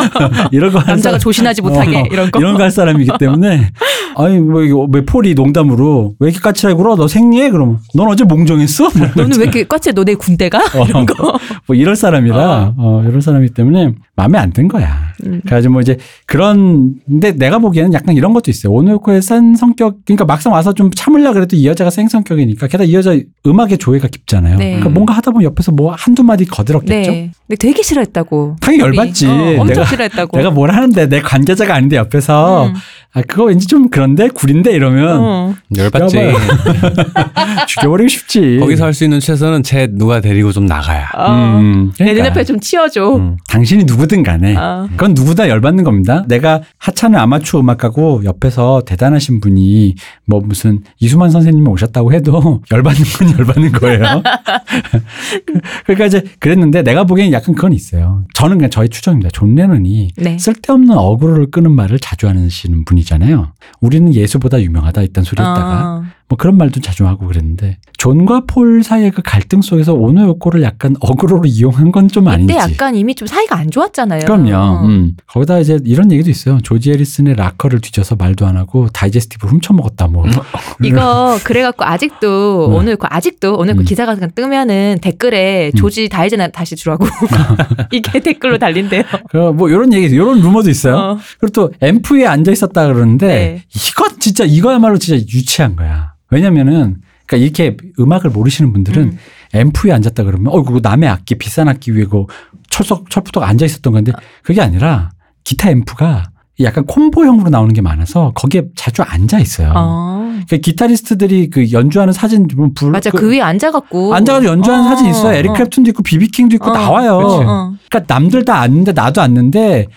이런 0.51 0.71
거 0.71 0.79
남자가 0.79 0.97
사람- 1.01 1.19
조신하지 1.19 1.61
못하게 1.61 1.97
어, 2.01 2.03
이런 2.11 2.29
거. 2.29 2.39
이런 2.39 2.55
거 2.57 2.63
할 2.63 2.69
사람이기 2.71 3.11
때문에 3.17 3.71
아니 4.17 4.39
뭐 4.39 4.61
이거 4.63 4.85
왜 4.91 5.05
폴이 5.05 5.33
농담으로 5.35 6.15
왜 6.19 6.29
이렇게 6.29 6.41
까칠하게 6.41 6.75
굴어? 6.75 6.95
너 6.95 7.07
생리해? 7.07 7.49
그러면 7.49 7.79
넌 7.95 8.07
어제 8.07 8.23
몽정했어? 8.25 8.89
뭐 8.97 9.07
너는 9.15 9.37
왜 9.37 9.43
이렇게 9.43 9.63
까치 9.63 9.93
너네 9.93 10.15
군대가? 10.15 10.59
이런 11.03 11.05
거. 11.05 11.37
뭐 11.67 11.75
이럴 11.75 11.95
사람이라 11.95 12.73
어, 12.77 13.03
이런 13.07 13.21
사람이기 13.21 13.53
때문에 13.53 13.93
마음에 14.15 14.37
안 14.39 14.51
든 14.51 14.67
거야. 14.67 15.13
음. 15.25 15.41
그래가지고 15.43 15.73
뭐 15.73 15.81
이제 15.81 15.97
그런 16.25 16.95
근데 17.05 17.31
내가 17.33 17.59
보기에는 17.59 17.93
약간 17.93 18.15
이런 18.15 18.33
것도 18.33 18.49
있어요. 18.49 18.71
오노요코의 18.73 19.21
센 19.21 19.55
성격 19.55 19.97
그러니까 20.05 20.25
막상 20.25 20.53
와서 20.53 20.73
좀 20.73 20.89
참으려 20.91 21.33
그래도 21.33 21.55
이 21.55 21.67
여자가 21.67 21.89
생 21.89 22.07
성격이니까 22.07 22.67
게다가 22.67 22.85
이 22.85 22.93
여자 22.93 23.15
음악의 23.45 23.77
조예가 23.77 24.07
깊잖아요. 24.07 24.57
네. 24.57 24.65
그러니까 24.71 24.89
뭔가 24.89 25.13
하다 25.15 25.31
보면 25.31 25.45
옆에서 25.45 25.71
뭐 25.71 25.93
한두 25.97 26.23
마디 26.23 26.45
거들었겠죠. 26.45 27.11
네. 27.11 27.31
근데 27.47 27.55
되게 27.57 27.81
싫어했다고. 27.83 28.55
당연히 28.61 28.83
열받지. 28.83 29.27
어, 29.27 29.31
엄청 29.31 29.67
내가 29.67 29.85
싫어했다고. 29.85 30.37
내가 30.37 30.51
뭘 30.51 30.71
하는데 30.71 31.07
내 31.09 31.21
관계자가 31.21 31.75
아닌데 31.75 31.97
옆에서 31.97 32.67
음. 32.67 32.73
아 33.13 33.21
그거 33.21 33.45
왠지 33.45 33.67
좀 33.67 33.89
그런데 33.89 34.27
구린데 34.29 34.71
이러면 34.71 35.19
어. 35.19 35.55
열받지. 35.75 36.17
죽여버리고 37.67 38.07
싶지. 38.07 38.57
거기서 38.59 38.85
할 38.85 38.93
수 38.97 39.03
있는 39.03 39.19
최선은 39.19 39.61
쟤 39.63 39.87
누가 39.91 40.21
데리고 40.21 40.51
좀 40.51 40.65
나가 40.65 40.86
야. 40.93 41.09
어. 41.15 41.31
음, 41.59 41.91
내 41.97 42.05
그러니까. 42.05 42.23
눈앞에 42.23 42.43
좀 42.43 42.59
치워줘. 42.59 43.15
음. 43.15 43.37
당신이 43.49 43.83
누구든 43.85 44.23
간에 44.23 44.55
어. 44.55 44.87
그건 44.91 45.13
누구나 45.13 45.49
열받는 45.49 45.83
겁니다. 45.83 46.23
내가 46.27 46.61
하찮은 46.77 47.17
아마추어 47.19 47.59
음악가고 47.61 48.23
옆에서 48.25 48.83
대단하신 48.85 49.39
분이 49.39 49.95
뭐 50.25 50.41
무슨 50.41 50.81
이수만 50.99 51.29
선생님이 51.31 51.67
오셨다고 51.69 52.13
해도 52.13 52.61
열받는 52.71 53.03
건 53.03 53.39
열받는 53.39 53.71
거예요. 53.73 54.21
그러니까 55.85 56.05
이제 56.05 56.23
그랬는데 56.39 56.83
내가 56.83 57.03
보기엔 57.03 57.31
약간 57.31 57.55
그건 57.55 57.73
있어요. 57.73 58.23
저는 58.33 58.57
그냥 58.57 58.69
저의 58.69 58.89
추정입니다. 58.89 59.29
존 59.33 59.55
레논이 59.55 60.11
네. 60.17 60.37
쓸데없는 60.37 60.97
어그로를 60.97 61.51
끄는 61.51 61.71
말을 61.71 61.99
자주 61.99 62.27
하시는 62.27 62.85
분이잖아요. 62.85 63.51
우리는 63.81 64.13
예수보다 64.13 64.61
유명하다 64.61 65.01
이딴 65.03 65.23
소리 65.23 65.41
했다가 65.41 65.83
어. 65.85 66.03
뭐 66.29 66.35
그런 66.37 66.57
말도 66.57 66.81
자주 66.81 67.07
하고 67.07 67.25
그랬는데 67.27 67.77
존과 67.97 68.43
폴 68.47 68.83
사이의 68.83 69.11
그 69.11 69.21
갈등 69.23 69.61
속에서 69.61 69.93
오노 69.93 70.23
요코를 70.27 70.61
약간 70.61 70.95
어그로로 70.99 71.45
이용한 71.45 71.91
건 71.91 72.07
좀 72.09 72.27
아닌지. 72.27 72.53
그때 72.53 72.59
약간 72.73 72.95
이미 72.95 73.15
좀 73.15 73.27
사이가 73.27 73.57
안 73.57 73.69
좋았잖아요. 73.69 74.25
그럼요. 74.25 74.55
어. 74.55 74.85
음. 74.85 75.15
거기다 75.27 75.59
이제 75.59 75.79
이런 75.85 76.11
얘기도 76.11 76.29
있어요. 76.29 76.57
조지 76.63 76.91
해리슨의 76.91 77.35
락커를 77.35 77.81
뒤져서 77.81 78.15
말도 78.15 78.45
안 78.45 78.55
하고 78.57 78.87
다이제스티브 78.89 79.47
훔쳐먹었다 79.47 80.07
뭐. 80.07 80.25
이거 80.83 81.37
그래갖고 81.43 81.83
아직도 81.85 82.67
네. 82.71 82.75
오늘 82.77 82.95
그 82.95 83.07
아직도 83.09 83.55
오늘 83.57 83.75
그 83.75 83.81
음. 83.81 83.85
기사가 83.85 84.15
뜨면은 84.15 84.99
댓글에 85.01 85.71
음. 85.73 85.77
조지 85.77 86.07
다이제나 86.09 86.47
다시 86.49 86.75
주라고 86.75 87.05
이게 87.91 88.19
댓글로 88.19 88.57
달린대요. 88.57 89.03
그뭐 89.29 89.69
이런 89.69 89.91
얘기, 89.93 90.07
이런 90.13 90.39
루머도 90.39 90.69
있어요. 90.69 90.95
어. 90.95 91.17
그리고 91.39 91.51
또 91.53 91.73
앰프 91.81 92.15
위에 92.17 92.25
앉아 92.25 92.51
있었다 92.51 92.87
그러는데 92.87 93.27
네. 93.27 93.63
이거 93.75 94.07
진짜 94.19 94.43
이거야말로 94.45 94.97
진짜 94.97 95.21
유치한 95.33 95.75
거야. 95.75 96.13
왜냐면은 96.29 97.01
그러니까 97.25 97.37
이렇게 97.37 97.77
음악을 97.99 98.29
모르시는 98.29 98.73
분들은 98.73 99.03
음. 99.03 99.17
앰프 99.53 99.87
위에 99.87 99.93
앉았다 99.93 100.23
그러면 100.23 100.53
어 100.53 100.63
그거 100.63 100.79
남의 100.81 101.09
악기 101.09 101.35
비싼 101.35 101.67
악기 101.67 101.95
위에 101.95 102.05
그 102.05 102.25
철석 102.69 103.09
철부터 103.09 103.41
앉아 103.41 103.65
있었던 103.65 103.93
건데 103.93 104.11
그게 104.43 104.61
아니라 104.61 105.11
기타 105.43 105.69
앰프가 105.69 106.31
약간 106.61 106.85
콤보형으로 106.85 107.49
나오는 107.49 107.71
게 107.73 107.81
많아서 107.81 108.31
거기에 108.33 108.63
자주 108.75 109.03
앉아 109.03 109.39
있어요. 109.39 109.73
어. 109.75 110.39
그 110.49 110.57
기타리스트들이 110.57 111.49
그 111.49 111.71
연주하는 111.71 112.13
사진 112.13 112.47
보면 112.47 112.73
불 112.73 112.91
맞아 112.91 113.11
그, 113.11 113.29
위에 113.29 113.41
앉아갖고 113.41 114.13
앉아가지고 114.15 114.51
연주하는 114.51 114.85
어, 114.85 114.89
사진 114.89 115.07
있어요. 115.07 115.37
에릭 115.37 115.51
어. 115.51 115.53
크랩튼도 115.53 115.89
있고 115.89 116.03
비비킹도 116.03 116.55
있고 116.55 116.71
어, 116.71 116.73
나와요. 116.73 117.75
그러니까 117.89 118.13
남들 118.13 118.43
다 118.43 118.59
앉는데 118.61 118.93
나도 118.93 119.21
앉는데 119.21 119.87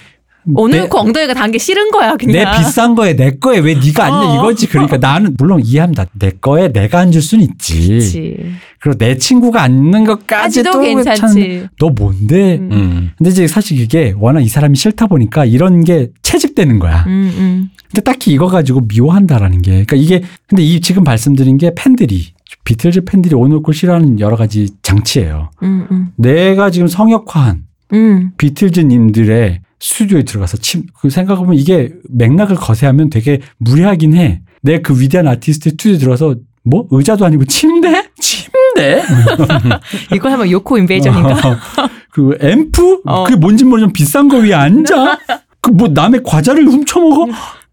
오늘 0.55 0.83
내- 0.83 0.89
그 0.89 0.99
엉덩이가 0.99 1.35
단 1.35 1.51
게 1.51 1.59
싫은 1.59 1.91
거야 1.91 2.17
그냥. 2.17 2.33
내 2.33 2.59
비싼 2.59 2.95
거에 2.95 3.15
내 3.15 3.31
거에 3.33 3.59
왜 3.59 3.75
네가 3.75 4.05
앉냐 4.05 4.17
어. 4.31 4.35
이거지. 4.37 4.69
그러니까 4.69 4.97
나는 4.99 5.35
물론 5.39 5.61
이해합니다. 5.65 6.07
내 6.19 6.31
거에 6.31 6.73
내가 6.73 7.01
앉을 7.01 7.21
순 7.21 7.41
있지. 7.41 7.89
그치. 7.89 8.37
그리고 8.81 8.97
내 8.99 9.17
친구가 9.17 9.63
앉는 9.63 10.05
것까지도 10.05 10.81
괜찮지. 10.81 11.67
너 11.79 11.91
뭔데? 11.91 12.57
음. 12.59 12.69
음. 12.73 13.11
근데 13.19 13.31
이제 13.31 13.47
사실 13.47 13.79
이게 13.81 14.15
워낙 14.17 14.41
이 14.41 14.49
사람이 14.49 14.77
싫다 14.77 15.07
보니까 15.09 15.45
이런 15.45 15.85
게 15.85 16.09
채집되는 16.23 16.79
거야. 16.79 17.05
음, 17.07 17.33
음. 17.37 17.71
근데 17.91 18.01
딱히 18.03 18.33
이거 18.33 18.47
가지고 18.47 18.83
미워한다라는 18.89 19.63
게 19.63 19.71
그러니까 19.85 19.97
이게 19.97 20.23
근데 20.47 20.63
이 20.63 20.81
지금 20.81 21.03
말씀드린 21.05 21.59
게 21.59 21.73
팬들이 21.77 22.29
비틀즈 22.65 23.05
팬들이 23.05 23.35
오늘 23.35 23.63
걸 23.63 23.75
싫어하는 23.75 24.21
여러 24.21 24.37
가지 24.37 24.69
장치예요. 24.83 25.51
음, 25.65 25.87
음. 25.91 26.09
내가 26.17 26.71
지금 26.71 26.87
성역화한 26.89 27.65
음. 27.93 28.31
비틀즈님들의 28.39 29.61
스튜디오에 29.81 30.23
들어가서 30.25 30.59
침, 30.59 30.85
그 31.01 31.11
생각해보면 31.11 31.59
이게 31.59 31.93
맥락을 32.11 32.57
거세하면 32.57 33.11
되게 33.11 33.41
무례하긴 33.59 34.15
해. 34.15 34.43
내 34.63 34.79
그 34.83 35.01
위대한 35.01 35.27
아티스트 35.27 35.71
스튜디오에 35.71 35.99
들어가서 35.99 36.37
뭐? 36.65 36.87
의자도 36.91 37.25
아니고 37.25 37.47
침대? 37.47 38.05
침대? 38.21 39.03
이거 40.15 40.31
하면 40.31 40.51
요코 40.51 40.77
인베이전인가? 40.79 41.49
어, 41.49 41.57
그 42.13 42.37
앰프? 42.41 43.01
어. 43.07 43.25
그게 43.25 43.37
뭔지 43.37 43.65
모르지만 43.65 43.93
비싼 43.93 44.29
거 44.29 44.37
위에 44.39 44.53
앉아? 44.55 45.19
그 45.63 45.71
뭐 45.73 45.89
남의 45.89 46.23
과자를 46.25 46.67
훔쳐먹어? 46.67 47.27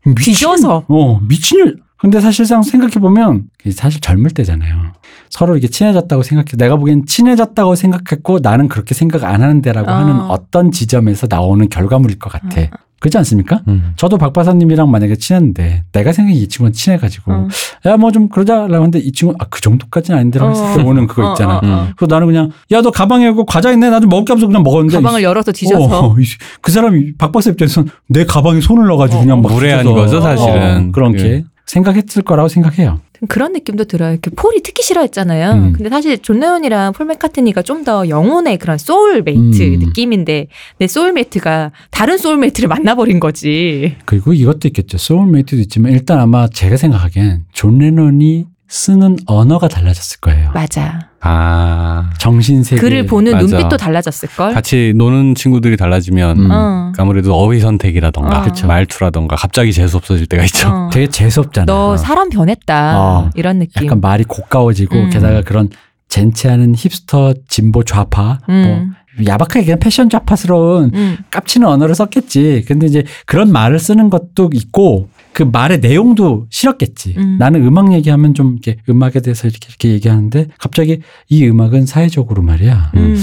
미친- 0.06 0.16
뒤져서. 0.34 0.86
어, 0.88 1.20
미친년. 1.28 1.78
근데 1.98 2.20
사실상 2.22 2.62
생각해보면 2.64 3.46
사실 3.74 4.00
젊을 4.02 4.30
때잖아요. 4.32 4.94
서로 5.30 5.54
이렇게 5.56 5.68
친해졌다고 5.68 6.24
생각해. 6.24 6.48
내가 6.58 6.76
보기엔 6.78 7.06
친해졌다고 7.06 7.76
생각했고 7.76 8.40
나는 8.42 8.68
그렇게 8.68 8.94
생각 8.94 9.24
안 9.24 9.42
하는데라고 9.42 9.90
어. 9.90 9.94
하는 9.94 10.20
어떤 10.22 10.72
지점에서 10.72 11.28
나오는 11.30 11.68
결과물일 11.70 12.20
것 12.20 12.32
같아. 12.32 12.62
어. 12.62 12.66
그렇지 13.00 13.16
않습니까? 13.20 13.62
음. 13.68 13.94
저도 13.96 14.18
박바사님이랑 14.18 14.90
만약에 14.90 15.18
친했는데 15.18 15.84
내가 15.92 16.12
생각에 16.12 16.36
이 16.36 16.48
친구는 16.48 16.74
친해가지고 16.74 17.32
어. 17.32 17.48
야뭐 17.86 18.12
좀 18.12 18.28
그러자라고 18.28 18.74
하는데 18.74 18.98
이 18.98 19.12
친구 19.12 19.36
아그 19.38 19.62
정도까지는 19.62 20.18
아닌데라고 20.20 20.52
했을 20.52 20.76
때 20.78 20.82
어. 20.82 20.86
오는 20.88 21.06
그거 21.06 21.30
있잖아. 21.34 21.58
어, 21.58 21.62
어, 21.64 21.68
어. 21.68 21.88
그래서 21.96 22.16
나는 22.16 22.26
그냥 22.26 22.50
야 22.72 22.82
너 22.82 22.90
가방에 22.90 23.32
그 23.34 23.44
과자 23.46 23.72
있네 23.72 23.92
나도 23.92 24.08
먹을 24.08 24.26
게 24.26 24.34
없어 24.34 24.48
그냥 24.48 24.64
먹었는데 24.64 24.96
가방을 24.98 25.22
이- 25.22 25.24
열어서 25.26 25.52
뒤져서 25.52 26.08
어, 26.08 26.16
이- 26.20 26.26
그 26.62 26.72
사람이 26.72 27.18
박 27.20 27.32
박사 27.32 27.52
입장에서는 27.52 27.88
내 28.10 28.26
가방에 28.26 28.62
손을 28.62 28.88
넣어가지고 28.88 29.20
어, 29.20 29.22
그냥 29.22 29.42
막 29.44 29.52
무례한 29.54 29.86
거죠, 29.86 30.20
사실은. 30.20 30.88
어, 30.88 30.92
그렇게 30.92 31.24
예. 31.24 31.44
생각했을 31.68 32.24
거라고 32.24 32.48
생각해요. 32.50 33.00
그런 33.28 33.54
느낌도 33.54 33.86
들어요. 33.86 34.18
그 34.22 34.30
폴이 34.32 34.62
특히 34.64 34.84
싫어했잖아요. 34.84 35.52
음. 35.52 35.74
근데 35.74 35.90
사실 35.90 36.18
존 36.20 36.40
레논이랑 36.40 36.94
폴 36.94 37.06
맥카트니가 37.08 37.62
좀 37.64 37.78
더 37.88 38.10
영혼의 38.10 38.58
그런 38.58 38.78
소울메이트 38.78 39.62
음. 39.62 39.80
느낌인데 39.80 40.48
내 40.80 40.88
soulmate가 40.88 41.72
다른 41.90 42.18
soulmate를 42.18 42.68
만나버린 42.68 43.20
거지. 43.22 43.96
그리고 44.04 44.34
이것도 44.34 44.68
있겠죠. 44.68 44.98
soulmate도 44.98 45.62
있지만 45.62 45.94
일단 45.94 46.20
아마 46.20 46.48
제가 46.50 46.76
생각하기엔 46.76 47.46
존 47.54 47.78
레논이 47.78 48.48
쓰는 48.68 49.16
언어가 49.26 49.68
달라졌을 49.70 50.20
거예요. 50.20 50.52
맞아. 50.54 51.07
아. 51.22 52.10
정신세계. 52.20 52.80
글을 52.80 53.06
보는 53.06 53.34
맞아. 53.34 53.46
눈빛도 53.46 53.78
달라졌을 53.78 54.30
걸. 54.30 54.54
같이 54.54 54.94
노는 54.96 55.36
친구들이 55.36 55.78
달라지면 55.78 56.40
음. 56.40 56.52
어. 56.52 56.92
아무래도 56.98 57.34
어휘 57.36 57.60
선택이라던가 57.60 58.42
어. 58.42 58.68
말투라던가 58.68 59.36
갑자기 59.36 59.74
재수 59.74 59.98
없어질 59.98 60.28
때가 60.28 60.44
있죠. 60.46 60.70
어. 60.70 60.90
되게 60.92 61.08
재수없잖아요. 61.08 61.66
너 61.66 61.98
사람 61.98 62.30
변했다. 62.30 63.00
어. 63.00 63.30
이런 63.36 63.60
느낌. 63.60 63.86
약간 63.86 64.02
말이 64.02 64.24
고가워지고 64.24 64.96
음. 64.96 65.10
게다가 65.10 65.42
그런 65.42 65.70
젠체하는 66.10 66.74
힙스터 66.76 67.34
진보 67.48 67.84
좌파 67.84 68.40
음. 68.50 68.94
뭐 69.18 69.26
야박하게 69.26 69.66
그냥 69.66 69.80
패션 69.80 70.10
좌파스러운 70.10 70.92
음. 70.94 71.18
깝치는 71.32 71.68
언어를 71.68 71.96
썼겠지. 71.96 72.66
근데 72.68 72.86
이제 72.86 73.04
그런 73.26 73.52
말을 73.52 73.80
쓰는 73.80 74.10
것도 74.10 74.52
있고 74.54 75.10
그 75.38 75.44
말의 75.44 75.82
내용도 75.82 76.48
싫었겠지. 76.50 77.14
음. 77.16 77.36
나는 77.38 77.64
음악 77.64 77.94
얘기하면 77.94 78.34
좀 78.34 78.54
이렇게 78.54 78.78
음악에 78.90 79.20
대해서 79.22 79.48
이렇게 79.48 79.68
이렇게 79.70 79.90
얘기하는데 79.90 80.48
갑자기 80.58 81.02
이 81.30 81.46
음악은 81.46 81.86
사회적으로 81.86 82.42
말이야. 82.42 82.92
음. 82.96 83.16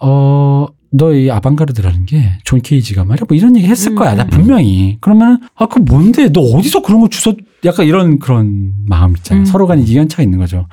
어, 0.00 0.68
너 0.90 1.12
이 1.12 1.30
아방가르드라는 1.30 2.06
게 2.06 2.32
존 2.44 2.62
케이지가 2.62 3.04
말이야. 3.04 3.26
뭐 3.28 3.36
이런 3.36 3.54
얘기 3.58 3.66
했을 3.66 3.92
음. 3.92 3.96
거야. 3.96 4.14
나 4.14 4.24
분명히. 4.26 4.96
그러면은 5.02 5.36
아, 5.54 5.66
그 5.66 5.80
뭔데? 5.80 6.30
너 6.32 6.40
어디서 6.40 6.80
그런 6.80 7.02
거 7.02 7.08
주워? 7.10 7.36
약간 7.66 7.84
이런 7.86 8.18
그런 8.18 8.72
마음 8.86 9.14
있잖아. 9.14 9.42
음. 9.42 9.44
서로 9.44 9.66
간에 9.66 9.82
이견차가 9.82 10.22
있는 10.22 10.38
거죠. 10.38 10.66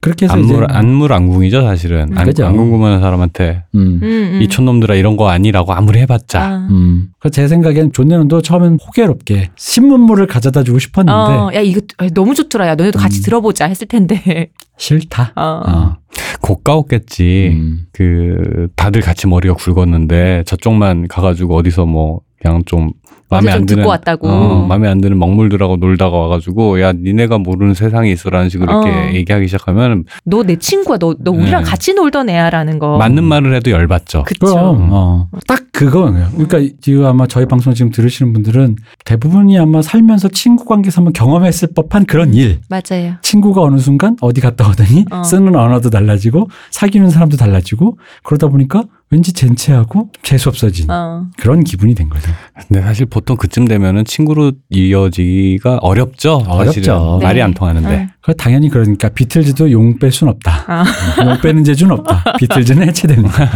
그렇게 0.00 0.26
해서 0.26 0.38
이제 0.38 0.52
안물 0.54 0.66
안물 0.70 1.12
안궁이죠 1.12 1.62
사실은. 1.62 2.16
안, 2.16 2.24
그죠. 2.24 2.46
안 2.46 2.56
궁금한 2.56 3.00
사람한테 3.00 3.64
음. 3.74 4.00
음, 4.02 4.30
음. 4.34 4.42
이 4.42 4.48
촌 4.48 4.64
놈들아 4.66 4.94
이런 4.94 5.16
거 5.16 5.28
아니라고 5.28 5.72
아무리 5.72 5.98
해봤자. 6.00 6.40
아. 6.42 6.68
음. 6.70 7.08
그제 7.18 7.48
생각엔 7.48 7.92
존 7.92 8.08
레논도 8.08 8.42
처음엔 8.42 8.78
호기롭게 8.86 9.50
신문물을 9.56 10.26
가져다 10.26 10.62
주고 10.62 10.78
싶었는데 10.78 11.12
어, 11.18 11.50
야 11.54 11.60
이거 11.60 11.80
너무 12.14 12.34
좋더라. 12.34 12.68
야 12.68 12.74
너네도 12.74 12.98
같이 12.98 13.20
음. 13.20 13.22
들어보자 13.24 13.66
했을 13.66 13.86
텐데. 13.86 14.50
싫다. 14.76 15.32
어. 15.34 15.62
어. 15.66 15.96
고가웠겠지. 16.40 17.50
음. 17.52 17.86
그 17.92 18.68
다들 18.76 19.00
같이 19.00 19.26
머리가 19.26 19.54
굵었는데 19.54 20.44
저쪽만 20.46 21.08
가가지고 21.08 21.56
어디서 21.56 21.86
뭐 21.86 22.20
그냥 22.40 22.62
좀 22.66 22.92
마음에 23.30 23.50
안 23.52 23.66
드는 23.66 23.82
듣고 23.82 23.90
왔다고. 23.90 24.28
어, 24.28 24.66
마음에 24.66 24.88
안 24.88 25.00
드는 25.00 25.18
먹물들하고 25.18 25.76
놀다가 25.76 26.16
와가지고 26.16 26.80
야 26.80 26.92
니네가 26.92 27.38
모르는 27.38 27.74
세상이 27.74 28.10
있어라는 28.12 28.48
식으로 28.48 28.72
어. 28.72 28.82
이렇게 28.86 29.14
얘기하기 29.16 29.46
시작하면 29.46 30.04
너 30.24 30.42
내 30.42 30.56
친구야. 30.56 30.96
너, 30.98 31.14
너 31.18 31.30
우리랑 31.30 31.64
네. 31.64 31.70
같이 31.70 31.92
놀던 31.94 32.30
애야라는 32.30 32.78
거. 32.78 32.96
맞는 32.98 33.24
말을 33.24 33.54
해도 33.54 33.70
열받죠. 33.70 34.24
그쵸. 34.24 34.38
그럼 34.46 34.88
어. 34.92 35.28
딱 35.46 35.64
그거예요. 35.72 36.28
그러니까 36.36 36.74
지금 36.80 37.04
아마 37.04 37.26
저희 37.26 37.44
방송 37.46 37.74
지금 37.74 37.90
들으시는 37.92 38.32
분들은 38.32 38.76
대부분이 39.04 39.58
아마 39.58 39.82
살면서 39.82 40.28
친구 40.28 40.64
관계에서 40.64 41.00
한번 41.02 41.12
경험했을 41.12 41.68
법한 41.74 42.06
그런 42.06 42.32
일. 42.34 42.60
맞아요. 42.68 43.14
친구가 43.22 43.62
어느 43.62 43.78
순간 43.78 44.16
어디 44.22 44.40
갔다 44.40 44.68
오더니 44.68 45.04
어. 45.10 45.22
쓰는 45.22 45.54
언어도 45.54 45.90
달라지고 45.90 46.48
사귀는 46.70 47.10
사람도 47.10 47.36
달라지고 47.36 47.98
그러다 48.22 48.48
보니까 48.48 48.84
왠지 49.10 49.32
젠체하고 49.32 50.10
재수 50.22 50.48
없어진 50.48 50.90
어. 50.90 51.26
그런 51.38 51.64
기분이 51.64 51.94
된 51.94 52.08
거죠. 52.08 52.30
근데 52.66 52.82
사실 52.82 53.06
보통 53.18 53.36
그쯤 53.36 53.66
되면은 53.66 54.04
친구로 54.04 54.52
이어지기가 54.70 55.78
어렵죠. 55.78 56.36
어렵죠. 56.46 56.64
사실은. 56.72 57.18
네. 57.18 57.24
말이 57.26 57.42
안 57.42 57.52
통하는데. 57.52 57.96
어. 57.96 58.06
그 58.20 58.36
당연히 58.36 58.68
그러니까 58.68 59.08
비틀즈도 59.08 59.72
용 59.72 59.98
뺄 59.98 60.12
순 60.12 60.28
없다. 60.28 60.64
아. 60.68 60.84
용 61.26 61.40
빼는 61.40 61.64
재주는 61.64 61.92
없다. 61.92 62.34
비틀즈는 62.38 62.86
해체됩니다. 62.86 63.34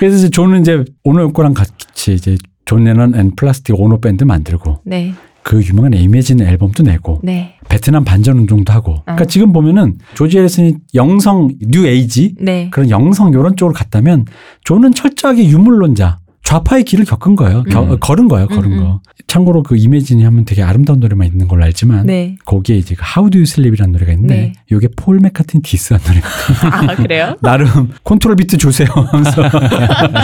그래서 0.00 0.16
이제 0.16 0.28
존은 0.28 0.62
이제 0.62 0.84
오노 1.04 1.22
요코랑 1.22 1.54
같이 1.54 2.14
이제 2.14 2.36
존 2.64 2.82
레넌 2.82 3.14
앤 3.14 3.36
플라스틱 3.36 3.78
오노 3.78 4.00
밴드 4.00 4.24
만들고 4.24 4.80
네. 4.84 5.14
그 5.44 5.62
유명한 5.62 5.94
Imagine 5.94 6.42
앨범도 6.42 6.82
내고 6.82 7.20
네. 7.22 7.54
베트남 7.68 8.02
반전 8.04 8.38
운동도 8.38 8.72
하고. 8.72 9.02
그러니까 9.04 9.22
어. 9.22 9.26
지금 9.26 9.52
보면은 9.52 9.98
조지 10.14 10.36
해리슨이 10.38 10.74
영성 10.96 11.52
뉴 11.60 11.86
에이지 11.86 12.34
네. 12.40 12.70
그런 12.70 12.90
영성 12.90 13.32
요런 13.32 13.54
쪽으로 13.56 13.72
갔다면 13.72 14.24
존은 14.64 14.94
철저하게 14.94 15.48
유물론자 15.48 16.18
좌파의 16.48 16.84
길을 16.84 17.04
겪은 17.04 17.36
거예요. 17.36 17.62
겨- 17.64 17.82
음. 17.82 17.98
걸은 18.00 18.26
거예요. 18.26 18.46
걸은 18.46 18.72
음, 18.72 18.78
음. 18.78 18.78
거. 18.82 19.00
참고로 19.26 19.62
그 19.62 19.76
Imagine이 19.76 20.24
하면 20.24 20.46
되게 20.46 20.62
아름다운 20.62 20.98
노래만 20.98 21.26
있는 21.26 21.46
걸로 21.46 21.62
알지만 21.64 22.06
네. 22.06 22.36
거기에 22.46 22.76
이제 22.78 22.94
그 22.94 23.02
How 23.04 23.28
Do 23.28 23.36
You 23.40 23.42
Sleep이라는 23.42 23.92
노래가 23.92 24.12
있는데 24.12 24.34
네. 24.34 24.52
이게 24.74 24.88
폴 24.96 25.18
맥카트니 25.20 25.62
디스한 25.62 26.00
노래. 26.06 26.20
아 26.90 26.94
그래요? 26.96 27.36
나름 27.42 27.90
컨트롤 28.02 28.36
비트 28.36 28.56
주세요 28.56 28.88
하면서 28.88 29.42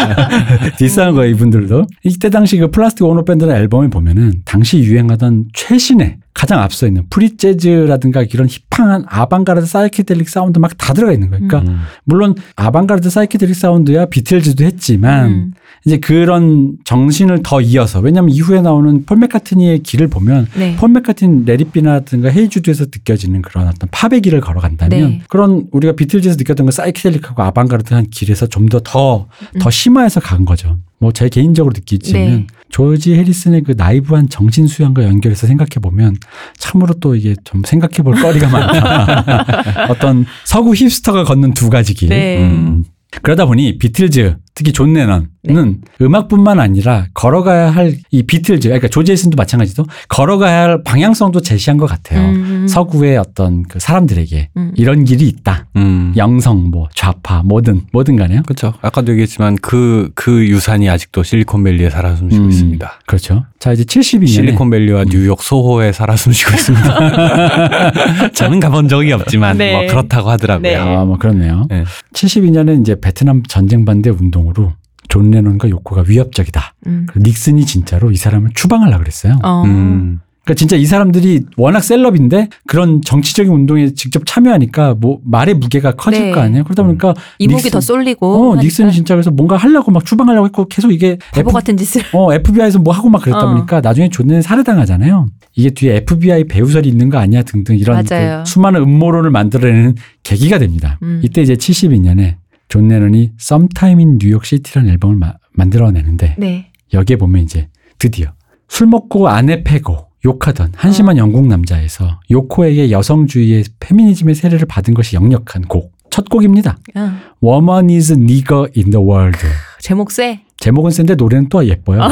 디스한 0.79 1.14
거예요 1.14 1.31
이분들도. 1.33 1.85
이때 2.05 2.31
당시 2.31 2.57
그 2.57 2.70
플라스틱 2.70 3.05
오노 3.05 3.25
밴드의 3.25 3.51
앨범을 3.51 3.91
보면은 3.91 4.33
당시 4.47 4.79
유행하던 4.79 5.49
최신의 5.53 6.16
가장 6.33 6.61
앞서 6.61 6.87
있는 6.87 7.05
프리 7.11 7.37
재즈라든가 7.37 8.22
이런 8.22 8.49
hip한 8.70 9.05
아방가르드 9.09 9.66
사이키델릭 9.66 10.31
사운드 10.31 10.59
막 10.59 10.72
다 10.79 10.95
들어가 10.95 11.12
있는 11.12 11.29
거예요. 11.29 11.47
그러니까 11.47 11.70
음. 11.70 11.81
물론 12.05 12.35
아방가르드 12.57 13.11
사이키델릭 13.11 13.55
사운드야 13.55 14.07
비틀즈도 14.07 14.64
했지만 14.64 15.27
음. 15.27 15.53
이제 15.87 15.99
그런 15.99 16.76
정신을 16.85 17.41
더 17.43 17.61
이어서 17.61 18.01
왜냐하면 18.01 18.30
이후에 18.30 18.62
나오는 18.62 19.05
폴 19.05 19.18
맥카트니의 19.18 19.80
길을 19.80 20.09
보면 20.09 20.47
네. 20.57 20.76
폴 20.76 20.91
맥카트니 20.91 21.45
Let 21.45 21.62
It 21.62 21.73
Be라든가 21.73 22.31
Hey 22.31 22.45
Jude에서 22.45 22.85
느껴지는 22.85 23.43
그런 23.43 23.68
어떤 23.68 23.89
팝의 23.91 24.22
길을 24.22 24.41
걸어간다면 24.41 25.01
네. 25.01 25.22
그런 25.28 25.66
우리가 25.72 25.95
비틀즈에서 25.95 26.37
느꼈던 26.39 26.66
그 26.66 26.72
사이키델릭하고 26.72 27.43
아방가르드한 27.43 28.09
길에서 28.11 28.47
좀 28.47 28.64
더 28.68 28.80
더더 28.80 29.26
음. 29.57 29.70
심화해서 29.70 30.20
간 30.20 30.45
거죠. 30.47 30.78
뭐 30.99 31.12
제 31.12 31.28
개인적으로 31.28 31.72
느끼지는 31.76 32.20
네. 32.26 32.47
조지 32.70 33.14
해리슨의 33.14 33.62
그 33.62 33.74
나이브한 33.76 34.30
정신 34.30 34.66
수양과 34.66 35.05
연결해서 35.05 35.47
생각해 35.47 35.80
보면 35.82 36.16
참으로 36.57 36.95
또 36.95 37.14
이게 37.14 37.37
좀 37.45 37.62
생각해 37.62 37.97
볼 38.03 38.14
거리가 38.14 38.49
많다. 38.49 39.87
어떤 39.93 40.24
서구 40.45 40.74
힙스터가 40.74 41.24
걷는 41.24 41.53
두 41.53 41.68
가지 41.68 41.93
길. 41.93 42.09
네. 42.09 42.39
음. 42.43 42.85
그러다 43.22 43.45
보니 43.47 43.76
비틀즈 43.78 44.37
특히 44.55 44.73
존 44.73 44.93
레넌은 44.93 45.27
네. 45.43 45.55
음악뿐만 46.01 46.61
아니라 46.61 47.07
걸어가야 47.15 47.71
할 47.71 47.95
이 48.15 48.23
비틀즈 48.23 48.69
그러니까 48.69 48.87
조지 48.87 49.11
해리슨도 49.11 49.35
마찬가지도 49.37 49.87
걸어가야 50.09 50.63
할 50.63 50.83
방향성도 50.85 51.41
제시한 51.41 51.79
것 51.79 51.87
같아요. 51.87 52.21
음. 52.29 52.67
서구의 52.69 53.17
어떤 53.17 53.65
그 53.65 53.81
사람들에게 53.81 54.51
음. 54.57 54.73
이런 54.77 55.05
길이 55.05 55.27
있다. 55.27 55.67
음. 55.75 56.13
영성, 56.17 56.71
뭐 56.71 56.89
좌파, 56.95 57.43
뭐든 57.43 57.83
뭐든 57.93 58.15
간에요. 58.17 58.43
그렇죠. 58.43 58.73
아까도 58.83 59.11
얘기했지만 59.13 59.57
그, 59.61 60.11
그 60.15 60.47
유산이 60.47 60.89
아직도 60.89 61.25
실리콘밸리에 61.25 61.91
살아 61.91 62.15
숨쉬고 62.15 62.45
음, 62.45 62.51
있습니다. 62.51 63.01
그렇죠. 63.07 63.47
자 63.59 63.73
이제 63.73 63.83
72년에 63.83 64.29
실리콘밸리와 64.29 65.05
뉴욕 65.07 65.43
소호에 65.43 65.91
살아 65.91 66.15
숨쉬고 66.15 66.53
있습니다. 66.53 68.31
저는 68.33 68.61
가본 68.61 68.89
적이 68.89 69.13
없지만 69.13 69.59
네. 69.59 69.73
뭐 69.73 69.87
그렇다고 69.89 70.31
하더라고요. 70.31 70.63
네. 70.63 70.77
아, 70.77 71.05
뭐 71.05 71.19
그렇네요. 71.19 71.67
네. 71.69 71.85
72년에 72.13 72.81
이제 72.81 72.95
베트남 73.01 73.43
전쟁 73.49 73.85
반대 73.85 74.11
운동 74.11 74.43
으로 74.51 74.72
존 75.09 75.30
레논과 75.30 75.68
요코가 75.68 76.05
위협적이다. 76.09 76.74
음. 76.86 77.07
닉슨이 77.16 77.64
진짜로 77.66 78.11
이 78.11 78.16
사람을 78.16 78.51
추방하려고 78.55 78.99
그랬어요. 79.01 79.38
어. 79.42 79.62
음. 79.64 80.20
그러니까 80.45 80.59
진짜 80.59 80.76
이 80.76 80.84
사람들이 80.84 81.45
워낙 81.57 81.80
셀럽인데 81.80 82.51
그런 82.66 83.01
정치적인 83.01 83.51
운동에 83.51 83.95
직접 83.95 84.26
참여하니까 84.26 84.95
뭐 85.01 85.18
말의 85.24 85.55
무게가 85.55 85.92
커질 85.92 86.24
네. 86.26 86.30
거 86.32 86.40
아니에요. 86.40 86.64
그러다 86.64 86.82
보니까 86.82 87.14
이목이 87.38 87.62
닉슨- 87.62 87.70
더 87.72 87.80
쏠리고. 87.80 88.51
어, 88.53 88.57
닉슨이 88.61 88.92
진짜 88.92 89.14
그래서 89.14 89.30
뭔가 89.30 89.57
하려고 89.57 89.90
막 89.90 90.05
추방하려고 90.05 90.47
했고 90.47 90.66
계속 90.68 90.92
이게 90.92 91.16
바보 91.32 91.51
같은 91.51 91.78
짓을. 91.78 92.03
어, 92.12 92.30
FBI에서 92.34 92.78
뭐 92.78 92.92
하고 92.92 93.09
막 93.09 93.22
그랬다 93.22 93.38
어. 93.42 93.55
보니까 93.55 93.80
나중에 93.80 94.11
존 94.11 94.22
레논 94.22 94.43
살해당하잖아요. 94.42 95.26
이게 95.57 95.70
뒤에 95.70 95.97
FBI 95.97 96.45
배후설이 96.45 96.91
있는 96.90 97.09
거 97.09 97.16
아니야 97.16 97.42
등등 97.42 97.78
이런. 97.78 98.05
그 98.05 98.42
수많은 98.45 98.82
음모론을 98.82 99.30
만들어내는 99.30 99.95
계기가 100.24 100.59
됩니다. 100.59 100.99
음. 101.03 101.20
이때 101.24 101.40
이제 101.40 101.55
72년에 101.55 102.34
존 102.69 102.89
레논이 102.89 103.33
Sometime 103.41 104.03
in 104.03 104.19
New 104.21 104.31
York 104.33 104.47
City라는 104.49 104.91
앨범을 104.93 105.17
마- 105.17 105.35
만들어내는데 105.53 106.37
네. 106.39 106.71
여기에 106.93 107.17
보면 107.17 107.43
이제 107.43 107.69
드디어 107.99 108.33
술 108.69 108.87
먹고 108.89 109.29
아내 109.29 109.62
패고 109.62 110.09
욕하던 110.25 110.69
어. 110.69 110.73
한심한 110.77 111.17
영국 111.19 111.47
남자에서 111.47 112.21
요코에게 112.31 112.91
여성주의의 112.91 113.65
페미니즘의 113.81 114.35
세례를 114.35 114.67
받은 114.67 114.95
것이 114.95 115.17
역력한 115.17 115.62
곡. 115.62 115.93
첫 116.11 116.29
곡입니다. 116.31 116.79
어. 116.95 117.12
Woman 117.43 117.91
is 117.91 118.12
nigger 118.12 118.69
in 118.77 118.91
the 118.91 119.05
world. 119.05 119.39
제목 119.81 120.11
세. 120.11 120.41
제목은 120.59 120.93
센데 120.93 121.17
노래는 121.17 121.49
또 121.51 121.67
예뻐요. 121.67 122.01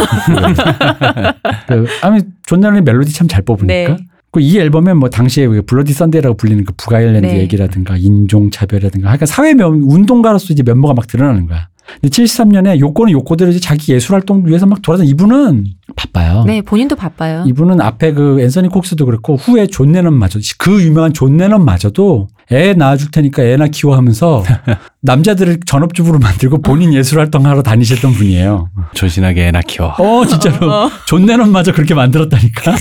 그, 1.68 1.86
아니 2.02 2.20
존 2.44 2.60
레논의 2.60 2.82
멜로디 2.82 3.12
참 3.12 3.28
잘 3.28 3.42
뽑으니까. 3.42 3.72
네. 3.96 3.96
그이 4.32 4.58
앨범에 4.58 4.94
뭐 4.94 5.10
당시에 5.10 5.46
그 5.46 5.62
블러디 5.62 5.92
선데이라고 5.92 6.36
불리는 6.36 6.64
그 6.64 6.72
북아일랜드 6.76 7.26
네. 7.26 7.40
얘기라든가 7.40 7.96
인종 7.98 8.50
차별이라든가 8.50 9.10
하여간 9.10 9.26
사회 9.26 9.52
면 9.52 9.82
운동가로서 9.82 10.52
이제 10.52 10.62
면모가 10.62 10.94
막 10.94 11.06
드러나는 11.06 11.46
거야. 11.46 11.68
근데 12.00 12.08
73년에 12.08 12.78
요코는 12.80 13.12
요코대로 13.12 13.50
이제 13.50 13.60
자기 13.60 13.92
예술 13.92 14.14
활동 14.14 14.46
위해서 14.46 14.66
막 14.66 14.82
돌아다니 14.82 15.08
이분은 15.10 15.64
바빠요. 15.96 16.44
네, 16.46 16.62
본인도 16.62 16.96
바빠요. 16.96 17.44
이분은 17.46 17.80
앞에 17.80 18.12
그 18.12 18.40
앤서니 18.40 18.68
콕스도 18.68 19.04
그렇고 19.06 19.36
후에 19.36 19.66
존 19.66 19.92
레넌마저 19.92 20.38
그 20.58 20.82
유명한 20.82 21.12
존 21.12 21.36
레넌마저도 21.36 22.28
애 22.50 22.74
낳아줄 22.74 23.10
테니까 23.10 23.42
애나 23.44 23.68
키워하면서 23.68 24.44
남자들을 25.02 25.60
전업주부로 25.66 26.18
만들고 26.18 26.62
본인 26.62 26.92
예술 26.92 27.18
활동하러 27.20 27.62
다니셨던 27.62 28.12
분이에요. 28.12 28.68
조신하게 28.94 29.48
애나 29.48 29.62
키워. 29.62 29.94
어 29.98 30.24
진짜로 30.26 30.90
존 31.06 31.26
레넌마저 31.26 31.72
그렇게 31.72 31.94
만들었다니까. 31.94 32.74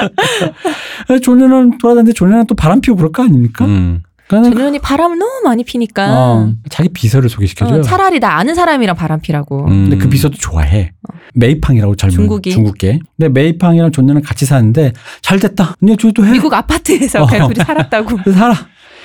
존 1.22 1.38
레넌 1.38 1.78
돌아다니는데 1.78 2.12
존 2.14 2.30
레넌 2.30 2.46
또 2.46 2.54
바람 2.54 2.80
피우고 2.80 2.98
그럴 2.98 3.12
거 3.12 3.22
아닙니까? 3.24 3.64
음. 3.64 4.02
그러니까 4.30 4.54
존 4.54 4.61
레넌이 4.61 4.78
바람을 4.78 5.18
너무 5.18 5.42
많이 5.44 5.64
피니까 5.64 6.06
어, 6.16 6.52
자기 6.68 6.88
비서를 6.88 7.28
소개시켜줘요. 7.28 7.80
어, 7.80 7.82
차라리 7.82 8.20
나 8.20 8.36
아는 8.36 8.54
사람이랑 8.54 8.94
바람 8.94 9.20
피라고. 9.20 9.64
음. 9.64 9.88
근데 9.90 9.96
그 9.96 10.08
비서도 10.08 10.36
좋아해. 10.38 10.92
메이팡이라고 11.34 11.96
젊은 11.96 12.14
중국인. 12.14 12.50
중국계. 12.52 13.00
근데 13.16 13.28
메이팡이랑 13.28 13.90
존 13.90 14.06
레넌 14.06 14.22
같이 14.22 14.46
사는데 14.46 14.92
잘 15.20 15.40
됐다. 15.40 15.74
근데 15.80 15.96
저도 15.96 16.24
해. 16.24 16.30
미국 16.30 16.54
아파트에서 16.54 17.24
어. 17.24 17.26
그냥 17.26 17.48
둘이 17.52 17.64
살았다고. 17.64 18.18
살아. 18.32 18.54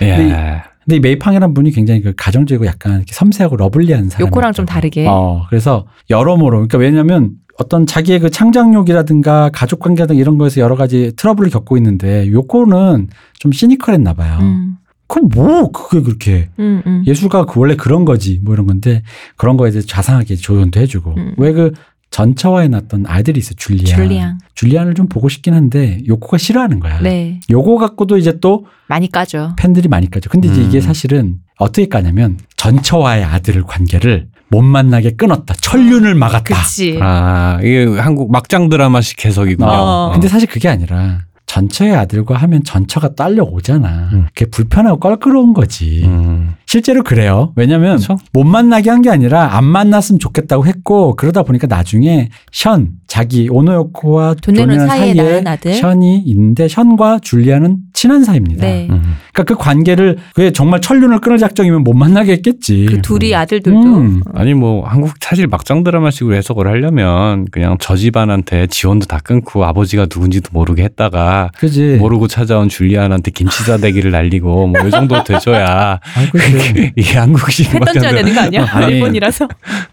예. 0.01 0.17
네. 0.17 0.61
근데 0.83 0.97
이 0.97 0.99
메이팡이라는 0.99 1.53
분이 1.55 1.71
굉장히 1.71 2.01
그 2.03 2.13
가정적이고 2.15 2.67
약간 2.67 2.97
이렇게 2.97 3.13
섬세하고 3.13 3.55
lovely한 3.55 4.09
사람. 4.09 4.27
요코랑 4.27 4.53
좀 4.53 4.67
다르게. 4.67 5.07
어, 5.07 5.47
그래서 5.49 5.87
여러모로 6.11 6.57
그러니까 6.57 6.77
왜냐하면 6.77 7.31
어떤 7.57 7.87
자기의 7.87 8.19
그 8.19 8.29
창작욕이라든가 8.29 9.49
가족 9.51 9.79
관계라든가 9.79 10.19
이런 10.19 10.37
거에서 10.37 10.61
여러 10.61 10.75
가지 10.75 11.13
트러블을 11.15 11.49
겪고 11.49 11.77
있는데 11.77 12.31
요코는 12.31 13.07
좀 13.39 13.51
시니컬했나 13.51 14.13
봐요. 14.13 14.37
음, 14.41 14.77
그럼 15.15 15.29
뭐 15.33 15.71
그게 15.71 16.01
그렇게 16.01 16.49
음, 16.59 16.81
음. 16.85 17.03
예술가 17.07 17.45
그 17.45 17.59
원래 17.59 17.75
그런 17.77 18.03
거지 18.03 18.41
뭐 18.43 18.53
이런 18.53 18.67
건데 18.67 19.01
그런 19.37 19.55
거에 19.55 19.71
대해서 19.71 19.87
자상하게 19.87 20.35
조언도 20.35 20.81
해주고 20.81 21.13
음. 21.15 21.35
왜그 21.37 21.71
전처와에 22.11 22.67
낳았던 22.67 23.05
아들이 23.07 23.39
있어 23.39 23.53
줄리안. 23.55 23.85
줄리안. 23.85 24.37
줄리안을 24.55 24.93
좀 24.93 25.07
보고 25.07 25.29
싶긴 25.29 25.53
한데 25.53 25.99
요코가 26.07 26.37
싫어하는 26.37 26.79
거야. 26.81 27.01
네. 27.01 27.39
요거 27.49 27.77
갖고도 27.77 28.17
이제 28.17 28.39
또 28.41 28.65
많이 28.87 29.09
까죠. 29.09 29.53
팬들이 29.57 29.87
많이 29.87 30.09
까죠. 30.09 30.29
근데 30.29 30.49
이제 30.49 30.61
음. 30.61 30.67
이게 30.67 30.81
사실은 30.81 31.37
어떻게 31.57 31.87
까냐면 31.87 32.37
전처와의 32.57 33.23
아들을 33.23 33.63
관계를 33.63 34.27
못 34.49 34.61
만나게 34.61 35.11
끊었다. 35.11 35.55
천륜을 35.55 36.15
막았다. 36.15 36.43
그치. 36.43 36.99
아, 37.01 37.59
이게 37.61 37.85
한국 37.85 38.31
막장 38.31 38.69
드라마식 38.69 39.25
해석이군요. 39.25 39.67
어. 39.67 40.09
근데 40.13 40.27
사실 40.27 40.47
그게 40.47 40.67
아니라 40.69 41.21
전처의 41.47 41.95
아들과 41.95 42.35
하면 42.37 42.63
전처가 42.63 43.13
딸려오잖아. 43.15 44.09
음. 44.13 44.25
그게 44.33 44.45
불편하고 44.49 44.99
껄끄러운 44.99 45.53
거지. 45.53 46.01
음. 46.05 46.55
실제로 46.65 47.03
그래요. 47.03 47.53
왜냐면 47.55 47.97
그쵸? 47.97 48.17
못 48.33 48.43
만나게 48.43 48.89
한 48.89 49.01
게 49.05 49.09
아니라 49.11 49.55
안 49.55 49.63
만났으면 49.65 50.17
좋겠다고 50.19 50.65
했고 50.65 51.15
그러다 51.15 51.43
보니까 51.43 51.67
나중에 51.67 52.29
션 52.51 52.89
자기 53.07 53.47
오노요코와 53.49 54.35
돈네론 54.41 54.87
사이에 54.87 55.13
사이에. 55.43 55.73
션이 55.73 56.23
있는데 56.25 56.67
션과 56.67 57.19
줄리아는 57.21 57.77
친한 57.93 58.23
사이입니다. 58.23 58.65
네. 58.65 58.87
음. 58.89 59.13
그러니까 59.31 59.43
그 59.43 59.55
관계를 59.61 60.17
그게 60.33 60.51
정말 60.51 60.81
천륜을 60.81 61.19
끊을 61.19 61.37
작정이면 61.37 61.83
못 61.83 61.93
만나게 61.93 62.31
했겠지. 62.33 62.87
그 62.89 63.01
둘이 63.01 63.35
아들들도 63.35 63.79
음. 63.79 64.21
아니 64.33 64.53
뭐 64.55 64.85
한국 64.87 65.11
사실 65.21 65.45
막장 65.47 65.83
드라마식으로 65.83 66.35
해석을 66.35 66.67
하려면 66.67 67.45
그냥 67.51 67.77
저 67.79 67.95
집안한테 67.95 68.67
지원도 68.67 69.05
다 69.05 69.19
끊고 69.23 69.65
아버지가 69.65 70.03
누군지도 70.03 70.49
모르게 70.51 70.83
했다가 70.83 71.34
그지. 71.57 71.97
모르고 71.99 72.27
찾아온 72.27 72.67
줄리안한테 72.69 73.31
김치 73.31 73.63
싸대기를 73.63 74.11
날리고 74.11 74.67
뭐 74.67 74.85
이 74.87 74.91
정도 74.91 75.23
돼줘야 75.23 75.99
아, 76.03 76.29
그지. 76.31 76.91
이게 76.95 77.17
한국식 77.17 77.73
해 77.73 77.79
막장 77.79 77.93
던져야 78.01 78.13
되는 78.23 78.33
거 78.35 78.41
아니야? 78.41 78.67
아니. 78.71 78.93
일본이라서. 78.95 79.47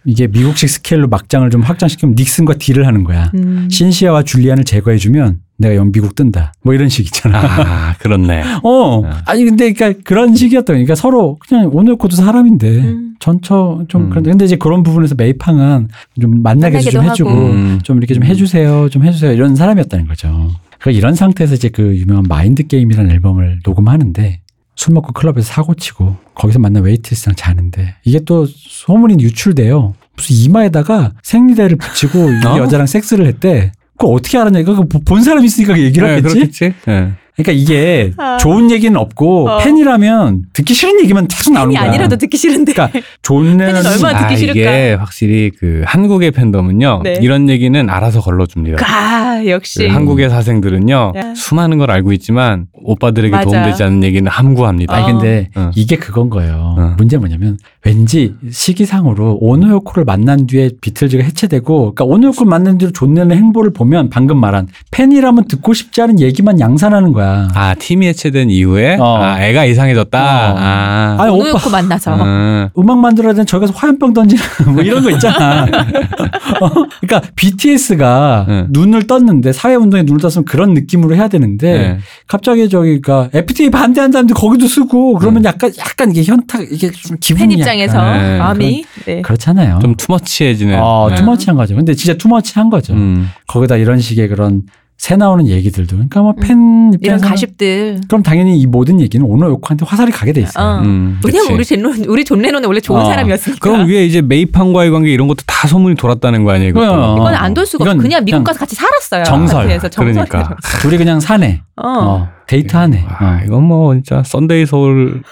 이게 0.05 0.27
미국식 0.27 0.69
스케일로 0.69 1.09
막장을 1.09 1.49
좀 1.51 1.63
확장시키면 1.63 2.15
닉슨과 2.17 2.55
딜을 2.59 2.87
하는 2.87 3.05
거야. 3.05 3.31
음. 3.35 3.69
신시아와 3.71 4.23
줄리안을 4.25 4.65
제거해주면 4.65 5.39
내가 5.59 5.77
연 5.77 5.93
미국 5.93 6.15
뜬다. 6.17 6.53
뭐 6.63 6.75
이런 6.75 6.89
식 6.89 7.07
있잖아. 7.07 7.39
아 7.41 7.95
그렇네. 8.01 8.43
어. 8.65 9.03
아니 9.27 9.45
근데 9.45 9.73
그러니까 9.73 10.01
그런 10.05 10.35
식이었던 10.35 10.75
그러니까 10.75 10.95
서로 10.95 11.39
그냥 11.49 11.71
오늘 11.73 11.97
코도 11.97 12.17
사람인데 12.17 12.69
음. 12.79 13.15
전처 13.21 13.83
좀 13.89 14.05
음. 14.07 14.11
그런데 14.11 14.31
근데 14.31 14.45
이제 14.45 14.57
그런 14.57 14.83
부분에서 14.83 15.15
메이팡은 15.17 15.89
좀 16.21 16.43
만나게 16.43 16.81
좀 16.81 17.05
해주고. 17.05 17.31
음. 17.31 17.81
좀 17.85 17.99
이렇게 17.99 18.15
좀 18.15 18.25
해주세요, 18.25 18.89
좀 18.89 19.05
해주세요 19.05 19.33
이런 19.33 19.55
사람이었다는 19.55 20.07
거죠. 20.09 20.51
그러니까 20.83 20.99
이런 20.99 21.15
상태에서 21.15 21.55
이제 21.55 21.69
그 21.69 21.97
유명한 21.97 22.25
마인드 22.29 22.67
게임이라는 22.67 23.11
앨범을 23.13 23.61
녹음하는데 23.65 24.41
술 24.75 24.95
먹고 24.95 25.13
클럽에서 25.13 25.53
사고 25.53 25.75
치고 25.75 26.17
거기서 26.35 26.59
만난 26.59 26.83
웨이트리스랑 26.83 27.37
자는데 27.37 27.95
이게 28.05 28.19
또 28.21 28.47
소문이 28.47 29.23
유출돼요. 29.23 29.95
무슨 30.17 30.37
이마에다가 30.37 31.13
생리대를 31.23 31.77
붙이고 31.77 32.19
이 32.43 32.47
어? 32.47 32.59
여자랑 32.59 32.87
섹스를 32.89 33.27
했대. 33.27 33.71
그거 33.97 34.13
어떻게 34.13 34.39
알았냐? 34.39 34.59
이거 34.59 34.85
본 35.05 35.23
사람 35.23 35.45
있으니까 35.45 35.79
얘기를 35.79 36.09
네, 36.09 36.15
하겠지. 36.15 36.35
그렇겠지. 36.35 36.75
네. 36.87 37.13
그러니까 37.35 37.53
이게 37.53 38.13
아. 38.19 38.37
좋은 38.37 38.71
얘기는 38.71 38.95
없고 38.95 39.49
어. 39.49 39.59
팬이라면 39.59 40.45
듣기 40.53 40.75
싫은 40.75 41.01
얘기만 41.01 41.29
계속 41.29 41.53
나오는 41.55 41.71
팬이 41.73 41.79
거야. 41.79 41.89
아니라도 41.89 42.17
듣기 42.17 42.37
싫은데. 42.37 42.73
그러니까 42.75 43.01
팬은 43.27 43.57
레논이 43.57 43.89
얼마나 43.89 44.19
듣기 44.21 44.35
아, 44.35 44.37
싫을까? 44.37 44.61
이게 44.61 44.95
확실히 44.95 45.51
그 45.59 45.83
한국의 45.87 46.31
팬덤은요 46.33 47.01
네. 47.05 47.19
이런 47.23 47.49
얘기는 47.49 47.89
알아서 47.89 48.21
걸러줍니다. 48.21 48.85
아 48.87 49.43
역시. 49.47 49.87
그 49.87 49.93
한국의 49.93 50.29
사생들은요 50.29 51.13
야. 51.17 51.35
수많은 51.35 51.79
걸 51.79 51.91
알고 51.91 52.13
있지만 52.13 52.67
오빠들에게 52.75 53.31
맞아. 53.35 53.45
도움되지 53.45 53.83
않는 53.83 54.05
얘기는 54.05 54.31
함구합니다. 54.31 54.95
아니 54.95 55.07
근데 55.13 55.49
어. 55.55 55.71
이게 55.75 55.97
그건 55.97 56.29
거예요. 56.29 56.75
어. 56.79 56.95
문제는 56.99 57.21
뭐냐면 57.21 57.59
왠지 57.85 58.35
시기상으로 58.49 59.39
오노요코를 59.41 60.05
만난 60.05 60.47
뒤에 60.47 60.71
비틀즈가 60.81 61.25
해체되고 61.25 61.95
그러니까 61.95 62.05
오노요코를 62.05 62.49
만난 62.49 62.79
뒤로 62.79 62.93
존 62.93 63.15
레논의 63.15 63.37
행보를 63.39 63.73
보면 63.73 64.09
방금 64.09 64.39
말한 64.39 64.69
팬이라면 64.93 65.49
듣고 65.49 65.75
싶지 65.75 66.01
않은 66.01 66.21
얘기만 66.21 66.61
양산하는 66.61 67.13
거야. 67.13 67.49
아 67.55 67.75
팀이 67.75 68.07
해체된 68.07 68.51
이후에 68.51 68.99
어. 69.01 69.17
아, 69.17 69.43
애가 69.43 69.65
이상해졌다. 69.65 70.19
어. 70.19 70.57
아. 70.59 71.17
아니 71.19 71.31
오빠 71.33 71.43
오노요코 71.43 71.71
만나서. 71.71 72.15
음. 72.23 72.69
음악 72.79 72.99
만들어야 72.99 73.33
되는 73.33 73.47
저기 73.47 73.67
가서 73.67 73.77
화염병 73.77 74.13
던지는 74.13 74.43
뭐 74.75 74.83
이런 74.83 75.03
거 75.03 75.11
있잖아. 75.11 75.65
어? 76.61 76.71
그러니까 77.01 77.31
BTS가 77.35 78.47
네. 78.49 78.67
눈을 78.71 79.09
떴는데 79.09 79.53
사회 79.53 79.75
운동에 79.75 80.05
눈을 80.05 80.21
떴으면 80.21 80.45
그런 80.45 80.75
느낌으로 80.75 81.17
해야 81.17 81.27
되는데 81.27 81.73
네. 81.73 81.99
갑자기 82.29 82.69
저기가 82.69 83.31
FTA 83.33 83.71
반대한 83.71 84.13
사람들 84.13 84.35
거기도 84.37 84.69
쓰고 84.69 85.15
그러면 85.19 85.45
약간 85.45 85.73
약간 85.79 86.11
이게 86.13 86.23
현타 86.23 86.61
이게 86.71 86.91
좀 86.93 87.17
기분이 87.21 87.49
팬 87.49 87.59
입장 87.59 87.72
에서 87.79 87.99
약간 87.99 88.23
네, 88.23 88.39
마음이. 88.39 88.85
네. 89.07 89.23
그렇잖아요. 89.23 89.79
좀 89.81 89.95
투머치해지는. 89.97 90.79
어, 90.81 91.09
네. 91.11 91.17
투머치한 91.17 91.57
거죠. 91.57 91.75
근데 91.75 91.95
진짜 91.95 92.17
투머치한 92.19 92.71
거죠. 92.71 92.93
음. 92.95 93.29
거기다 93.47 93.77
이런 93.77 93.99
식의 94.01 94.29
그런 94.29 94.63
새 94.99 95.17
나오는 95.17 95.49
얘기들도 95.49 95.97
그러니까 95.97 96.21
뭐팬 96.23 96.47
이런 96.47 96.95
입장에서 96.95 97.27
가십들. 97.27 98.03
그럼 98.07 98.23
당연히 98.23 98.57
이 98.61 98.67
모든 98.67 99.01
얘기는 99.01 99.27
오노요코한테 99.27 99.85
화살이 99.85 100.13
가게 100.13 100.33
돼 100.33 100.43
있어요. 100.43 100.65
어. 100.65 100.79
음, 100.83 101.19
왜냐면. 101.27 101.55
우리 101.55 101.65
존 101.65 101.85
우리 102.07 102.25
존 102.25 102.41
레논은 102.41 102.69
원래 102.69 102.79
좋은 102.79 103.01
어. 103.01 103.05
사람이었으니까. 103.07 103.59
그럼 103.69 103.89
위에 103.89 104.07
이제 104.07 104.23
메이팡과의 104.23 104.93
관계 104.93 105.11
이런 105.13 105.27
것도 105.27 105.39
다 105.45 105.67
소문이 105.67 105.97
돌았다는 105.97 106.45
거 106.45 106.53
아니에요? 106.53 106.71
이것도? 106.71 106.93
어. 106.93 107.17
이건 107.17 107.35
안 107.35 107.53
돌 107.53 107.67
수가 107.67 107.83
없어. 107.83 107.91
이건 107.95 108.01
그냥 108.03 108.25
미국 108.25 108.37
그냥 108.37 108.45
가서 108.45 108.61
같이 108.61 108.77
살았어요. 108.77 109.25
정설. 109.25 109.67
그래서 109.67 109.89
정설. 109.89 110.25
그러니까. 110.27 110.57
둘이 110.81 110.97
그냥 110.99 111.19
사내. 111.19 111.63
어. 111.77 111.89
어, 111.89 112.29
데이트하네. 112.47 113.05
아, 113.09 113.41
어. 113.41 113.45
이건 113.45 113.65
뭐 113.65 113.95
진짜 113.95 114.23
썬데이 114.25 114.67
서울 114.67 115.23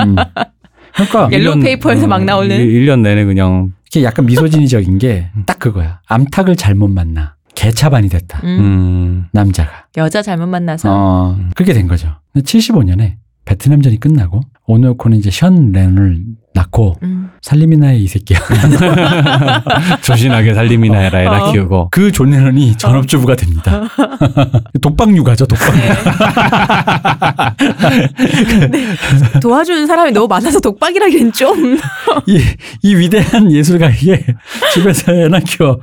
음. 0.00 0.16
그러니까 0.94 1.28
yellow 1.32 1.60
paper에서 1.60 2.06
막 2.06 2.24
나오는. 2.24 2.56
1년 2.56 3.00
내내 3.00 3.24
그냥 3.24 3.72
이게 3.88 4.04
약간 4.04 4.26
미소진이적인 4.26 4.98
게 4.98 5.28
딱 5.46 5.58
그거야. 5.58 6.00
암탉을 6.06 6.56
잘못 6.56 6.88
만나. 6.88 7.36
개차반이 7.54 8.08
됐다. 8.08 8.40
음. 8.44 8.58
음. 8.58 9.24
남자가. 9.32 9.86
여자 9.96 10.22
잘못 10.22 10.46
만나서. 10.46 10.88
어, 10.90 11.38
그렇게 11.54 11.72
된 11.74 11.86
거죠. 11.86 12.08
75년에 12.36 13.16
베트남전이 13.44 14.00
끝나고 14.00 14.40
오노요코는 14.66 15.18
이제 15.18 15.30
션 15.30 15.72
레논을 15.72 16.22
낳고 16.54 16.96
음. 17.02 17.30
살림이나의 17.40 18.02
이 18.02 18.06
새끼야. 18.08 18.38
조신하게 20.02 20.54
살림이나 20.54 20.98
해라 20.98 21.18
해라 21.18 21.48
어. 21.48 21.52
키우고 21.52 21.88
그존 21.90 22.30
레논이 22.30 22.76
전업주부가 22.76 23.36
됩니다. 23.36 23.82
독박 24.80 25.16
육아죠, 25.16 25.46
독박. 25.46 25.74
네. 28.70 28.96
도와주는 29.40 29.86
사람이 29.86 30.12
너무 30.12 30.28
많아서 30.28 30.60
독박이라기엔 30.60 31.32
좀. 31.32 31.76
이, 32.26 32.40
이 32.82 32.94
위대한 32.94 33.50
예술가에게 33.50 34.24
집에서 34.74 35.12
애나 35.12 35.40
키워. 35.40 35.78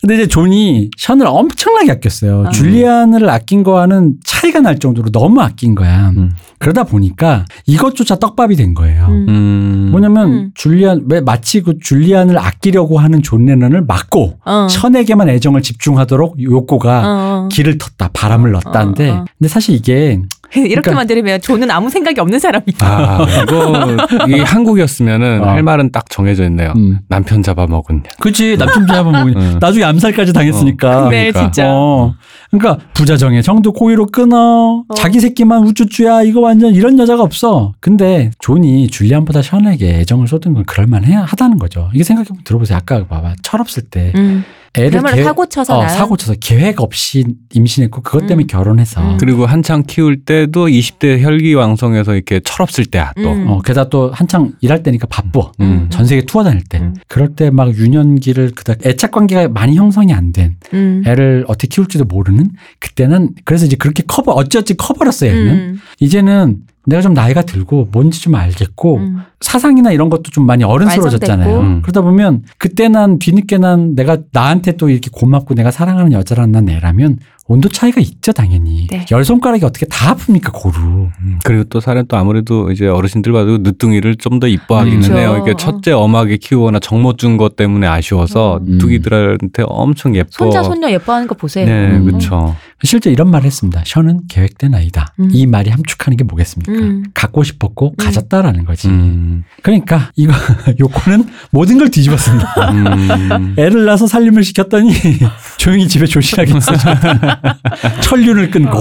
근데 0.00 0.14
이제 0.14 0.26
존이 0.26 0.90
션을 0.96 1.26
엄청나게 1.26 1.92
아꼈어요. 1.92 2.46
아. 2.46 2.50
줄리안을 2.50 3.28
아낀 3.30 3.62
거와는 3.62 4.16
차이가 4.24 4.60
날 4.60 4.78
정도로 4.78 5.10
너무 5.10 5.40
아낀 5.40 5.74
거야. 5.74 6.10
음. 6.10 6.32
그러다 6.58 6.84
보니까 6.84 7.44
이것조차 7.66 8.16
떡밥이 8.16 8.56
된 8.56 8.74
거예요. 8.74 9.06
음. 9.06 9.26
음. 9.28 9.88
뭐냐 9.92 10.07
면 10.08 10.32
음. 10.32 10.50
줄리안 10.54 11.06
왜 11.08 11.20
마치 11.20 11.62
그 11.62 11.78
줄리안을 11.78 12.38
아끼려고 12.38 12.98
하는 12.98 13.22
존 13.22 13.46
레넌을 13.46 13.84
막고 13.86 14.38
어. 14.44 14.66
션에게만 14.68 15.28
애정을 15.28 15.62
집중하도록 15.62 16.42
요코가 16.42 17.02
어. 17.04 17.48
길을 17.50 17.78
텄다 17.78 18.10
바람을 18.12 18.52
넣었다는데 18.52 19.10
어, 19.10 19.14
어. 19.14 19.24
근데 19.38 19.48
사실 19.48 19.74
이게 19.74 20.20
이렇게만 20.56 21.06
들으면 21.06 21.40
존은 21.40 21.70
아무 21.70 21.90
생각이 21.90 22.20
없는 22.20 22.38
사람이야. 22.38 22.76
아 22.80 23.26
이거 23.42 23.96
이 24.28 24.40
한국이었으면은 24.40 25.42
어. 25.42 25.50
할 25.50 25.62
말은 25.62 25.92
딱 25.92 26.08
정해져 26.08 26.44
있네요. 26.44 26.72
음. 26.76 27.00
남편 27.08 27.42
잡아먹은 27.42 28.04
그치 28.20 28.56
남편 28.56 28.86
잡아 28.86 29.10
먹으니 29.10 29.36
음. 29.36 29.58
나중에 29.60 29.84
암살까지 29.84 30.32
당했으니까 30.32 31.08
네, 31.10 31.30
그러니까. 31.30 31.40
진짜. 31.40 31.64
어. 31.68 32.14
그러니까 32.50 32.84
부자의 32.94 33.42
정도 33.42 33.72
고의로 33.72 34.06
끊어. 34.06 34.84
어. 34.88 34.94
자기 34.96 35.20
새끼만 35.20 35.64
우쭈쭈야. 35.66 36.22
이거 36.22 36.40
완전 36.40 36.74
이런 36.74 36.98
여자가 36.98 37.22
없어. 37.22 37.72
근데 37.80 38.30
존이 38.38 38.88
줄리안보다 38.88 39.42
션에게 39.42 40.00
애정을 40.00 40.26
쏟은 40.28 40.54
건 40.54 40.64
그럴만해 40.64 41.12
하다는 41.14 41.58
거죠. 41.58 41.90
이게 41.94 42.04
생각해보면 42.04 42.44
들어보세요. 42.44 42.78
아까 42.78 43.06
봐봐. 43.06 43.34
철없을 43.42 43.82
때 43.84 44.12
음. 44.16 44.44
애를 44.74 45.00
계획- 45.02 45.24
사고 45.24 45.46
쳐서 45.46 45.78
어, 45.78 45.88
사고 45.88 46.16
쳐서 46.16 46.34
계획 46.40 46.80
없이 46.80 47.24
임신했고 47.54 48.02
그것 48.02 48.26
때문에 48.26 48.44
음. 48.44 48.46
결혼해서 48.46 49.12
음. 49.12 49.16
그리고 49.18 49.46
한창 49.46 49.82
키울 49.86 50.24
때도 50.24 50.66
20대 50.68 51.20
혈기왕성해서 51.22 52.14
이렇게 52.14 52.40
철없을 52.40 52.84
때야 52.86 53.12
또. 53.16 53.32
음. 53.32 53.48
어, 53.48 53.60
게다가 53.62 53.88
또 53.88 54.10
한창 54.12 54.52
일할 54.60 54.82
때니까 54.82 55.06
바빠. 55.08 55.50
음. 55.60 55.86
전 55.90 56.04
세계 56.06 56.22
투어 56.26 56.44
다닐 56.44 56.62
때. 56.64 56.78
음. 56.78 56.94
그럴 57.08 57.34
때 57.34 57.50
막 57.50 57.74
유년기를 57.74 58.52
그다 58.54 58.74
애착 58.84 59.10
관계가 59.10 59.48
많이 59.48 59.74
형성이 59.76 60.12
안된 60.12 60.56
음. 60.74 61.02
애를 61.06 61.44
어떻게 61.48 61.68
키울지도 61.68 62.04
모르는 62.04 62.50
그때는 62.78 63.30
그래서 63.44 63.64
이제 63.66 63.76
그렇게 63.76 64.02
커버 64.06 64.32
어찌어찌 64.32 64.74
커버렸어요. 64.76 65.30
얘는. 65.30 65.52
음. 65.52 65.80
이제는 66.00 66.58
내가 66.88 67.02
좀 67.02 67.12
나이가 67.12 67.42
들고 67.42 67.88
뭔지 67.92 68.22
좀 68.22 68.34
알겠고 68.34 68.96
음. 68.96 69.18
사상이나 69.40 69.92
이런 69.92 70.08
것도 70.08 70.30
좀 70.30 70.46
많이 70.46 70.64
어른스러워졌잖아요. 70.64 71.60
음. 71.60 71.82
그러다 71.82 72.00
보면 72.00 72.44
그때 72.56 72.88
난 72.88 73.18
뒤늦게 73.18 73.58
난 73.58 73.94
내가 73.94 74.16
나한테 74.32 74.72
또 74.72 74.88
이렇게 74.88 75.10
고맙고 75.12 75.54
내가 75.54 75.70
사랑하는 75.70 76.12
여자란 76.12 76.50
난 76.50 76.66
애라면 76.66 77.18
온도 77.48 77.68
차이가 77.68 78.00
있죠, 78.00 78.30
당연히. 78.32 78.86
네. 78.88 79.04
열 79.10 79.24
손가락이 79.24 79.64
어떻게 79.64 79.86
다 79.86 80.14
아픕니까, 80.14 80.52
고루. 80.52 81.08
음, 81.20 81.38
그리고 81.44 81.64
또 81.64 81.80
사람 81.80 82.06
또 82.06 82.16
아무래도 82.16 82.70
이제 82.70 82.86
어르신들 82.86 83.32
봐도 83.32 83.58
늦둥이를 83.58 84.16
좀 84.16 84.38
더 84.38 84.46
이뻐하기는 84.46 85.00
그렇죠. 85.00 85.18
해요. 85.18 85.42
이게 85.42 85.54
첫째 85.58 85.90
엄하게 85.90 86.36
키우거나 86.36 86.78
정못 86.78 87.18
준것 87.18 87.56
때문에 87.56 87.88
아쉬워서 87.88 88.60
음. 88.68 88.78
두기들한테 88.78 89.64
엄청 89.66 90.14
예뻐. 90.14 90.28
손자 90.30 90.62
손녀 90.62 90.88
예뻐하는 90.90 91.26
거 91.26 91.34
보세요. 91.34 91.66
네, 91.66 91.96
음. 91.96 92.04
그렇죠. 92.04 92.54
실제 92.84 93.10
이런 93.10 93.28
말을 93.32 93.46
했습니다. 93.46 93.82
셔는 93.84 94.28
계획된 94.28 94.74
아이다. 94.76 95.12
음. 95.18 95.30
이 95.32 95.46
말이 95.46 95.70
함축하는 95.70 96.16
게 96.16 96.22
뭐겠습니까? 96.22 96.70
음. 96.72 97.02
갖고 97.14 97.42
싶었고 97.42 97.94
가졌다라는 97.96 98.64
거지. 98.64 98.86
음, 98.86 99.42
그러니까 99.64 100.12
이거 100.14 100.32
요코는 100.78 101.24
모든 101.50 101.78
걸 101.78 101.90
뒤집었습니다. 101.90 102.54
음. 102.70 103.54
애를 103.58 103.86
낳아서 103.86 104.06
살림을 104.06 104.44
시켰더니 104.44 104.92
조용히 105.58 105.88
집에 105.88 106.06
조신하게 106.06 106.56
있어. 106.58 106.72
천륜을 108.02 108.50
끊고. 108.50 108.78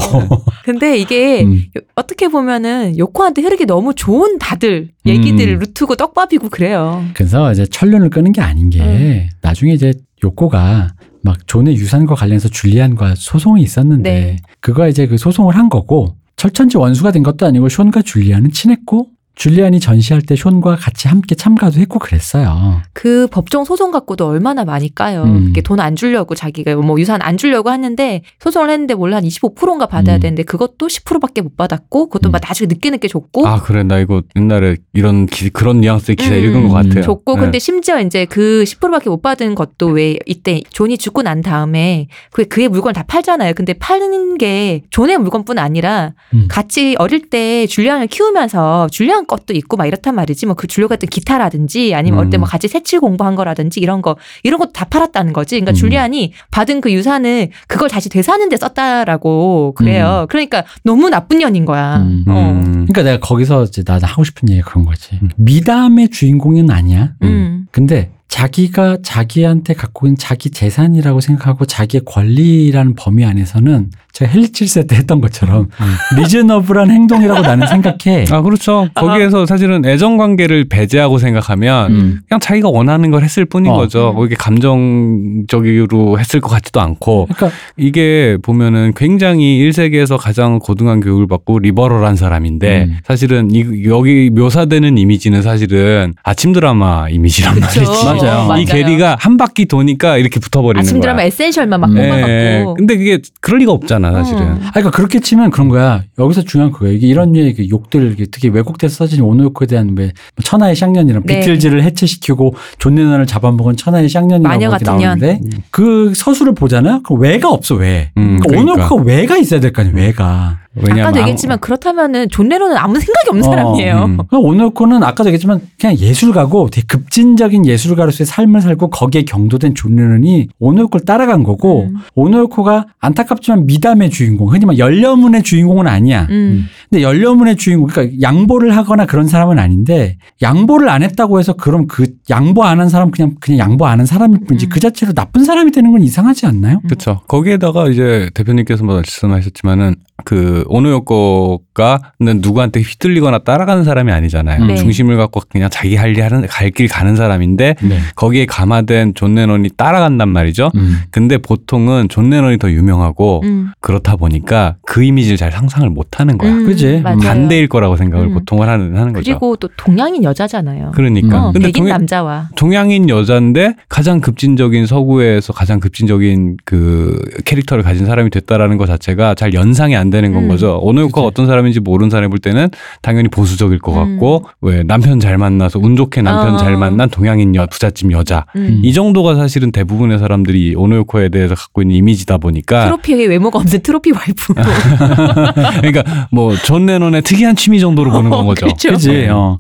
근데 0.64 0.98
이게 0.98 1.44
음. 1.44 1.64
요- 1.78 1.82
어떻게 1.96 2.28
보면은 2.28 2.98
요코한테 2.98 3.42
흐르기 3.42 3.66
너무 3.66 3.94
좋은 3.94 4.38
다들 4.40 4.90
얘기들 5.06 5.48
음. 5.56 5.60
루트고 5.60 5.96
떡밥이고 5.96 6.50
그래요. 6.50 7.04
그래서 7.14 7.52
이제 7.52 7.66
천륜을 7.66 8.10
끄는 8.10 8.32
게 8.32 8.42
아닌 8.42 8.70
게 8.70 8.82
음. 8.82 9.30
나중에 9.42 9.74
이제 9.74 9.94
요코가 10.24 10.90
막 11.24 11.48
존의 11.48 11.76
유산과 11.76 12.16
관련해서 12.16 12.50
줄리안과 12.50 13.16
소송이 13.16 13.62
있었는데 13.62 14.10
네. 14.12 14.36
그거 14.62 14.88
이제 14.88 15.08
그 15.08 15.18
소송을 15.18 15.56
한 15.56 15.70
거고 15.70 16.16
철천지 16.36 16.78
원수가 16.78 17.12
된 17.12 17.24
것도 17.24 17.46
아니고 17.46 17.68
숀과 17.70 18.02
줄리안은 18.04 18.52
친했고 18.52 19.10
줄리안이 19.38 19.80
전시할 19.80 20.22
때 20.22 20.36
숀과 20.36 20.76
같이 20.76 21.08
함께 21.08 21.34
참가도 21.36 21.80
했고 21.80 22.00
그랬어요. 22.00 22.82
그 22.94 23.28
법정 23.32 23.64
소송 23.64 23.92
갖고도 23.92 24.28
얼마나 24.28 24.66
많이 24.66 24.94
까요. 24.94 25.24
음. 25.24 25.46
그게 25.48 25.62
돈 25.62 25.78
안 25.80 25.96
주려고 25.96 26.34
자기가 26.34 26.76
뭐 26.78 27.00
유산 27.00 27.22
안 27.22 27.38
주려고 27.38 27.70
하는데 27.70 28.22
소송을 28.40 28.70
했는데 28.70 28.96
원래 28.96 29.16
한 29.16 29.24
25%인가 29.24 29.86
받아야 29.86 30.16
음. 30.16 30.20
되는데 30.20 30.44
그것도 30.44 30.88
10%밖에 30.88 31.42
못 31.42 31.56
받았고 31.56 32.08
그것도 32.08 32.30
음. 32.30 32.32
막 32.32 32.42
나중에 32.42 32.68
늦게 32.68 32.90
늦게 32.90 33.08
줬고 33.08 33.48
아 33.48 33.62
그래 33.62 33.84
나 33.84 34.00
이거 34.00 34.24
옛날에 34.36 34.78
이런 34.94 35.28
기, 35.28 35.50
그런 35.50 35.82
뉘앙스의 35.82 36.16
기사 36.16 36.34
음, 36.34 36.44
읽은 36.44 36.68
것 36.68 36.74
같아요. 36.74 37.04
줬고 37.04 37.36
네. 37.36 37.42
근데 37.42 37.60
심지어 37.60 38.02
이제 38.02 38.26
그 38.26 38.64
10%밖에 38.66 39.10
못 39.10 39.22
받은 39.22 39.54
것도 39.54 39.88
왜 39.88 40.18
이때 40.26 40.62
존이 40.72 40.98
죽고 40.98 41.22
난 41.22 41.42
다음에 41.42 42.08
그 42.32 42.46
그의 42.46 42.70
물건을 42.70 42.94
다 42.94 43.04
팔잖아요. 43.04 43.54
근데 43.54 43.74
파는 43.74 44.40
게 44.40 44.82
존의 44.90 45.20
물건뿐 45.20 45.60
아니라 45.60 46.14
음. 46.34 46.48
같이 46.50 46.96
어릴 46.98 47.30
때 47.30 47.68
줄리안을 47.68 48.08
키우면서 48.08 48.88
줄리안 48.92 49.27
것도 49.28 49.54
있고 49.54 49.78
막 49.78 49.86
이렇단 49.86 50.16
말이지. 50.16 50.46
뭐 50.46 50.56
그 50.58 50.66
줄리안 50.68 50.88
같은 50.90 51.08
기타라든지 51.08 51.94
아니면 51.94 52.30
때 52.30 52.38
음. 52.38 52.42
뭐 52.42 52.48
같이 52.50 52.68
색칠 52.68 53.00
공부한 53.00 53.36
거라든지 53.36 53.80
이런 53.80 54.02
거 54.02 54.18
이런 54.44 54.60
것도 54.60 54.72
다 54.72 54.86
팔았다는 54.86 55.34
거지. 55.34 55.56
그러니까 55.56 55.72
음. 55.72 55.76
줄리안이 55.76 56.34
받은 56.52 56.82
그 56.82 56.92
유산을 56.92 57.50
그걸 57.68 57.90
다시 57.90 58.10
되사는 58.10 58.50
데 58.50 58.58
썼다라고 58.58 59.74
그래요. 59.76 60.26
그러니까 60.30 60.64
너무 60.84 61.10
나쁜 61.10 61.40
년인 61.40 61.66
거야. 61.66 61.98
음. 61.98 62.26
어. 62.28 62.52
음. 62.52 62.86
그러니까 62.88 63.04
내가 63.04 63.20
거기서 63.20 63.64
이제 63.66 63.84
나 63.84 64.00
하고 64.02 64.24
싶은 64.24 64.50
얘기가 64.50 64.70
그런 64.70 64.86
거지. 64.86 65.20
음. 65.22 65.30
미담의 65.38 66.10
주인공은 66.10 66.70
아니야. 66.72 67.14
음. 67.24 67.68
근데 67.72 68.12
자기가 68.30 68.98
자기한테 69.04 69.74
갖고 69.74 70.06
있는 70.08 70.18
자기 70.18 70.50
재산이라고 70.50 71.22
생각하고 71.22 71.66
자기의 71.66 72.02
권리라는 72.06 72.96
범위 72.96 73.24
안에서는 73.26 73.90
제가 74.12 74.32
헬리 74.32 74.48
7세 74.48 74.88
때 74.88 74.96
했던 74.96 75.22
것처럼 75.22 75.70
리즈너블한 76.18 76.90
행동이라고 76.90 77.42
나는 77.42 77.68
생각해. 77.68 78.26
아 78.32 78.42
그렇죠. 78.42 78.90
거기에서 78.96 79.46
사실은 79.46 79.86
애정 79.86 80.18
관계를 80.18 80.66
배제하고 80.66 81.20
생각하면 81.20 81.92
음. 81.92 82.20
그냥 82.28 82.40
자기가 82.40 82.70
원하는 82.70 83.12
걸 83.12 83.24
했을 83.24 83.46
뿐인 83.46 83.72
어. 83.72 83.76
거죠. 83.76 84.16
음. 84.18 84.26
이게 84.26 84.36
감정적으로 84.36 86.20
했을 86.20 86.42
것 86.42 86.50
같지도 86.50 86.82
않고 86.82 87.28
그러니까 87.32 87.58
이게 87.78 88.38
보면은 88.42 88.94
굉장히 88.96 89.60
1세기에서 89.70 90.18
가장 90.18 90.58
고등한 90.58 91.00
교육을 91.00 91.28
받고 91.28 91.60
리버럴한 91.60 92.16
사람인데 92.16 92.86
음. 92.86 92.98
사실은 93.06 93.52
이, 93.52 93.86
여기 93.86 94.32
묘사되는 94.32 94.98
이미지는 94.98 95.44
사실은 95.44 96.16
아침 96.24 96.54
드라마 96.54 97.08
이미지란. 97.10 97.60
말이지. 97.60 97.80
맞아요. 98.24 98.62
이 98.62 98.66
얘기가 98.66 99.18
한 99.20 99.38
바퀴 99.38 99.66
도니까 99.66 100.18
이렇게 100.18 100.40
붙어버리는 100.40 100.80
아침 100.82 100.94
거야. 100.96 101.02
드라마 101.02 101.24
에센셜만 101.24 101.80
막 101.80 101.90
음. 101.92 101.98
예. 101.98 102.10
뽑아갖고. 102.10 102.74
근데 102.76 102.98
그게 102.98 103.20
그럴 103.42 103.60
리가 103.60 103.72
없잖아 103.72 104.12
사실은. 104.12 104.42
음. 104.42 104.60
아, 104.66 104.72
그러니까 104.72 104.92
그렇게 104.92 105.20
치면 105.20 105.52
그런 105.52 105.70
거야. 105.70 106.04
여기서 106.20 106.44
중요한 106.44 106.72
그거야. 106.72 106.92
이게 106.92 107.08
이런 107.08 107.32
류의 107.34 107.54
그 107.56 107.70
욕들, 107.70 108.12
이게 108.14 108.26
특히 108.32 108.50
왜곡돼서 108.50 108.96
써진 109.06 109.22
오노요코에 109.22 109.68
대한 109.68 109.96
왜 109.98 110.12
천하의 110.44 110.76
쌍년이랑 110.76 111.24
네. 111.26 111.40
비틀즈를 111.40 111.84
해체시키고 111.84 112.56
존 112.80 112.96
레논을 112.96 113.26
잡아먹은 113.26 113.76
천하의 113.78 114.10
쌍년이라고 114.10 114.44
마녀 114.48 114.68
이렇게 114.70 114.86
같은 114.86 115.00
년. 115.00 115.20
나오는데 115.20 115.40
그 115.72 116.14
서술을 116.16 116.54
보잖아. 116.56 117.02
그 117.04 117.14
왜가 117.16 117.50
없어 117.50 117.76
왜? 117.76 118.12
음, 118.18 118.40
그러니까 118.40 118.48
그러니까. 118.50 118.74
오노요코가 118.74 119.04
왜가 119.04 119.38
있어야 119.38 119.60
될 119.60 119.72
거 119.72 119.82
아니야. 119.82 119.94
왜가. 119.96 120.60
왜냐면 120.82 121.04
아까도 121.06 121.20
얘기했지만 121.20 121.60
그렇다면은 121.60 122.30
존 122.30 122.48
레논은 122.50 122.78
아무 122.78 123.00
생각이 123.00 123.30
없는 123.30 123.46
어, 123.48 123.50
사람이에요. 123.50 123.96
음. 123.96 124.18
그러니까 124.28 124.38
오노요코는 124.40 125.04
아까도 125.04 125.26
얘기했지만 125.30 125.62
그냥 125.80 125.98
예술가고 125.98 126.70
되게 126.70 126.86
급진적인 126.88 127.66
예술가로서의 127.66 128.26
삶을 128.26 128.62
살고 128.62 128.90
거기에 128.90 129.24
경도된 129.24 129.76
존 129.76 129.96
레논이 129.96 130.48
오노요코를 130.60 131.06
따라간 131.06 131.44
거고 131.44 131.84
음. 131.90 131.98
오노요코가 132.16 132.86
안타깝지만 133.00 133.66
미담의 133.66 134.10
주인공 134.12 134.52
흔히 134.54 134.66
말 134.66 134.78
열녀문의 134.78 135.44
주인공은 135.44 135.88
아니야. 135.88 136.28
음. 136.30 136.66
근데 136.90 137.02
열녀문의 137.04 137.58
주인공 137.58 137.88
그러니까 137.88 138.18
양보를 138.22 138.76
하거나 138.78 139.06
그런 139.06 139.28
사람은 139.28 139.60
아닌데 139.60 140.18
양보를 140.42 140.88
안 140.90 141.04
했다고 141.04 141.40
해서 141.40 141.54
그럼 141.54 141.88
그 141.88 142.06
양보 142.30 142.64
안 142.64 142.78
한 142.80 142.90
사람 142.90 143.10
그냥 143.12 143.36
그냥 143.40 143.58
양보 143.60 143.86
안 143.86 143.98
한 144.00 144.06
사람일 144.06 144.42
뿐이지 144.48 144.68
음. 144.68 144.70
그 144.70 144.80
자체로 144.80 145.14
나쁜 145.14 145.44
사람이 145.44 145.72
되는 145.72 145.92
건 145.92 146.04
이상하지 146.04 146.46
않나요? 146.46 146.82
그렇죠. 146.86 147.22
거기에다가 147.28 147.88
이제 147.90 148.30
대표님께서 148.36 148.84
말씀하셨지만은 148.84 149.96
그 150.26 150.64
오노요코 150.68 151.62
가는 151.78 152.42
누구한테 152.42 152.82
휘둘리거나 152.82 153.40
따라가는 153.40 153.84
사람이 153.84 154.12
아니잖아요. 154.12 154.66
네. 154.66 154.76
중심을 154.76 155.16
갖고 155.18 155.42
그냥 155.48 155.70
자기 155.70 155.96
할 155.96 156.08
일 156.18 156.24
하는 156.24 156.48
갈 156.48 156.72
길 156.72 156.88
가는 156.88 157.16
사람인데 157.16 157.76
네. 157.84 158.00
거기에 158.16 158.46
감화된 158.48 159.14
존 159.14 159.36
레논이 159.36 159.70
따라간단 159.78 160.28
말이죠. 160.30 160.72
음. 160.76 161.02
근데 161.12 161.38
보통은 161.38 162.10
존 162.10 162.30
레논이 162.32 162.58
더 162.58 162.72
유명하고 162.72 163.42
음. 163.44 163.70
그렇다 163.82 164.16
보니까 164.16 164.76
그 164.86 165.04
이미지를 165.04 165.38
잘 165.38 165.52
상상을 165.52 165.88
못 165.92 166.20
하는 166.20 166.38
거야. 166.38 166.52
음, 166.52 166.66
그지? 166.66 167.04
반대일 167.04 167.68
거라고 167.68 167.96
생각을 167.98 168.28
음. 168.28 168.34
보통을 168.34 168.68
하는, 168.68 168.98
하는 168.98 169.14
거죠. 169.14 169.32
그리고 169.32 169.56
또 169.58 169.70
동양인 169.78 170.24
여자잖아요. 170.24 170.92
그러니까. 170.96 171.48
어, 171.48 171.52
근데 171.52 171.68
백인 171.68 171.84
동양, 171.84 171.98
남자와. 172.00 172.50
동양인 172.56 173.10
여자인데 173.10 173.76
가장 173.88 174.20
급진적인 174.20 174.88
서구에서 174.88 175.54
가장 175.54 175.80
급진적인 175.80 176.58
그 176.66 177.22
캐릭터를 177.46 177.84
가진 177.84 178.06
사람이 178.06 178.30
됐다라는 178.32 178.78
것 178.78 178.88
자체가 178.88 179.36
잘 179.36 179.54
연상이 179.54 179.96
안 179.96 180.10
되는 180.10 180.34
건 180.34 180.44
음. 180.46 180.48
거죠. 180.48 180.80
그치. 181.22 181.28
어떤 181.28 181.46
사람인지 181.68 181.80
모르는 181.80 182.10
사람이 182.10 182.30
볼 182.30 182.40
때는 182.40 182.70
당연히 183.02 183.30
보수적일 183.30 183.80
것 183.80 183.94
음. 183.94 184.18
같고 184.18 184.44
왜 184.62 184.84
남편 184.84 185.20
잘 185.20 185.38
만나서 185.38 185.80
운 185.80 185.96
좋게 185.96 186.22
남편 186.22 186.56
어. 186.56 186.58
잘 186.58 186.78
만난 186.78 187.10
동양인 187.10 187.56
여 187.56 187.66
부잣집 187.68 188.12
여자 188.12 188.46
음. 188.56 188.82
이 188.84 188.94
정도가 188.94 189.36
사실은 189.36 189.72
대부분의 189.72 190.20
사람들이 190.20 190.76
오노요코에 190.76 191.30
대해서 191.30 191.56
갖고 191.56 191.82
있는 191.82 191.96
이미지다 191.96 192.38
보니까 192.38 192.86
트로피에 192.86 193.26
외모가 193.28 193.60
없는 193.60 193.82
트로피 193.82 194.12
와이프. 194.12 194.54
그러니까 195.82 196.28
뭐존 196.32 196.86
레논의 196.88 197.22
특이한 197.22 197.56
취미 197.56 197.80
정도로 197.80 198.12
보는 198.12 198.30
건 198.30 198.46
거죠. 198.48 198.66
그렇죠. 198.66 198.92
그지? 198.92 199.28
어. 199.32 199.60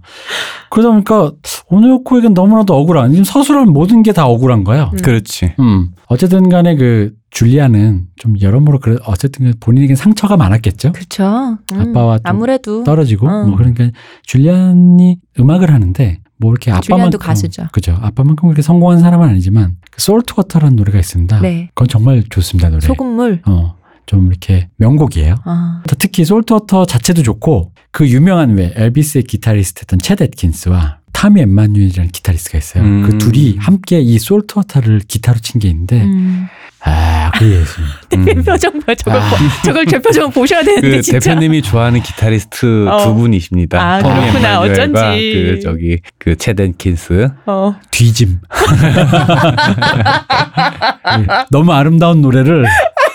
그러다 0.69 0.89
보니까 0.91 1.31
오노요코에겐 1.69 2.33
너무나도 2.33 2.75
억울한 2.75 3.11
지금 3.11 3.23
서술한 3.23 3.69
모든 3.69 4.03
게 4.03 4.17
다 4.17 4.25
억울한 4.25 4.63
거야. 4.63 4.89
음. 4.93 4.97
그렇지. 5.03 5.53
음. 5.59 5.89
어쨌든 6.07 6.49
간에 6.49 6.75
그 6.75 7.11
줄리아는 7.37 8.07
좀 8.15 8.33
여러모로 8.41 8.79
그래 8.79 8.97
어쨌든 9.05 9.53
본인에겐 9.59 9.95
상처가 9.95 10.37
많았겠죠. 10.37 10.91
그렇죠. 10.91 11.59
음. 11.71 11.79
아빠와 11.79 12.17
또 12.17 12.21
아무래도 12.23 12.83
떨어지고 12.83 13.27
어. 13.27 13.45
뭐 13.45 13.57
그러니까 13.57 13.91
줄리안이 14.23 15.19
음악을 15.39 15.71
하는데 15.71 16.19
뭐 16.37 16.51
이렇게 16.51 16.71
아빠만큼 16.71 16.95
줄리안도 16.95 17.17
가수죠. 17.19 17.67
그죠. 17.71 17.95
아빠만큼 18.01 18.47
그렇게 18.47 18.63
성공한 18.63 18.97
사람은 18.97 19.29
아니지만 19.29 19.75
그 19.91 20.01
Saltwater라는 20.01 20.77
노래가 20.77 20.97
있습니다. 20.97 21.39
네. 21.41 21.69
그건 21.75 21.87
정말 21.87 22.23
좋습니다 22.27 22.69
노래. 22.69 22.81
소금물. 22.81 23.43
어. 23.45 23.75
좀 24.07 24.27
이렇게 24.27 24.69
명곡이에요. 24.77 25.35
아. 25.43 25.83
특히 25.99 26.25
Saltwater 26.25 26.85
자체도 26.85 27.21
좋고 27.21 27.73
그 27.91 28.07
유명한 28.07 28.57
왜 28.57 28.73
엘비스의 28.75 29.25
기타리스트였던 29.25 29.99
챗 29.99 30.23
애킨스와 30.23 31.01
타미 31.17 31.41
엠마뉴엘이라는 31.41 32.11
기타리스트가 32.11 32.59
있어요. 32.59 32.83
음. 32.83 33.01
그 33.09 33.17
둘이 33.17 33.55
함께 33.57 33.99
이 33.99 34.19
Saltwater를 34.19 35.01
기타로 35.07 35.39
친 35.39 35.59
게 35.59 35.67
있는데 35.69 36.03
음. 36.03 36.45
아, 36.83 37.31
그 37.33 37.51
예술. 37.51 37.83
음. 38.13 38.43
표정 38.43 38.79
봐. 38.81 38.93
저걸 38.93 39.19
아. 39.19 39.29
보- 39.31 39.35
저걸 39.65 39.85
제 39.87 39.97
표정 39.99 40.29
보셔야 40.31 40.61
되는데 40.61 40.97
그 40.97 41.01
진짜. 41.01 41.17
대표님이 41.17 41.63
좋아하는 41.63 42.03
기타리스트 42.03 42.87
어. 42.87 43.03
두 43.03 43.15
분이십니다. 43.15 43.81
아, 43.81 43.99
그렇구나. 44.03 44.59
어쩐지. 44.61 44.93
그 44.93 45.59
저기 45.63 45.97
그 46.19 46.35
체덴킨스. 46.35 47.29
어. 47.47 47.75
뒤짐. 47.89 48.37
너무 51.49 51.73
아름다운 51.73 52.21
노래를 52.21 52.63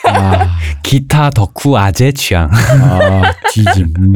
아, 0.08 0.56
기타 0.82 1.30
덕후 1.30 1.76
아재 1.78 2.12
취향. 2.12 2.50
아 2.52 3.22
뒤짐. 3.52 3.94
음. 3.98 4.14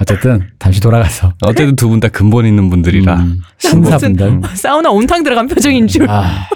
어쨌든 0.00 0.48
다시 0.58 0.80
돌아가서 0.80 1.34
어쨌든 1.42 1.76
두 1.76 1.88
분 1.88 2.00
다 2.00 2.08
근본 2.08 2.46
있는 2.46 2.70
분들이라. 2.70 3.14
음, 3.16 3.40
신사분들. 3.58 4.26
음. 4.26 4.42
사우나 4.54 4.90
온탕 4.90 5.22
들어간 5.22 5.46
표정인 5.48 5.86
줄. 5.86 6.08
아, 6.08 6.46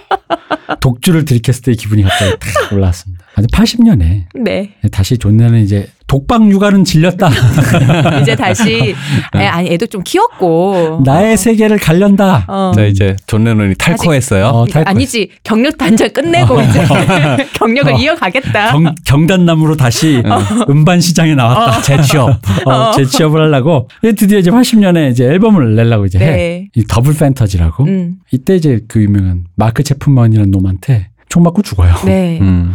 독주를 0.80 1.24
들이켰을 1.24 1.62
때의 1.62 1.76
기분이 1.76 2.03
갑자기 2.03 2.32
탁 2.39 2.72
올라왔습니다. 2.72 3.24
아니 3.37 3.47
80년에 3.49 4.24
네. 4.35 4.74
다시 4.93 5.18
존 5.18 5.37
레논 5.37 5.61
이제 5.61 5.89
독방 6.07 6.51
육아는 6.51 6.85
질렸다. 6.85 7.30
이제 8.22 8.37
다시 8.37 8.95
애, 9.35 9.47
아니 9.47 9.72
애도 9.72 9.87
좀 9.87 10.03
키웠고 10.05 11.03
나의 11.05 11.37
세계를 11.37 11.78
갈련다. 11.78 12.45
어. 12.47 12.72
자 12.74 12.85
이제 12.85 13.16
존 13.26 13.45
레논이 13.45 13.74
탈코했어요. 13.76 14.47
어, 14.47 14.66
탈 14.66 14.85
아니지 14.87 15.30
경력 15.43 15.76
단절 15.78 16.11
끝내고 16.11 16.61
이제 16.61 16.85
경력을 17.55 17.93
어. 17.93 17.97
이어가겠다. 17.97 18.72
경, 18.72 18.95
경단남으로 19.05 19.76
다시 19.76 20.22
음반 20.68 21.01
시장에 21.01 21.35
나왔다. 21.35 21.80
재취업. 21.82 22.39
어, 22.66 22.93
재취업을 22.93 23.41
하려고. 23.41 23.89
드디어 24.16 24.39
이제 24.39 24.51
80년에 24.51 25.11
이제 25.11 25.24
앨범을 25.24 25.74
내려고 25.74 26.07
이제 26.07 26.18
해. 26.18 26.24
네. 26.24 26.68
이 26.74 26.85
Double 26.87 27.14
Fantasy라고. 27.14 27.85
음. 27.85 28.16
이때 28.30 28.55
이제 28.55 28.80
그 28.89 29.03
유명한 29.03 29.45
마크 29.57 29.82
채프먼이라는 29.82 30.51
놈한테 30.51 31.09
총 31.29 31.43
맞고 31.43 31.62
죽어요. 31.62 31.95
네. 32.05 32.39
음. 32.43 32.75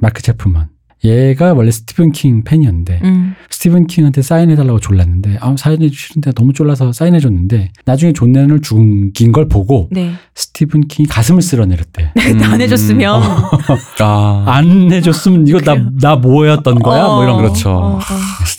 마크 0.00 0.22
채프먼. 0.22 0.68
얘가 1.04 1.52
원래 1.52 1.70
스티븐 1.70 2.10
킹 2.10 2.42
팬이었는데 2.42 3.00
음. 3.04 3.34
스티븐 3.50 3.86
킹한테 3.86 4.22
사인해달라고 4.22 4.80
졸랐는데 4.80 5.36
아 5.40 5.54
사인해 5.56 5.88
주시는데 5.90 6.32
너무 6.32 6.52
졸라서 6.52 6.92
사인해줬는데 6.92 7.70
나중에 7.84 8.12
존 8.12 8.32
레논을 8.32 8.60
죽인 8.60 9.30
걸 9.30 9.46
보고 9.46 9.88
네. 9.92 10.14
스티븐 10.34 10.88
킹이 10.88 11.06
가슴을 11.06 11.42
쓸어내렸대. 11.42 12.12
안 12.42 12.60
해줬으면 12.60 13.22
아, 14.00 14.44
안 14.46 14.90
해줬으면 14.90 15.46
이거 15.46 15.60
나 15.60 15.76
나 16.00 16.16
뭐였던 16.16 16.78
거야? 16.80 17.04
뭐 17.06 17.22
이런 17.22 17.36
거. 17.36 17.42
그렇죠. 17.42 17.70
어, 17.70 17.96
어. 17.98 18.00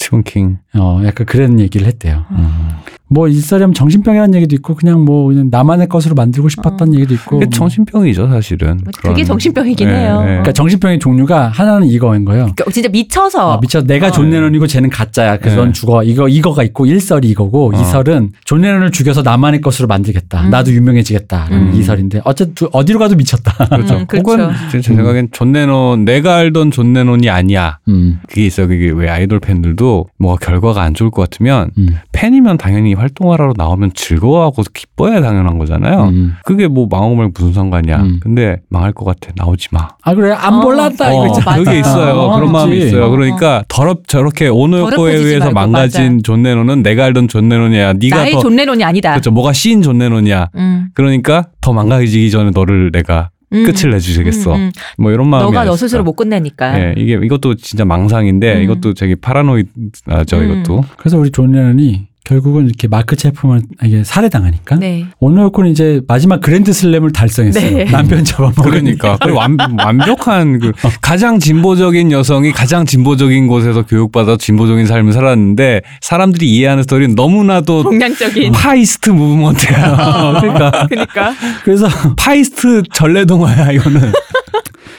스티븐 0.08 0.24
킹. 0.24 0.58
어 0.76 1.02
약간 1.06 1.26
그런 1.26 1.60
얘기를 1.60 1.86
했대요. 1.88 2.26
음. 2.32 2.70
뭐 3.10 3.30
일설엔 3.30 3.74
정신병이라는 3.74 4.36
얘기도 4.36 4.56
있고 4.56 4.76
그냥 4.76 5.06
뭐 5.06 5.28
그냥 5.28 5.48
나만의 5.50 5.88
것으로 5.88 6.14
만들고 6.16 6.50
싶었던 6.50 6.94
얘기도 6.94 7.14
있고. 7.14 7.38
그게 7.38 7.46
뭐. 7.46 7.52
정신병이죠 7.52 8.28
사실은. 8.28 8.82
뭐 8.84 8.92
그게 8.98 9.24
정신병이긴 9.24 9.88
예, 9.88 9.94
해요. 9.94 10.20
예. 10.24 10.28
그러니까 10.28 10.52
정신병의 10.52 11.00
종류가 11.00 11.48
하나는 11.48 11.88
이거인 11.88 12.26
거예요. 12.26 12.52
그러니까 12.56 12.66
진짜 12.72 12.90
미쳐서 12.90 13.54
아, 13.54 13.60
미쳐 13.62 13.84
내가 13.84 14.08
어. 14.08 14.12
존 14.12 14.30
레논이고 14.30 14.68
쟤는 14.68 14.90
가짜야. 14.90 15.38
그래서 15.38 15.58
네. 15.58 15.64
넌 15.64 15.74
죽어. 15.74 16.04
이거 16.04 16.28
이거가 16.28 16.64
있고 16.64 16.86
일설이 16.86 17.30
이거고 17.30 17.72
어. 17.74 17.82
이설은 17.82 18.32
존 18.44 18.62
레논을 18.62 18.92
죽여서 18.92 19.22
나만의 19.22 19.62
것으로 19.62 19.88
만들겠다. 19.88 20.42
음. 20.42 20.50
나도 20.50 20.72
유명해지겠다라는 20.72 21.58
음. 21.58 21.74
이설인데 21.76 22.22
어쨌든 22.26 22.68
어디로 22.74 23.00
가도 23.00 23.16
미쳤다. 23.16 23.68
그렇죠. 23.70 23.96
음, 23.96 24.06
그렇죠. 24.06 24.32
혹은 24.32 24.50
제 24.70 24.82
생각엔 24.82 25.30
존 25.32 25.54
레논 25.54 26.04
내가 26.04 26.36
알던 26.36 26.72
존 26.72 26.92
레논이 26.92 27.30
아니야. 27.30 27.80
음. 27.88 28.20
그게 28.28 28.46
있어요. 28.46 28.68
그게 28.68 28.92
왜 28.92 29.10
아이돌 29.10 29.40
팬들도 29.40 29.97
뭐가 30.18 30.38
결과가 30.46 30.82
안 30.82 30.94
좋을 30.94 31.12
것 31.12 31.22
같으면 31.24 31.72
음. 31.78 31.98
팬이면 32.12 32.58
당연히 32.58 32.94
활동하러 32.94 33.54
나오면 33.56 33.92
즐거워하고 33.94 34.64
기뻐야 34.74 35.22
당연한 35.22 35.58
거잖아요. 35.58 36.06
음. 36.10 36.36
그게 36.46 36.68
뭐 36.68 36.88
말고 36.88 37.32
무슨 37.34 37.54
상관이야. 37.54 37.98
음. 37.98 38.20
근데 38.22 38.58
망할 38.70 38.92
것 38.92 39.06
같아. 39.06 39.32
나오지 39.36 39.70
마. 39.72 39.88
아 40.04 40.14
그래 40.14 40.32
안 40.32 40.56
어. 40.56 40.62
몰랐다 40.62 41.12
이거 41.12 41.22
어, 41.22 41.28
있잖아. 41.28 41.46
맞아. 41.46 41.64
그게 41.64 41.80
있어요. 41.80 42.14
어, 42.14 42.36
그런 42.36 42.52
마음이 42.52 42.72
그렇지. 42.72 42.88
있어요. 42.88 43.06
어, 43.06 43.10
그러니까 43.10 43.64
더럽 43.68 44.08
저렇게 44.08 44.48
오노요코에 44.48 44.96
더럽혀지지 44.96 45.24
의해서 45.26 45.46
말고, 45.52 45.60
망가진 45.72 46.14
맞아. 46.14 46.22
존 46.24 46.44
레논은 46.44 46.84
내가 46.84 47.06
알던 47.06 47.28
존 47.28 47.50
레논이야. 47.50 47.94
네가 47.94 48.16
나의 48.18 48.34
the 48.34 48.43
John 48.43 48.56
레논이 48.56 48.84
아니다. 48.84 49.12
그렇죠. 49.12 49.32
뭐가 49.32 49.54
씌인 49.54 49.82
존 49.82 49.98
레논이야. 49.98 50.50
음. 50.56 50.90
그러니까 50.94 51.48
더 51.62 51.74
망가지기 51.74 52.32
전에 52.32 52.52
너를 52.54 52.92
내가 52.92 53.30
음. 53.54 53.64
끝을 53.64 53.92
내주시겠어. 53.92 54.56
음, 54.56 54.60
음. 54.60 54.72
뭐 54.98 55.12
이런 55.12 55.30
마음이 55.30 55.46
너가 55.46 55.66
너. 55.66 55.76
스스로 55.76 56.04
못 56.04 56.14
끝내니까. 56.14 56.80
예, 56.80 56.94
이게 56.98 57.14
이것도 57.24 57.56
진짜 57.56 57.86
망상인데 57.86 58.58
음. 58.58 58.62
이것도 58.64 58.94
되게 58.94 59.16
paranoid죠. 59.16 60.38
음. 60.38 60.62
이것도. 60.62 60.84
그래서 60.98 61.18
우리 61.18 61.32
존 61.32 61.52
레논이 61.52 62.07
결국은 62.28 62.66
이렇게 62.66 62.90
마크 62.90 63.16
채프먼에게 63.16 64.04
살해당하니까 64.04 64.76
네. 64.76 65.06
오노요코는 65.20 65.72
이제 65.72 66.02
마지막 66.10 66.42
그랜드 66.42 66.74
슬램을 66.74 67.14
달성했어요. 67.14 67.78
네. 67.78 67.86
남편 67.86 68.26
잡아먹으니까. 68.26 68.70
그러니까 68.70 69.18
거의 69.18 69.34
완, 69.34 69.56
완벽한 69.80 70.60
그 70.60 70.74
가장 71.02 71.40
진보적인 71.40 72.12
여성이 72.12 72.52
가장 72.52 72.86
진보적인 72.86 73.48
곳에서 73.48 73.86
교육받아 73.86 74.36
진보적인 74.36 74.88
삶을 74.88 75.14
살았는데 75.14 75.84
사람들이 76.02 76.50
이해하는 76.50 76.84
스토리는 76.84 77.16
너무나도 77.16 77.84
동양적인. 77.84 78.52
Far 78.52 78.77
East 78.77 79.10
Movement야. 79.10 80.36
그러니까 80.42 80.88
그러니까. 80.90 81.34
그래서 81.64 81.88
Far 82.18 82.46
East 82.46 82.84
전래동화야 82.92 83.72
이거는. 83.72 84.12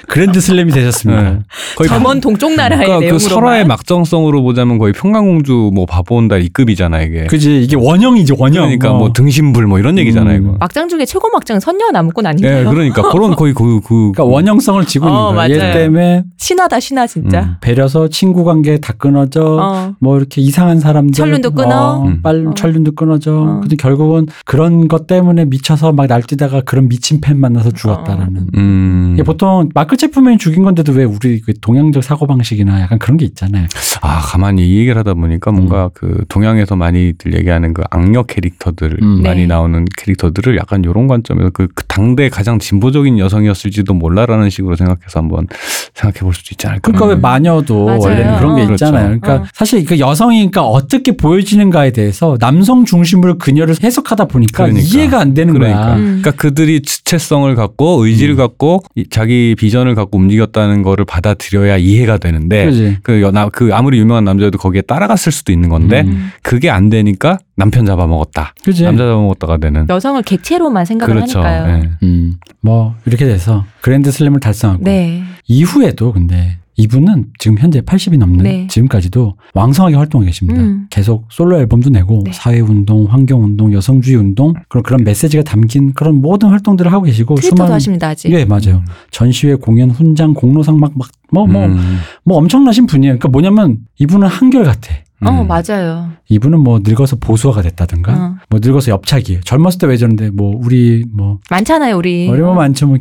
그랜드 0.08 0.40
슬램이 0.40 0.72
되셨습니다. 0.72 1.22
네. 1.22 1.38
거의 1.76 1.88
저 1.88 2.02
먼 2.02 2.20
동쪽 2.20 2.54
나라의 2.54 2.84
그러니까 2.84 2.98
그 2.98 3.04
내용으로. 3.04 3.18
설화의 3.18 3.66
막장성으로 3.66 4.42
보자면 4.42 4.78
거의 4.78 4.92
평강공주 4.92 5.70
뭐 5.74 5.86
바보 5.86 6.16
온달이급이잖아 6.16 7.02
이게. 7.02 7.26
그지 7.26 7.62
이게 7.62 7.76
원형이지 7.76 8.34
원형. 8.38 8.64
그러니까 8.64 8.92
어. 8.92 8.98
뭐 8.98 9.12
등신불 9.12 9.66
뭐 9.66 9.78
이런 9.78 9.98
얘기잖아요 9.98 10.38
음. 10.38 10.42
이거. 10.42 10.56
막장 10.58 10.88
중에 10.88 11.04
최고 11.04 11.28
막장은 11.30 11.60
선녀 11.60 11.90
나무꾼 11.90 12.24
예, 12.24 12.28
아닌가요? 12.28 12.70
그러니까 12.70 13.10
그런 13.10 13.36
거의 13.36 13.52
그, 13.52 13.80
그 13.80 14.12
그러니까 14.12 14.24
원형성을 14.24 14.84
지고 14.86 15.06
있는 15.06 15.18
어, 15.20 15.32
거예요. 15.34 15.54
얘 15.54 15.58
맞아요. 15.58 15.72
때문에 15.74 16.24
신화다 16.38 16.80
신화 16.80 17.06
진짜. 17.06 17.42
음. 17.42 17.54
버려서 17.60 18.08
친구 18.08 18.44
관계 18.44 18.78
다 18.78 18.94
끊어져. 18.96 19.58
어. 19.60 19.94
뭐 20.00 20.16
이렇게 20.16 20.40
이상한 20.40 20.80
사람들 20.80 21.12
천륜도 21.12 21.50
끊어. 21.50 21.98
어, 21.98 22.04
음. 22.04 22.22
빨 22.22 22.46
어. 22.46 22.54
천륜도 22.54 22.92
끊어져. 22.92 23.32
어. 23.34 23.60
근데 23.60 23.76
결국은 23.76 24.26
그런 24.46 24.88
것 24.88 25.06
때문에 25.06 25.44
미쳐서 25.44 25.92
막 25.92 26.06
날뛰다가 26.06 26.62
그런 26.62 26.88
미친 26.88 27.20
팬 27.20 27.38
만나서 27.38 27.72
죽었다라는. 27.72 28.46
음. 28.56 29.16
보통 29.26 29.68
마크 29.74 29.97
체프맨이 29.98 30.38
죽인 30.38 30.62
건데도 30.62 30.92
왜 30.92 31.04
우리 31.04 31.40
그 31.40 31.52
동양적 31.60 32.02
사고 32.02 32.26
방식이나 32.26 32.80
약간 32.80 32.98
그런 32.98 33.16
게 33.18 33.24
있잖아요. 33.26 33.66
아 34.00 34.20
가만히 34.20 34.66
이 34.68 34.78
얘기를 34.78 34.96
하다 34.98 35.14
보니까 35.14 35.50
뭔가 35.52 35.90
그 35.92 36.24
동양에서 36.28 36.76
많이들 36.76 37.34
얘기하는 37.34 37.74
그 37.74 37.82
악력 37.90 38.28
캐릭터들 38.28 38.96
음. 39.02 39.22
많이 39.22 39.40
네. 39.42 39.46
나오는 39.46 39.84
캐릭터들을 39.98 40.56
약간 40.56 40.82
이런 40.84 41.06
관점에서 41.08 41.50
그, 41.50 41.68
그 41.74 41.84
당대 41.86 42.28
가장 42.28 42.58
진보적인 42.58 43.18
여성이었을지도 43.18 43.92
몰라라는 43.94 44.48
식으로 44.50 44.76
생각해서 44.76 45.18
한번 45.20 45.46
생각해 45.94 46.20
볼 46.20 46.32
수도 46.32 46.48
있지 46.52 46.66
않을까. 46.66 46.80
그러니까 46.92 47.06
왜 47.06 47.14
음. 47.14 47.20
마녀도 47.20 47.86
맞아요. 47.86 47.98
원래는 48.00 48.36
그런 48.38 48.56
게 48.56 48.62
어. 48.62 48.70
있잖아요. 48.72 49.06
그렇죠. 49.08 49.20
그러니까 49.20 49.44
어. 49.44 49.48
사실 49.52 49.84
그 49.84 49.98
여성이니까 49.98 50.62
어떻게 50.64 51.16
보여지는가에 51.16 51.90
대해서 51.92 52.36
남성 52.38 52.84
중심으로 52.84 53.38
그녀를 53.38 53.74
해석하다 53.82 54.26
보니까 54.26 54.64
그러니까. 54.66 54.86
이해가 54.86 55.20
안 55.20 55.34
되는 55.34 55.52
그러니까. 55.52 55.80
거야. 55.80 55.94
음. 55.96 56.04
그러니까 56.22 56.30
그들이 56.32 56.82
주체성을 56.82 57.52
갖고 57.56 58.04
의지를 58.06 58.34
음. 58.34 58.36
갖고 58.38 58.82
이- 58.94 59.04
자기 59.10 59.54
비전을 59.58 59.87
갖고 59.94 60.18
움직였다는 60.18 60.82
거를 60.82 61.04
받아들여야 61.04 61.76
이해가 61.78 62.18
되는데 62.18 62.66
그지. 62.66 62.98
그, 63.02 63.20
여- 63.22 63.30
나- 63.30 63.48
그 63.48 63.70
아무리 63.74 63.98
유명한 63.98 64.24
남자도 64.24 64.58
거기에 64.58 64.82
따라갔을 64.82 65.32
수도 65.32 65.52
있는 65.52 65.68
건데 65.68 66.02
음. 66.06 66.30
그게 66.42 66.70
안 66.70 66.88
되니까 66.88 67.38
남편 67.56 67.84
잡아먹었다. 67.86 68.54
그지. 68.64 68.84
남자 68.84 69.04
잡아먹었다가 69.04 69.58
되는. 69.58 69.86
여성을 69.88 70.22
객체로만 70.22 70.84
생각을 70.84 71.14
그렇죠. 71.14 71.40
하니까요. 71.42 71.82
예. 71.84 71.90
음, 72.06 72.34
뭐 72.60 72.94
이렇게 73.06 73.24
돼서 73.26 73.64
그랜드 73.80 74.10
슬램을 74.10 74.40
달성하고 74.40 74.84
네. 74.84 75.22
이후에도 75.46 76.12
근데 76.12 76.58
이분은 76.78 77.26
지금 77.40 77.58
현재 77.58 77.80
80이 77.80 78.18
넘는 78.18 78.44
네. 78.44 78.66
지금까지도 78.68 79.34
왕성하게 79.52 79.96
활동하고 79.96 80.26
계십니다. 80.26 80.62
음. 80.62 80.86
계속 80.90 81.26
솔로 81.28 81.58
앨범도 81.58 81.90
내고 81.90 82.22
네. 82.24 82.30
사회운동, 82.32 83.04
환경운동, 83.10 83.72
여성주의 83.72 84.16
운동 84.16 84.54
그런 84.68 84.84
그런 84.84 85.02
메시지가 85.04 85.42
담긴 85.42 85.92
그런 85.92 86.14
모든 86.14 86.50
활동들을 86.50 86.90
하고 86.92 87.04
계시고 87.04 87.34
트위터도 87.34 87.72
하십니다 87.72 88.08
아직. 88.08 88.30
예 88.32 88.44
맞아요. 88.44 88.84
전시회, 89.10 89.56
공연, 89.56 89.90
훈장, 89.90 90.32
공로상 90.34 90.78
막 90.78 90.92
막 90.94 91.08
뭐뭐뭐 91.32 91.66
음. 91.66 91.98
엄청나신 92.24 92.86
분이에요. 92.86 93.18
그러니까 93.18 93.28
뭐냐면 93.28 93.78
이분은 93.98 94.28
한결 94.28 94.64
같아. 94.64 94.94
어 95.20 95.42
음. 95.42 95.48
맞아요. 95.48 96.10
이분은 96.28 96.60
뭐 96.60 96.78
늙어서 96.82 97.16
보수화가 97.16 97.62
됐다든가 97.62 98.12
어. 98.14 98.34
뭐 98.50 98.60
늙어서 98.62 98.92
옆차기 98.92 99.40
젊었을 99.44 99.78
때 99.80 99.86
왜 99.88 99.96
저런데 99.96 100.30
뭐 100.30 100.54
우리 100.64 101.04
뭐 101.12 101.38
많잖아요 101.50 101.96
우리. 101.96 102.28
어려면 102.28 102.54
많죠 102.54 102.86
뭐 102.86 102.96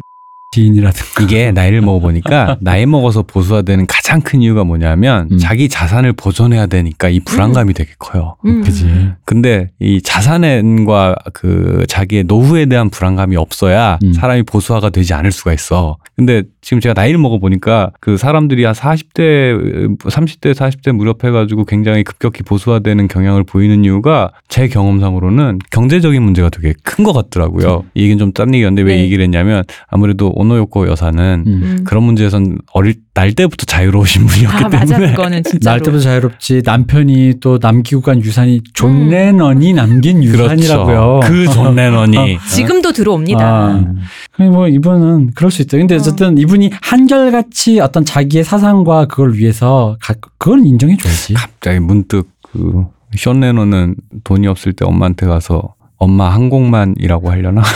지인이라든가 0.58 1.24
이게 1.24 1.52
나이를 1.52 1.82
먹어보니까 1.82 2.58
나이 2.62 2.86
먹어서 2.86 3.22
보수화되는 3.24 3.86
가장 3.88 4.22
큰 4.22 4.42
이유가 4.42 4.64
뭐냐면 4.64 5.28
음. 5.32 5.38
자기 5.38 5.70
자산을 5.70 6.14
보존해야 6.14 6.66
되니까 6.68 7.10
이 7.10 7.20
불안감이 7.20 7.74
되게 7.74 7.92
커요. 8.00 8.36
음. 8.46 8.62
그지. 8.64 9.12
근데 9.26 9.70
이 9.80 10.02
자산과 10.02 11.16
그 11.34 11.86
자기의 11.88 12.24
노후에 12.26 12.66
대한 12.66 12.90
불안감이 12.90 13.36
없어야 13.36 14.00
음. 14.04 14.14
사람이 14.14 14.44
보수화가 14.44 14.90
되지 14.90 15.14
않을 15.14 15.32
수가 15.32 15.54
있어. 15.54 15.98
근데 16.16 16.44
지금 16.62 16.82
제가 16.82 16.94
나이를 17.00 17.20
먹어보니까 17.20 17.92
그 18.00 18.18
사람들이 18.18 18.66
한 18.66 18.74
40대, 18.74 19.98
30대, 20.00 20.54
40대 20.54 20.92
무렵해가지고 20.92 21.66
굉장히 21.66 22.04
급격히 22.04 22.44
보수화되는 22.44 23.08
경향을 23.08 23.44
보이는 23.44 23.86
이유가 23.86 24.32
제 24.50 24.68
경험상으로는 24.68 25.60
경제적인 25.72 26.22
문제가 26.22 26.50
되게 26.50 26.74
큰 26.84 27.08
것 27.08 27.14
같더라고요. 27.14 27.86
이 27.94 28.02
얘기는 28.02 28.18
좀 28.18 28.32
딴 28.34 28.54
얘기였는데 28.54 28.82
왜 28.82 28.96
네. 28.96 29.00
이 29.02 29.04
얘기를 29.06 29.24
했냐면 29.24 29.64
아무래도 29.88 30.34
오노요코 30.48 30.88
여사는 30.88 31.44
음. 31.46 31.62
음. 31.64 31.84
그런 31.84 32.04
문제에선 32.04 32.58
어릴 32.74 32.96
날 33.14 33.34
때부터 33.34 33.66
자유로우신 33.66 34.26
분이었기 34.26 34.64
아 34.64 34.70
때문에. 34.70 35.16
날 35.62 35.82
때부터 35.82 36.00
자유롭지 36.00 36.62
남편이 36.64 37.36
또 37.40 37.60
남기고 37.62 38.02
간 38.02 38.22
유산이 38.22 38.62
존 38.74 38.92
음. 38.92 39.10
레넌이 39.10 39.74
남긴 39.74 40.24
유산이라고요. 40.24 41.20
그 41.24 41.46
존 41.52 41.76
레넌이 41.76 42.40
지금도 42.50 42.92
들어옵니다. 42.94 43.40
아, 43.44 43.94
그냥 44.32 44.52
뭐 44.54 44.68
이분은 44.68 45.32
그럴 45.36 45.52
수 45.52 45.62
있죠. 45.64 45.78
근데 45.78 45.96
어. 45.96 45.98
어쨌든 45.98 46.38
이분이 46.38 46.72
한결같이 46.82 47.80
어떤 47.80 48.06
자기의 48.06 48.44
사상과 48.44 49.06
그걸 49.06 49.34
위해서 49.34 49.98
가, 50.02 50.14
그걸 50.38 50.66
인정해 50.66 50.96
줘야지. 50.98 51.34
갑자기 51.34 51.80
문득 51.80 52.30
그 53.12 53.22
션 53.22 53.40
레논은 53.40 53.96
돈이 54.24 54.48
없을 54.48 54.74
때 54.74 54.86
엄마한테 54.86 55.26
가서 55.26 55.76
엄마 55.98 56.34
한 56.34 56.50
곡만이라고 56.50 57.32
하려나? 57.32 57.64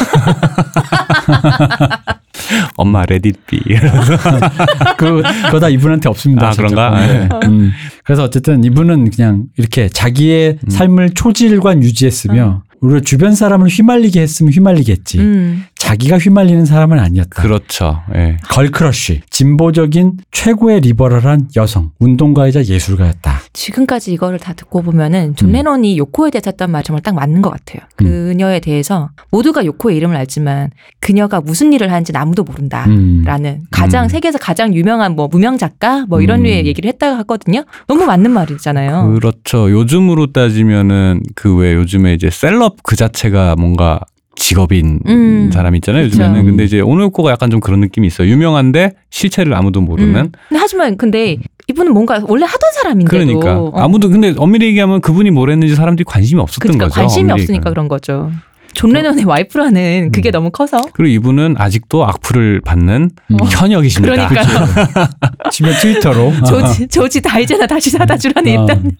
엄마 2.76 3.06
Let 3.06 3.30
It 3.30 3.46
Be 3.46 3.62
그, 4.98 5.22
그거 5.46 5.60
다 5.60 5.70
이분한테 5.70 6.10
없습니다. 6.10 6.50
아, 6.50 6.52
그런가? 6.52 7.00
네. 7.00 7.30
음. 7.46 7.72
그래서 8.04 8.24
어쨌든 8.24 8.64
이분은 8.64 9.12
그냥 9.12 9.46
이렇게 9.58 9.90
자기의 9.90 10.58
음. 10.64 10.70
삶을 10.70 11.12
초지일관 11.12 11.84
유지했으며 11.84 12.64
우리 12.82 13.02
주변 13.02 13.36
사람을 13.36 13.70
휘말리게 13.70 14.20
했으면 14.22 14.52
휘말리겠지. 14.52 15.20
음. 15.20 15.66
자기가 15.82 16.20
휘말리는 16.20 16.66
사람은 16.66 17.00
아니었다. 17.00 17.42
그렇죠. 17.42 18.02
예. 18.16 18.38
걸크러쉬, 18.50 19.22
진보적인 19.30 20.18
최고의 20.32 20.82
리버럴한 20.82 21.50
여성, 21.56 21.92
운동가이자 22.00 22.64
예술가였다. 22.66 23.42
지금까지 23.54 24.14
이거를 24.14 24.40
다 24.40 24.54
듣고 24.54 24.82
보면은 24.84 25.36
존 25.36 25.50
음. 25.50 25.54
레논이 25.54 25.98
요코에 25.98 26.30
대해서 26.32 26.52
했던 26.52 26.72
말 26.72 26.84
정말 26.84 27.02
딱 27.02 27.16
맞는 27.16 27.42
것 27.42 27.50
같아요. 27.50 27.82
음. 28.02 28.06
그녀에 28.06 28.60
대해서 28.60 29.10
모두가 29.32 29.66
요코의 29.66 29.98
이름을 29.98 30.16
알지만 30.16 30.70
그녀가 31.00 31.42
무슨 31.42 31.74
일을 31.74 31.90
하는지는 31.92 32.20
아무도 32.20 32.44
모른다. 32.44 32.86
음. 32.88 33.24
라는 33.26 33.62
가장 33.72 34.06
음. 34.06 34.10
세계에서 34.10 34.38
가장 34.38 34.74
유명한 34.74 35.16
뭐 35.16 35.28
무명 35.28 35.58
작가 35.58 36.06
뭐 36.08 36.22
이런 36.22 36.40
음. 36.40 36.44
류의 36.44 36.66
얘기를 36.68 36.88
했다고 36.90 37.18
하거든요. 37.20 37.64
너무 37.88 38.06
맞는 38.06 38.32
말이잖아요. 38.32 39.14
그렇죠. 39.14 39.70
요즘으로 39.72 40.32
따지면은 40.32 41.22
그 41.36 41.52
왜 41.62 41.74
요즘에 41.76 42.14
이제 42.14 42.30
셀럽 42.32 42.78
그 42.82 42.96
자체가 42.96 43.56
뭔가 43.58 44.00
직업인 44.42 45.00
음. 45.08 45.52
사람 45.54 45.76
있잖아요. 45.76 46.04
그쵸. 46.04 46.24
요즘에는. 46.24 46.46
근데 46.46 46.64
이제 46.64 46.82
오노요코가 46.82 47.32
약간 47.32 47.50
좀 47.52 47.60
그런 47.60 47.80
느낌이 47.80 48.08
있어요. 48.08 48.28
유명한데 48.28 48.94
실체를 49.12 49.54
아무도 49.54 49.82
모르는. 49.82 50.16
음. 50.16 50.32
근데 50.50 50.60
하지만 50.60 50.98
근데 50.98 51.38
이분은 51.68 51.94
뭔가 51.94 52.20
원래 52.28 52.46
하던 52.46 52.72
사람인데도 52.74 53.26
그러니까 53.26 53.62
어. 53.62 53.72
아무도 53.76 54.10
근데 54.10 54.34
엄밀히 54.36 54.66
얘기하면 54.68 55.00
그분이 55.02 55.30
뭘 55.32 55.52
했는지 55.52 55.76
사람들이 55.76 56.04
관심이 56.06 56.42
없었던 56.42 56.60
그러니까 56.60 56.86
거죠. 56.88 57.00
관심이 57.00 57.32
없으니까. 57.32 57.70
그런 57.70 57.88
거죠. 57.88 58.32
존 58.74 58.92
레논의 58.92 59.26
와이프라는 59.26 60.12
그게 60.12 60.30
음. 60.30 60.32
너무 60.32 60.52
커서 60.52 60.82
그리고 60.94 61.14
이분은 61.14 61.56
아직도 61.58 62.06
악플을 62.06 62.62
받는 62.62 63.12
음. 63.32 63.38
현역이십니다. 63.52 64.28
그러니까요. 64.28 64.68
치면 65.52 65.74
트위터로 65.82 66.34
조지 66.46 66.88
조지 66.88 67.22
다이제나 67.22 67.68
다시 67.68 67.90
사다 67.90 68.18
주라는 68.18 68.58
어. 68.58 68.62
일단 68.62 68.96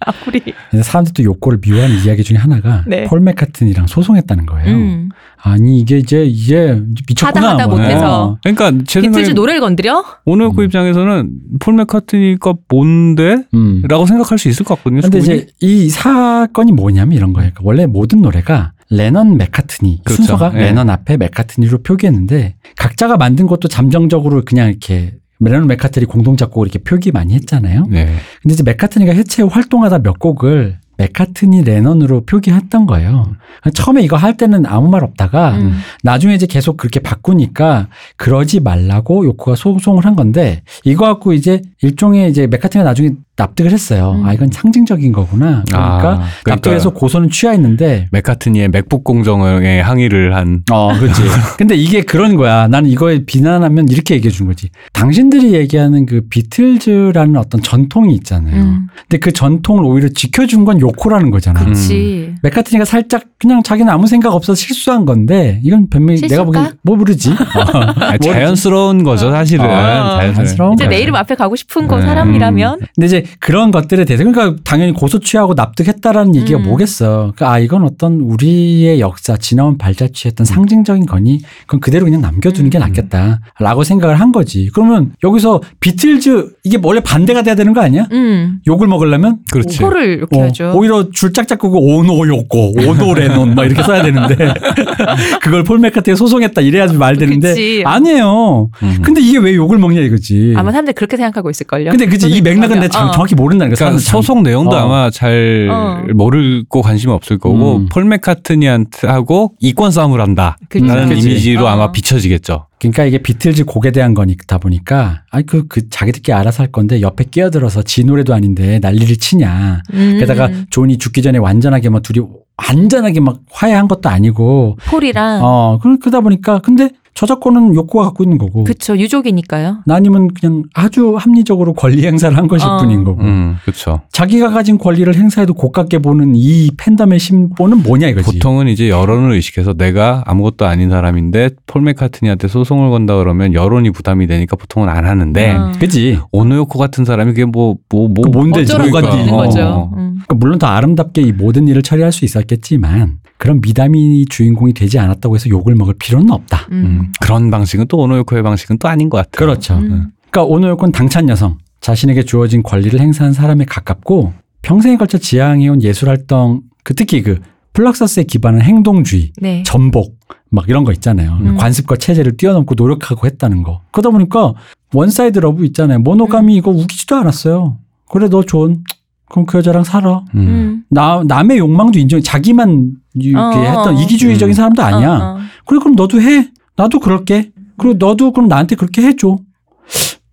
근데 0.70 0.84
사람들도 0.84 1.24
요코를 1.24 1.60
미워하는 1.62 2.04
이야기 2.04 2.24
중에 2.24 2.38
하나가 2.38 2.84
네. 2.88 3.06
폴 3.06 3.22
맥카트니랑 3.22 3.88
소송했다는 3.88 4.46
거예요. 4.46 4.76
음. 4.76 5.10
아니 5.44 5.80
이게 5.80 5.98
이제 5.98 6.24
이제 6.24 6.82
미쳤구나. 7.08 7.48
하다 7.48 7.54
하다 7.54 7.68
뭐. 7.68 7.78
못해서. 7.78 8.38
그러니까 8.44 8.72
제 8.86 9.02
생각에 9.02 9.24
비틀즈 9.24 9.40
노래를 9.40 9.60
건드려? 9.62 10.04
오노요코 10.26 10.62
음. 10.62 10.66
입장에서는 10.66 11.30
폴 11.60 11.74
맥카트니가 11.76 12.54
뭔데? 12.70 13.44
음. 13.54 13.82
라고 13.88 14.06
생각할 14.06 14.38
수 14.38 14.50
있을 14.50 14.64
것 14.66 14.76
같거든요. 14.76 15.02
근데. 15.02 15.18
이제 15.18 15.48
이 15.62 15.90
사건이 15.90 16.74
뭐냐면 16.74 17.18
이런 17.18 17.34
거예요. 17.34 17.52
그러니까 17.54 17.62
원래 17.64 17.86
모든 17.88 18.22
노래가 18.22 18.74
레넌 18.92 19.38
맥카트니 19.38 20.02
그렇죠. 20.04 20.24
순서가 20.24 20.52
예. 20.56 20.60
레넌 20.60 20.90
앞에 20.90 21.18
맥카트니로 21.18 21.80
표기했는데 21.80 22.56
각자가 22.78 23.18
만든 23.18 23.48
것도 23.48 23.68
잠정적으로 23.68 24.44
그냥 24.46 24.70
이렇게 24.70 25.16
레넌 25.40 25.66
맥카트니 25.68 26.06
공동 26.06 26.38
작곡을 26.38 26.68
이렇게 26.68 26.84
표기 26.84 27.12
많이 27.12 27.34
했잖아요. 27.34 27.88
네. 27.90 28.06
근데 28.42 28.54
이제 28.54 28.64
맥카트니가 28.64 29.14
해체 29.14 29.42
후 29.42 29.48
활동하다 29.48 30.00
몇 30.00 30.20
곡을 30.20 30.78
맥카트니 30.98 31.64
레넌으로 31.64 32.26
표기했던 32.26 32.86
거예요. 32.86 33.36
처음에 33.74 34.04
이거 34.04 34.18
할 34.18 34.38
때는 34.38 34.68
아무 34.68 34.88
말 34.90 35.04
없다가 35.04 35.56
음. 35.56 35.80
나중에 36.04 36.36
이제 36.36 36.46
계속 36.46 36.78
그렇게 36.78 37.00
바꾸니까 37.00 37.88
그러지 38.18 38.60
말라고 38.60 39.26
요코가 39.26 39.56
소송을 39.56 40.06
한 40.06 40.16
건데 40.16 40.62
이거 40.84 41.06
갖고 41.06 41.34
이제 41.34 41.62
일종의 41.82 42.30
이제 42.30 42.46
맥카트니가 42.46 42.88
나중에 42.88 43.12
납득을 43.42 43.72
했어요. 43.72 44.16
음. 44.20 44.26
아 44.26 44.34
이건 44.34 44.50
상징적인 44.52 45.12
거구나. 45.12 45.64
그러니까 45.68 46.22
아, 46.22 46.28
납득해서 46.46 46.92
고소는 46.92 47.30
취하했는데 47.30 48.08
맥카트니의 48.12 48.70
맥북 48.70 49.04
공정에 49.04 49.80
항의를 49.82 50.36
한 50.36 50.62
어, 50.72 50.94
그렇지. 50.98 51.22
근데 51.58 51.76
이게 51.76 52.02
그런 52.02 52.36
거야. 52.36 52.68
나는 52.68 52.90
이거에 52.90 53.26
비난하면 53.26 53.90
이렇게 53.90 54.16
얘기해 54.16 54.32
준 54.32 54.48
거지. 54.48 54.70
당신들이 54.94 55.54
얘기하는 55.54 56.06
그 56.06 56.22
비틀즈라는 56.30 57.36
어떤 57.38 57.62
전통이 57.62 58.14
있잖아요. 58.16 58.56
음. 58.56 58.88
근데 59.02 59.18
그 59.18 59.32
전통을 59.32 59.84
오히려 59.84 60.10
지켜준 60.10 60.66
건 60.66 60.80
요코라는 60.80 61.32
거잖아. 61.32 61.60
그렇지. 61.64 62.36
맥카트니가 62.44 62.86
살짝 62.86 63.24
그냥 63.40 63.64
자기는 63.64 63.92
아무 63.92 64.08
생각 64.08 64.34
없어서 64.34 64.56
실수한 64.56 65.06
건데 65.06 65.60
이건 65.64 65.90
변명이 65.90 66.22
내가? 66.22 66.44
보기엔 66.44 66.72
뭐 66.84 66.96
모르지. 66.96 67.32
아, 67.32 68.18
자연스러운 68.22 69.04
거죠, 69.04 69.32
사실은. 69.32 69.66
아, 69.66 70.18
자연스러운 70.34 70.74
이제. 70.74 70.88
내 70.88 71.00
이름 71.00 71.16
앞에 71.16 71.36
가고 71.36 71.56
싶은 71.56 71.88
거 71.88 71.98
네. 71.98 72.06
사람이라면 72.06 72.80
근데 72.96 73.06
이제 73.08 73.24
그런 73.40 73.72
것들에 73.72 74.06
대해서 74.06 74.24
그러니까 74.24 74.62
당연히 74.64 74.94
고소 74.94 75.20
취하고 75.20 75.54
납득했다라는 75.54 76.36
얘기가 76.36 76.60
음. 76.60 76.64
뭐겠어. 76.64 77.34
그러니까 77.36 77.52
아 77.52 77.60
이건 77.60 77.84
어떤 77.84 78.20
우리의 78.22 79.00
역사 79.00 79.38
지나온 79.38 79.78
발자취했던 79.78 80.46
상징적인 80.46 81.06
거니 81.06 81.42
그건 81.66 81.80
그대로 81.80 82.06
그냥 82.06 82.22
남겨두는 82.22 82.70
게 82.70 82.78
음. 82.78 82.82
낫겠다라고 82.82 83.84
생각을 83.84 84.20
한 84.20 84.32
거지. 84.32 84.70
그러면 84.74 85.14
여기서 85.24 85.62
비틀즈 85.80 86.54
이게 86.64 86.78
원래 86.82 87.00
반대가 87.02 87.42
돼야 87.42 87.56
되는 87.56 87.74
거 87.74 87.82
아니야? 87.82 88.08
음. 88.12 88.60
욕을 88.68 88.88
먹으려면 88.88 89.40
그렇지. 89.52 89.80
코를 89.80 90.18
이렇게 90.18 90.40
어, 90.40 90.44
하죠. 90.46 90.74
오히려 90.76 91.10
줄짝 91.12 91.48
잡고 91.48 91.70
오노 91.70 92.28
욕고 92.28 92.74
오노 92.78 93.14
레논 93.14 93.56
막 93.56 93.66
이렇게 93.66 93.84
써야 93.84 94.04
되는데 94.04 94.54
그걸 95.42 95.64
폴 95.64 95.80
맥카트에 95.80 96.16
소송했다 96.16 96.62
이래야지 96.62 96.98
말 96.98 97.18
되는데 97.18 97.50
그치. 97.50 97.84
아니에요. 97.86 98.70
음. 98.84 98.98
근데 99.02 99.22
이게 99.22 99.38
왜 99.38 99.56
욕을 99.56 99.78
먹냐 99.78 100.02
이거지. 100.02 100.54
아마 100.56 100.72
사람들이 100.72 100.94
그렇게 100.94 101.18
생각하고 101.18 101.50
있을걸요. 101.50 101.92
근데 101.92 102.06
그치 102.06 102.28
이 102.30 102.42
맥락은 102.42 102.80
내가 102.80 103.11
정- 103.12 103.12
어. 103.12 103.14
정확히 103.14 103.36
모른다는 103.36 103.74
거야. 103.74 103.78
그러니까 103.90 104.00
소송 104.00 104.44
내용도 104.44 104.76
어. 104.76 104.80
아마 104.80 105.10
잘 105.10 105.68
어. 105.72 106.04
모르고 106.14 106.82
관심이 106.82 107.12
없을 107.14 107.38
거고 107.38 107.78
음. 107.78 107.88
폴 107.92 108.06
맥카트니한테 108.06 109.08
하고 109.08 109.54
이권 109.60 109.92
싸움을 109.92 110.22
한다. 110.22 110.58
그치. 110.70 110.86
라는 110.86 111.10
그치. 111.10 111.30
이미지로 111.30 111.66
어. 111.66 111.70
아마 111.70 111.92
비춰지겠죠. 111.92 112.68
그러니까 112.80 113.06
이게 113.06 113.20
비틀즈 113.20 113.66
곡에 113.66 113.92
대한 113.92 114.14
거니다 114.16 114.58
보니까 114.58 115.22
아이 115.30 115.44
그, 115.44 115.68
그 115.68 115.88
자기들끼리 115.90 116.34
알아서 116.34 116.64
할 116.64 116.72
건데 116.72 117.02
옆에 117.02 117.26
끼어들어서 117.30 117.84
지 117.84 118.04
노래도 118.04 118.34
아닌데 118.34 118.80
난리를 118.82 119.18
치냐. 119.18 119.84
음. 119.94 120.18
게다가 120.20 120.50
존이 120.72 120.98
죽기 120.98 121.22
전에 121.22 121.38
완전하게 121.38 121.90
막 121.90 122.02
둘이 122.02 122.26
완전하게 122.68 123.20
막 123.20 123.40
화해한 123.52 123.88
것도 123.88 124.10
아니고 124.10 124.78
폴이랑 124.86 125.40
어 125.44 125.80
그- 125.82 125.98
그러다 126.00 126.22
보니까 126.22 126.60
근데 126.60 126.90
저작권은 127.14 127.76
욕구가 127.76 128.06
갖고 128.06 128.24
있는 128.24 128.38
거고 128.38 128.64
그쵸 128.64 128.98
유족이니까요. 128.98 129.80
나님은 129.86 130.34
그냥 130.34 130.64
아주 130.74 131.16
합리적으로 131.18 131.74
권리 131.74 132.06
행사를 132.06 132.36
한 132.36 132.48
것일 132.48 132.68
어. 132.68 132.78
뿐인 132.80 133.04
거고 133.04 133.22
음, 133.22 133.58
그렇죠. 133.64 134.02
자기가 134.12 134.50
가진 134.50 134.78
권리를 134.78 135.14
행사해도 135.14 135.54
고깝게 135.54 136.00
보는 136.00 136.34
이 136.36 136.72
팬덤의 136.78 137.20
심보는 137.20 137.84
뭐냐 137.84 138.08
이거지. 138.08 138.32
보통은 138.32 138.68
이제 138.68 138.90
여론을 138.90 139.34
의식해서 139.34 139.74
내가 139.74 140.24
아무것도 140.26 140.66
아닌 140.66 140.90
사람인데 140.90 141.52
폴 141.68 141.82
맥카트니한테 141.82 142.48
소송을 142.48 142.90
건다 142.90 143.18
그러면 143.18 143.54
여론이 143.54 143.92
부담이 143.92 144.28
되니까 144.28 144.56
보통은 144.56 144.90
안 144.90 145.06
하는데 145.06 145.52
어. 145.52 145.72
그지. 145.80 146.20
오노요코 146.32 146.80
같은 146.80 147.06
사람이 147.06 147.34
그게 147.34 147.46
뭐뭐뭐그 147.46 148.30
뭔데 148.30 148.64
뭐가 148.64 148.84
그러니까. 148.90 149.12
되는 149.16 149.34
어. 149.34 149.38
거죠. 149.38 149.92
음. 149.96 150.12
그러니까 150.26 150.36
물론 150.36 150.60
더 150.60 150.68
아름답게 150.68 151.22
이 151.22 151.32
모든 151.32 151.68
일을 151.68 151.82
처리할 151.82 152.12
수 152.12 152.26
있었겠지만 152.26 153.18
그런 153.42 153.60
미담이 153.60 154.28
주인공이 154.30 154.74
되지 154.74 155.00
않았다고 155.00 155.34
해서 155.34 155.50
욕을 155.50 155.74
먹을 155.74 155.96
필요는 155.96 156.30
없다. 156.30 156.68
음. 156.70 156.86
음, 156.86 157.12
그런 157.20 157.50
방식은 157.50 157.88
또 157.88 157.98
오노요코의 157.98 158.44
방식은 158.44 158.78
또 158.78 158.88
아닌 158.88 159.10
것 159.10 159.18
같아요. 159.18 159.32
그렇죠. 159.32 159.78
음. 159.80 160.12
그러니까 160.30 160.44
오늘 160.44 160.78
건 160.78 160.92
당찬 160.92 161.28
여성, 161.28 161.58
자신에게 161.80 162.22
주어진 162.22 162.62
권리를 162.62 163.00
행사한 163.00 163.34
사람에 163.34 163.66
가깝고 163.66 164.34
평생에 164.62 164.96
걸쳐 164.96 165.18
지향해온 165.18 165.82
예술 165.82 166.10
활동, 166.10 166.62
그 166.84 166.94
특히 166.94 167.24
그 167.24 167.40
플럭서스에 167.74 168.26
기반한 168.26 168.62
행동주의, 168.62 169.32
네. 169.42 169.64
전복 169.66 170.20
막 170.52 170.70
이런 170.70 170.84
거 170.84 170.92
있잖아요. 170.92 171.40
음. 171.42 171.58
관습과 171.58 171.96
체제를 171.96 172.38
뛰어넘고 172.38 172.76
노력하고 172.78 173.26
했다는 173.26 173.64
거. 173.64 173.82
그러다 173.90 174.12
보니까 174.12 174.54
one 174.94 175.13
side 175.13 175.40
love 175.40 175.66
있잖아요. 175.66 175.98
monogamy 175.98 176.56
이거 176.56 176.70
우기지도 176.70 177.16
않았어요. 177.16 177.80
그래 178.08 178.30
너 178.30 178.44
존. 178.44 178.84
그럼 179.32 179.46
그 179.46 179.58
여자랑 179.60 179.86
살아. 179.86 180.24
음. 180.36 180.40
음. 180.40 180.84
나 180.90 181.24
남의 181.26 181.58
욕망도 181.58 181.98
인정. 182.00 182.22
자기만 182.22 182.92
이렇게 183.16 183.58
어, 183.58 183.62
했던 183.62 183.96
어. 183.96 184.02
이기주의적인 184.02 184.52
음. 184.52 184.54
사람도 184.54 184.84
아니야. 184.84 185.10
어, 185.12 185.36
어. 185.36 185.40
그래 185.66 185.80
그럼 185.80 185.96
너도 185.96 186.22
해. 186.22 186.50
나도 186.76 187.00
그럴게. 187.00 187.52
그리고 187.78 187.96
너도 187.98 188.32
그럼 188.34 188.50
나한테 188.50 188.76
그렇게 188.76 189.02
해줘. 189.04 189.38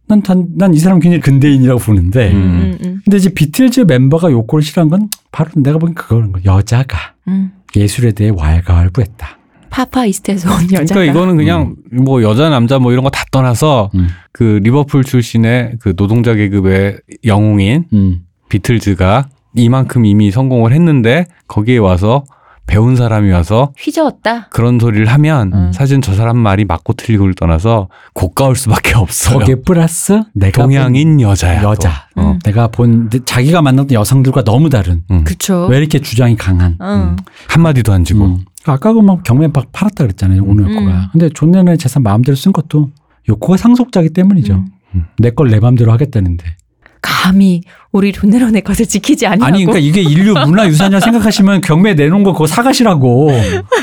난난이 0.09 0.79
사람 0.79 0.99
굉장히 1.01 1.21
근대인이라고 1.21 1.79
보는데. 1.81 2.33
음. 2.33 2.37
음, 2.37 2.79
음, 2.85 3.01
근데 3.05 3.19
이제 3.19 3.33
비틀즈 3.33 3.81
멤버가 3.83 4.33
요코를 4.33 4.63
싫어한 4.63 4.89
건 4.89 5.09
바로 5.31 5.51
내가 5.57 5.79
보기엔 5.79 5.95
그거는 5.95 6.33
거. 6.33 6.41
여자가 6.45 6.99
음. 7.29 7.53
예술에 7.77 8.13
대해 8.13 8.33
왈가왈부했다. 8.35 9.39
파파 9.71 10.07
이스트에서 10.07 10.51
온 10.51 10.63
여자가 10.73 10.85
그러니까 10.87 11.05
이거는 11.05 11.37
그냥 11.37 11.77
뭐 11.93 12.23
여자 12.23 12.49
남자 12.49 12.79
뭐 12.79 12.91
이런 12.91 13.05
거 13.05 13.11
다 13.11 13.23
떠나서 13.31 13.91
음. 13.95 14.09
그 14.33 14.61
리버풀 14.65 15.05
출신의 15.05 15.75
그 15.81 15.95
노동자 15.95 16.35
계급의 16.35 16.99
영웅인 17.27 17.85
음. 17.93 18.21
비틀즈가 18.49 19.29
이만큼 19.55 20.05
이미 20.05 20.31
성공을 20.31 20.73
했는데 20.73 21.27
거기에 21.47 21.79
와서 21.79 22.25
배운 22.69 22.97
사람이 22.97 23.31
와서 23.31 23.73
휘저었다. 23.79 24.51
그런 24.51 24.79
소리를 24.79 25.07
하면 25.07 25.53
음. 25.55 25.73
사실 25.73 26.03
저 26.03 26.13
사람 26.15 26.37
말이 26.37 26.67
맞고 26.67 26.93
틀리고를 26.93 27.35
떠나서 27.35 27.89
고가울 28.13 28.57
수밖에 28.57 28.95
없어요. 28.95 29.39
거기에 29.39 29.55
플러스 29.65 30.23
내가 30.35 30.63
동양인 30.63 31.21
여자야. 31.23 31.63
본 31.63 31.71
여자. 31.71 32.09
또. 32.15 32.21
어. 32.21 32.31
음. 32.33 32.39
내가 32.45 32.69
본 32.69 33.09
자기가 33.25 33.63
만났던 33.63 33.93
여성들과 33.93 34.45
너무 34.45 34.69
다른 34.69 35.03
음. 35.11 35.25
그쵸. 35.25 35.67
왜 35.71 35.79
이렇게 35.79 35.99
주장이 35.99 36.37
강한 36.37 36.77
어. 36.79 37.17
한마디도 37.49 37.91
안 37.91 38.05
지고. 38.05 38.27
음. 38.27 38.45
아까 38.67 38.93
그막 38.93 39.23
경매 39.25 39.49
막 39.49 39.73
팔았다 39.73 40.05
그랬잖아요. 40.05 40.43
오노 40.45 40.65
음. 40.67 40.75
요코가. 40.75 41.09
근데 41.13 41.31
존 41.31 41.53
레논의 41.53 41.79
재산 41.79 42.03
마음대로 42.03 42.37
쓴 42.37 42.53
것도 42.53 42.91
요코가 43.31 43.57
상속자기 43.57 44.11
때문이죠. 44.11 44.63
음. 44.95 45.07
내걸 45.19 45.49
내 45.51 45.59
마음대로 45.59 45.91
하겠다는데. 45.93 46.45
감히 47.01 47.63
우리 47.91 48.13
존 48.13 48.29
레논의 48.29 48.63
것을 48.63 48.87
지키지 48.87 49.27
아니하고 49.27 49.45
아니 49.45 49.65
그러니까 49.65 49.79
이게 49.79 50.03
인류 50.03 50.35
문화 50.47 50.67
유산이라 50.67 51.01
생각하시면 51.01 51.63
경매 51.63 51.95
내놓은 51.95 52.23
거 52.23 52.33
그거 52.33 52.47
사가시라고. 52.47 53.31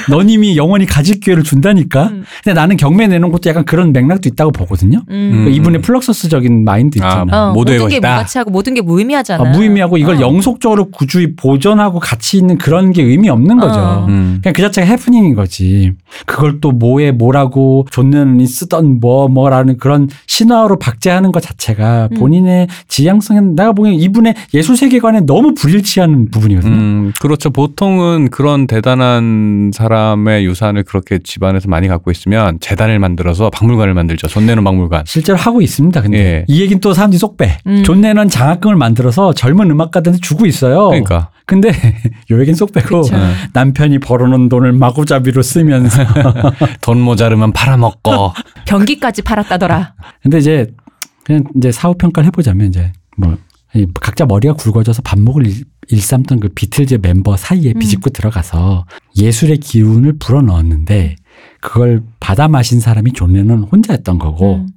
너님이 0.09 0.57
영원히 0.57 0.85
가질 0.85 1.19
기회를 1.19 1.43
준다니까. 1.43 2.09
음. 2.09 2.23
근데 2.43 2.53
나는 2.53 2.77
경매 2.77 3.07
내놓은 3.07 3.31
것도 3.31 3.49
약간 3.49 3.65
그런 3.65 3.91
맥락도 3.91 4.29
있다고 4.29 4.51
보거든요. 4.51 5.01
음. 5.09 5.29
그러니까 5.31 5.55
이분의 5.55 5.81
플럭서스적인 5.81 6.63
마인드 6.63 6.99
있잖아. 6.99 7.25
아, 7.31 7.49
어, 7.49 7.53
모든 7.53 7.77
게 7.77 7.83
것이다. 7.83 8.11
무가치하고 8.11 8.51
모든 8.51 8.75
게 8.75 8.81
무의미하잖아. 8.81 9.43
아, 9.43 9.51
무의미하고 9.51 9.97
이걸 9.97 10.17
어. 10.17 10.21
영속적으로 10.21 10.91
구주의 10.91 11.35
보존하고 11.35 11.99
가치 11.99 12.37
있는 12.37 12.59
그런 12.59 12.91
게 12.91 13.01
의미 13.01 13.29
없는 13.29 13.57
거죠. 13.57 13.79
어. 13.79 14.05
음. 14.07 14.39
그냥 14.43 14.53
그 14.53 14.61
자체가 14.61 14.85
해프닝인 14.85 15.33
거지. 15.33 15.93
그걸 16.27 16.61
또 16.61 16.71
뭐에 16.71 17.11
뭐라고 17.11 17.87
존는이 17.89 18.45
쓰던 18.45 18.99
뭐 18.99 19.27
뭐라는 19.27 19.77
그런 19.77 20.07
신화로 20.27 20.77
박제하는 20.77 21.31
것 21.31 21.41
자체가 21.41 22.09
음. 22.11 22.17
본인의 22.19 22.67
지향성에 22.87 23.41
내가 23.55 23.71
보기엔 23.71 23.94
이분의 23.95 24.35
예술 24.53 24.77
세계관에 24.77 25.21
너무 25.21 25.53
불일치하는 25.53 26.31
부분이거든요. 26.31 26.73
음, 26.73 27.13
그렇죠. 27.21 27.49
보통은 27.49 28.29
그런 28.29 28.67
대단한 28.67 29.71
사람의 29.73 30.45
유산을 30.45 30.83
그렇게 30.83 31.19
집안에서 31.23 31.69
많이 31.69 31.87
갖고 31.87 32.11
있으면 32.11 32.59
재단을 32.59 32.99
만들어서 32.99 33.49
박물관을 33.49 33.93
만들죠. 33.93 34.27
존 34.27 34.45
레논 34.45 34.63
박물관. 34.63 35.03
실제로 35.05 35.37
하고 35.37 35.61
있습니다. 35.61 36.01
근데 36.01 36.17
예. 36.17 36.45
이 36.47 36.61
얘기는 36.61 36.79
또 36.81 36.93
사람들이 36.93 37.17
쏙 37.19 37.37
빼. 37.37 37.57
음. 37.67 37.83
존 37.83 38.01
레넌 38.01 38.29
장학금을 38.29 38.75
만들어서 38.75 39.33
젊은 39.33 39.69
음악가들한테 39.71 40.19
주고 40.21 40.45
있어요. 40.45 40.87
그러니까. 40.87 41.29
근데 41.45 41.69
요 42.31 42.39
얘기는 42.39 42.55
쏙 42.55 42.71
빼고 42.71 43.01
그쵸. 43.01 43.15
어. 43.15 43.19
남편이 43.53 43.99
벌어놓은 43.99 44.49
돈을 44.49 44.73
마구잡이로 44.73 45.41
쓰면서 45.41 46.03
돈 46.81 46.99
모자르면 47.01 47.53
팔아먹고. 47.53 48.33
경기까지 48.65 49.21
팔았다더라. 49.21 49.93
근데 50.23 50.37
이제 50.39 50.67
그냥 51.23 51.43
이제 51.55 51.71
사후 51.71 51.95
평가를 51.95 52.27
해보자면 52.27 52.67
이제 52.67 52.91
뭐이 53.17 53.35
각자 54.01 54.26
머리가 54.26 54.53
굵어져서 54.53 55.01
반목을 55.03 55.45
일- 55.47 55.65
일삼던 55.89 56.39
그 56.39 56.49
비틀즈 56.49 56.99
멤버 57.01 57.38
사이에 57.38 57.73
음. 57.76 57.80
비집고 57.80 58.09
들어가서 58.11 58.86
예술의 59.17 59.57
기운을 59.57 60.17
불어 60.19 60.41
넣었는데 60.41 61.15
그걸 61.61 62.03
받아 62.19 62.47
마신 62.47 62.80
사람이 62.80 63.13
존 63.13 63.34
레논 63.34 63.63
혼자였던 63.63 64.17
거고 64.19 64.55
음. 64.55 64.67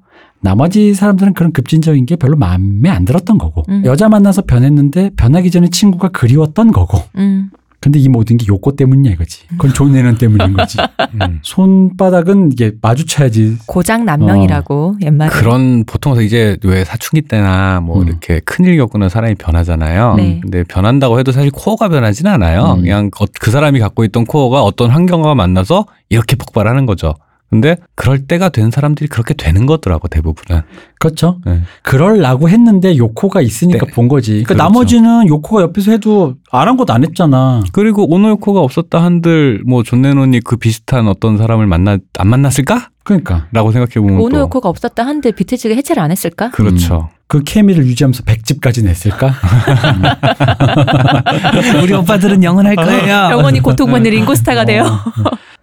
나머지 0.41 0.95
사람들은 0.95 1.35
그런 1.35 1.53
급진적인 1.53 2.07
게 2.07 2.17
별로 2.17 2.37
마음에 2.37 2.89
안 2.91 3.05
들었던 3.05 3.39
거고 3.39 3.63
음. 3.69 3.83
여자 3.85 4.09
만나서 4.09 4.43
변했는데 4.43 5.11
변하기 5.17 5.51
전에 5.51 5.69
친구가 5.69 6.09
그리웠던 6.11 6.73
거고 6.73 6.99
음. 7.17 7.51
근데 7.81 7.99
이 8.01 8.09
모든 8.09 8.37
게 8.37 8.47
요코 8.49 8.73
때문이야 8.73 9.13
이거지 9.13 9.47
그건 9.51 9.73
존 9.73 9.93
레논 9.93 10.19
때문인 10.19 10.55
거지 10.55 10.79
음. 11.15 11.39
손바닥은 11.43 12.51
이게 12.53 12.73
마주쳐야지 12.83 13.59
고장난명이라고 13.67 14.97
옛말에. 15.03 15.31
그런 15.31 15.85
보통 15.85 16.21
이제 16.21 16.57
왜 16.65 16.85
사춘기 16.85 17.23
때나 17.23 17.81
뭐 17.81 18.03
음. 18.03 18.09
이렇게 18.09 18.41
큰일 18.41 18.77
겪으면 18.79 19.09
사람이 19.09 19.37
변하잖아요. 19.37 20.15
네. 20.17 20.41
근데 20.43 20.65
변한다고 20.65 21.19
해도 21.21 21.31
사실 21.31 21.51
core가 21.53 21.89
변하진 21.89 22.27
않아요. 22.27 22.75
음. 22.79 22.81
그냥 22.83 23.11
어- 23.21 23.27
그 23.41 23.51
사람이 23.53 23.79
갖고 23.79 24.05
있던 24.05 24.27
core가 24.27 24.63
어떤 24.63 24.91
환경과 24.91 25.35
만나서 25.37 25.87
이렇게 26.09 26.35
폭발하는 26.37 26.85
거죠. 26.85 27.15
근데 27.51 27.77
그럴 27.95 28.27
때가 28.27 28.51
된 28.51 28.71
사람들이 28.71 29.09
그렇게 29.09 29.33
되는 29.33 29.65
거더라고 29.65 30.09
대부분은. 30.09 30.63
그렇죠 30.99 31.39
네. 31.47 31.63
그럴라고 31.83 32.49
했는데 32.49 32.97
요코가 32.97 33.41
있으니까 33.41 33.87
네. 33.87 33.93
본 33.93 34.09
거지. 34.09 34.33
그러니까 34.33 34.55
그렇죠. 34.55 34.63
나머지는 34.65 35.29
요코가 35.29 35.63
옆에서 35.63 35.93
해도 35.93 36.35
아랑곳 36.51 36.91
안 36.91 37.05
했잖아. 37.05 37.63
그리고 37.73 38.13
오노 38.13 38.31
요코가 38.31 38.61
없었다 38.61 39.03
한들 39.03 39.63
뭐존 39.67 40.03
레논이 40.03 40.41
그 40.41 40.57
비슷한 40.57 41.09
어떤 41.09 41.39
사람을 41.39 41.67
만나 41.67 41.99
안 42.19 42.29
만났을까? 42.29 42.91
그러니까 43.05 43.47
라고 43.53 43.73
생각해 43.73 43.95
보면 43.95 44.21
오노 44.21 44.41
요코가 44.41 44.69
없었다 44.69 45.07
한들 45.07 45.33
비틀즈가 45.33 45.75
해체를 45.75 46.03
안 46.03 46.11
했을까? 46.11 46.51
그렇죠. 46.51 47.09
그 47.29 47.43
케미를 47.45 47.87
유지하면서 47.87 48.25
100집까지 48.25 48.85
냈을까? 48.85 49.35
우리 51.83 51.93
오빠들은 51.93 52.43
영원할 52.43 52.75
거예요. 52.75 53.29
영원히 53.33 53.61
고통받는 53.61 54.11
링고스타가 54.11 54.65
돼요. 54.65 54.85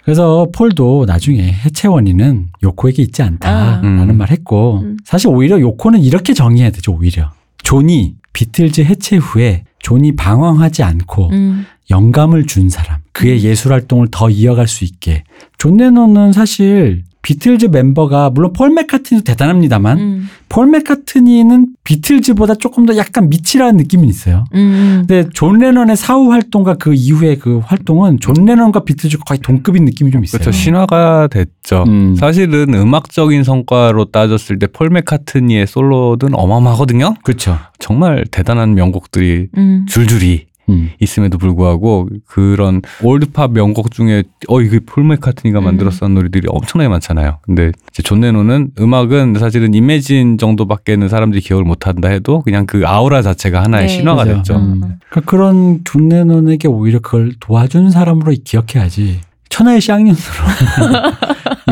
어. 0.05 0.15
그래서 0.15 0.47
폴도 0.53 1.05
나중에 1.07 1.41
해체 1.41 1.87
원인은 1.87 2.49
요코에게 2.63 3.01
있지 3.03 3.23
않다라는 3.23 4.09
음. 4.11 4.17
말 4.17 4.29
했고 4.29 4.81
음. 4.83 4.97
사실 5.03 5.27
오히려 5.29 5.59
요코는 5.59 6.01
이렇게 6.01 6.33
정의해야 6.33 6.69
되죠. 6.69 6.93
오히려 6.93 7.31
존이 7.63 8.15
비틀즈 8.33 8.81
해체 8.81 9.17
후에 9.17 9.63
존이 9.79 10.15
방황하지 10.15 10.83
않고 10.83 11.29
음. 11.31 11.65
영감을 11.89 12.45
준 12.45 12.69
사람, 12.69 12.99
그의 13.11 13.43
예술 13.43 13.71
활동을 13.71 14.07
더 14.11 14.29
이어갈 14.29 14.67
수 14.67 14.83
있게. 14.83 15.23
존 15.57 15.77
레논은 15.77 16.33
사실 16.33 17.03
비틀즈 17.25 17.65
멤버가 17.71 18.29
물론 18.29 18.53
폴 18.53 18.69
맥카트니도 18.69 19.23
대단합니다만 19.23 19.97
음. 19.97 20.29
폴 20.47 20.67
맥카트니는 20.67 21.69
비틀즈보다 21.83 22.53
조금 22.53 22.85
더 22.85 22.95
약간 22.97 23.29
밑이라는 23.29 23.77
느낌은 23.77 24.07
있어요. 24.07 24.43
음. 24.53 25.05
근데 25.07 25.27
존 25.33 25.57
레논의 25.57 25.97
사후 25.97 26.31
활동과 26.31 26.75
그 26.75 26.93
이후의 26.93 27.39
그 27.39 27.61
활동은 27.65 28.19
존 28.19 28.45
레논과 28.45 28.83
비틀즈가 28.83 29.23
거의 29.23 29.39
동급인 29.39 29.85
느낌이 29.85 30.11
좀 30.11 30.23
있어요. 30.23 30.39
그렇죠. 30.39 30.51
신화가 30.55 31.29
됐죠. 31.31 31.85
음. 31.87 32.15
사실은 32.15 32.75
음악적인 32.75 33.43
성과로 33.43 34.05
따졌을 34.05 34.59
때 34.59 34.67
폴 34.67 34.91
맥카트니의 34.91 35.65
솔로는 35.65 36.33
어마어마하거든요. 36.33 37.15
그렇죠. 37.23 37.57
정말 37.79 38.25
대단한 38.29 38.75
명곡들이 38.75 39.47
음. 39.57 39.85
줄줄이 39.87 40.45
음. 40.69 40.89
있음에도 40.99 41.37
불구하고 41.37 42.09
그런 42.27 42.81
old 43.03 43.27
pop 43.27 43.51
명곡 43.51 43.91
중에 43.91 44.23
어 44.47 44.61
이게 44.61 44.79
폴 44.79 45.03
맥카트니가 45.03 45.59
음. 45.59 45.63
만들었다는 45.65 46.15
노래들이 46.15 46.47
엄청나게 46.49 46.89
많잖아요. 46.89 47.39
근데 47.41 47.71
이제 47.91 48.03
존 48.03 48.21
레논은 48.21 48.71
음악은 48.79 49.35
사실은 49.39 49.73
Imagine 49.73 50.37
정도밖에는 50.37 51.07
사람들이 51.07 51.41
기억을 51.41 51.63
못 51.63 51.87
한다 51.87 52.09
해도 52.09 52.41
그냥 52.41 52.65
그 52.65 52.83
아우라 52.85 53.21
자체가 53.21 53.63
하나의 53.63 53.87
네. 53.87 53.93
신화가 53.93 54.23
맞아요. 54.25 54.37
됐죠. 54.37 54.55
음. 54.55 54.79
그러니까 55.09 55.21
그런 55.25 55.81
존 55.83 56.09
레논에게 56.09 56.67
오히려 56.67 56.99
그걸 56.99 57.31
도와준 57.39 57.91
사람으로 57.91 58.33
기억해야지. 58.43 59.21
천하의 59.49 59.79
쌍년으로 59.79 60.15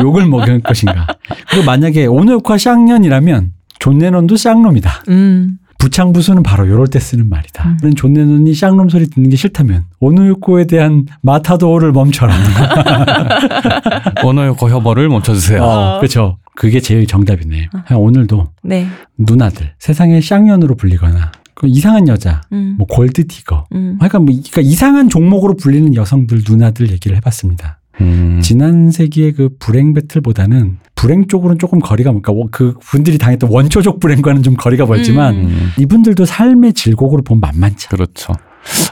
욕을 0.00 0.26
먹일 0.26 0.60
것인가. 0.60 1.06
그리고 1.50 1.66
만약에 1.66 2.06
오노요코가 2.06 2.56
쌍년이라면 2.56 3.52
존 3.78 3.98
레논도 3.98 4.36
쌍놈이다. 4.36 5.04
음. 5.08 5.58
부창부수는 5.84 6.42
바로 6.42 6.66
요럴 6.66 6.86
때 6.86 6.98
쓰는 6.98 7.28
말이다. 7.28 7.68
음. 7.68 7.76
그런 7.78 7.94
존 7.94 8.14
레논이 8.14 8.54
쌍놈 8.54 8.88
소리 8.88 9.06
듣는 9.06 9.28
게 9.28 9.36
싫다면 9.36 9.84
오노요코에 10.00 10.64
대한 10.66 11.04
마타도어를 11.20 11.92
멈춰라. 11.92 12.34
언어의 14.24 14.54
형벌을 14.54 15.10
멈춰주세요. 15.10 15.62
어, 15.62 15.98
그렇죠. 15.98 16.38
그게 16.56 16.80
제일 16.80 17.06
정답이네. 17.06 17.68
그냥 17.86 18.02
오늘도 18.02 18.48
네. 18.62 18.86
누나들 19.18 19.72
세상의 19.78 20.22
쌍년으로 20.22 20.76
불리거나 20.76 21.32
그 21.54 21.66
이상한 21.68 22.08
여자, 22.08 22.40
음. 22.52 22.76
뭐 22.78 22.86
gold 22.86 23.26
digger, 23.26 23.66
음. 23.72 23.96
그러니까 23.98 24.18
뭐 24.18 24.26
그러니까 24.26 24.60
이상한 24.62 25.10
종목으로 25.10 25.54
불리는 25.56 25.94
여성들 25.94 26.44
누나들 26.48 26.90
얘기를 26.90 27.16
해봤습니다. 27.18 27.78
음. 28.00 28.40
지난 28.42 28.90
세기의 28.90 29.32
그 29.32 29.50
불행 29.58 29.94
battle보다는 29.94 30.78
불행 30.94 31.26
쪽으로는 31.26 31.58
조금 31.58 31.78
거리가 31.78 32.12
뭔가 32.12 32.32
그 32.50 32.74
분들이 32.80 33.18
당했던 33.18 33.50
원초적 33.50 34.00
불행과는 34.00 34.42
좀 34.42 34.54
거리가 34.56 34.86
멀지만 34.86 35.34
음. 35.34 35.44
음. 35.44 35.70
이분들도 35.78 36.24
삶의 36.24 36.72
질곡으로 36.72 37.22
보면 37.22 37.40
만만치 37.40 37.88
않아. 37.90 37.96
그렇죠. 37.96 38.32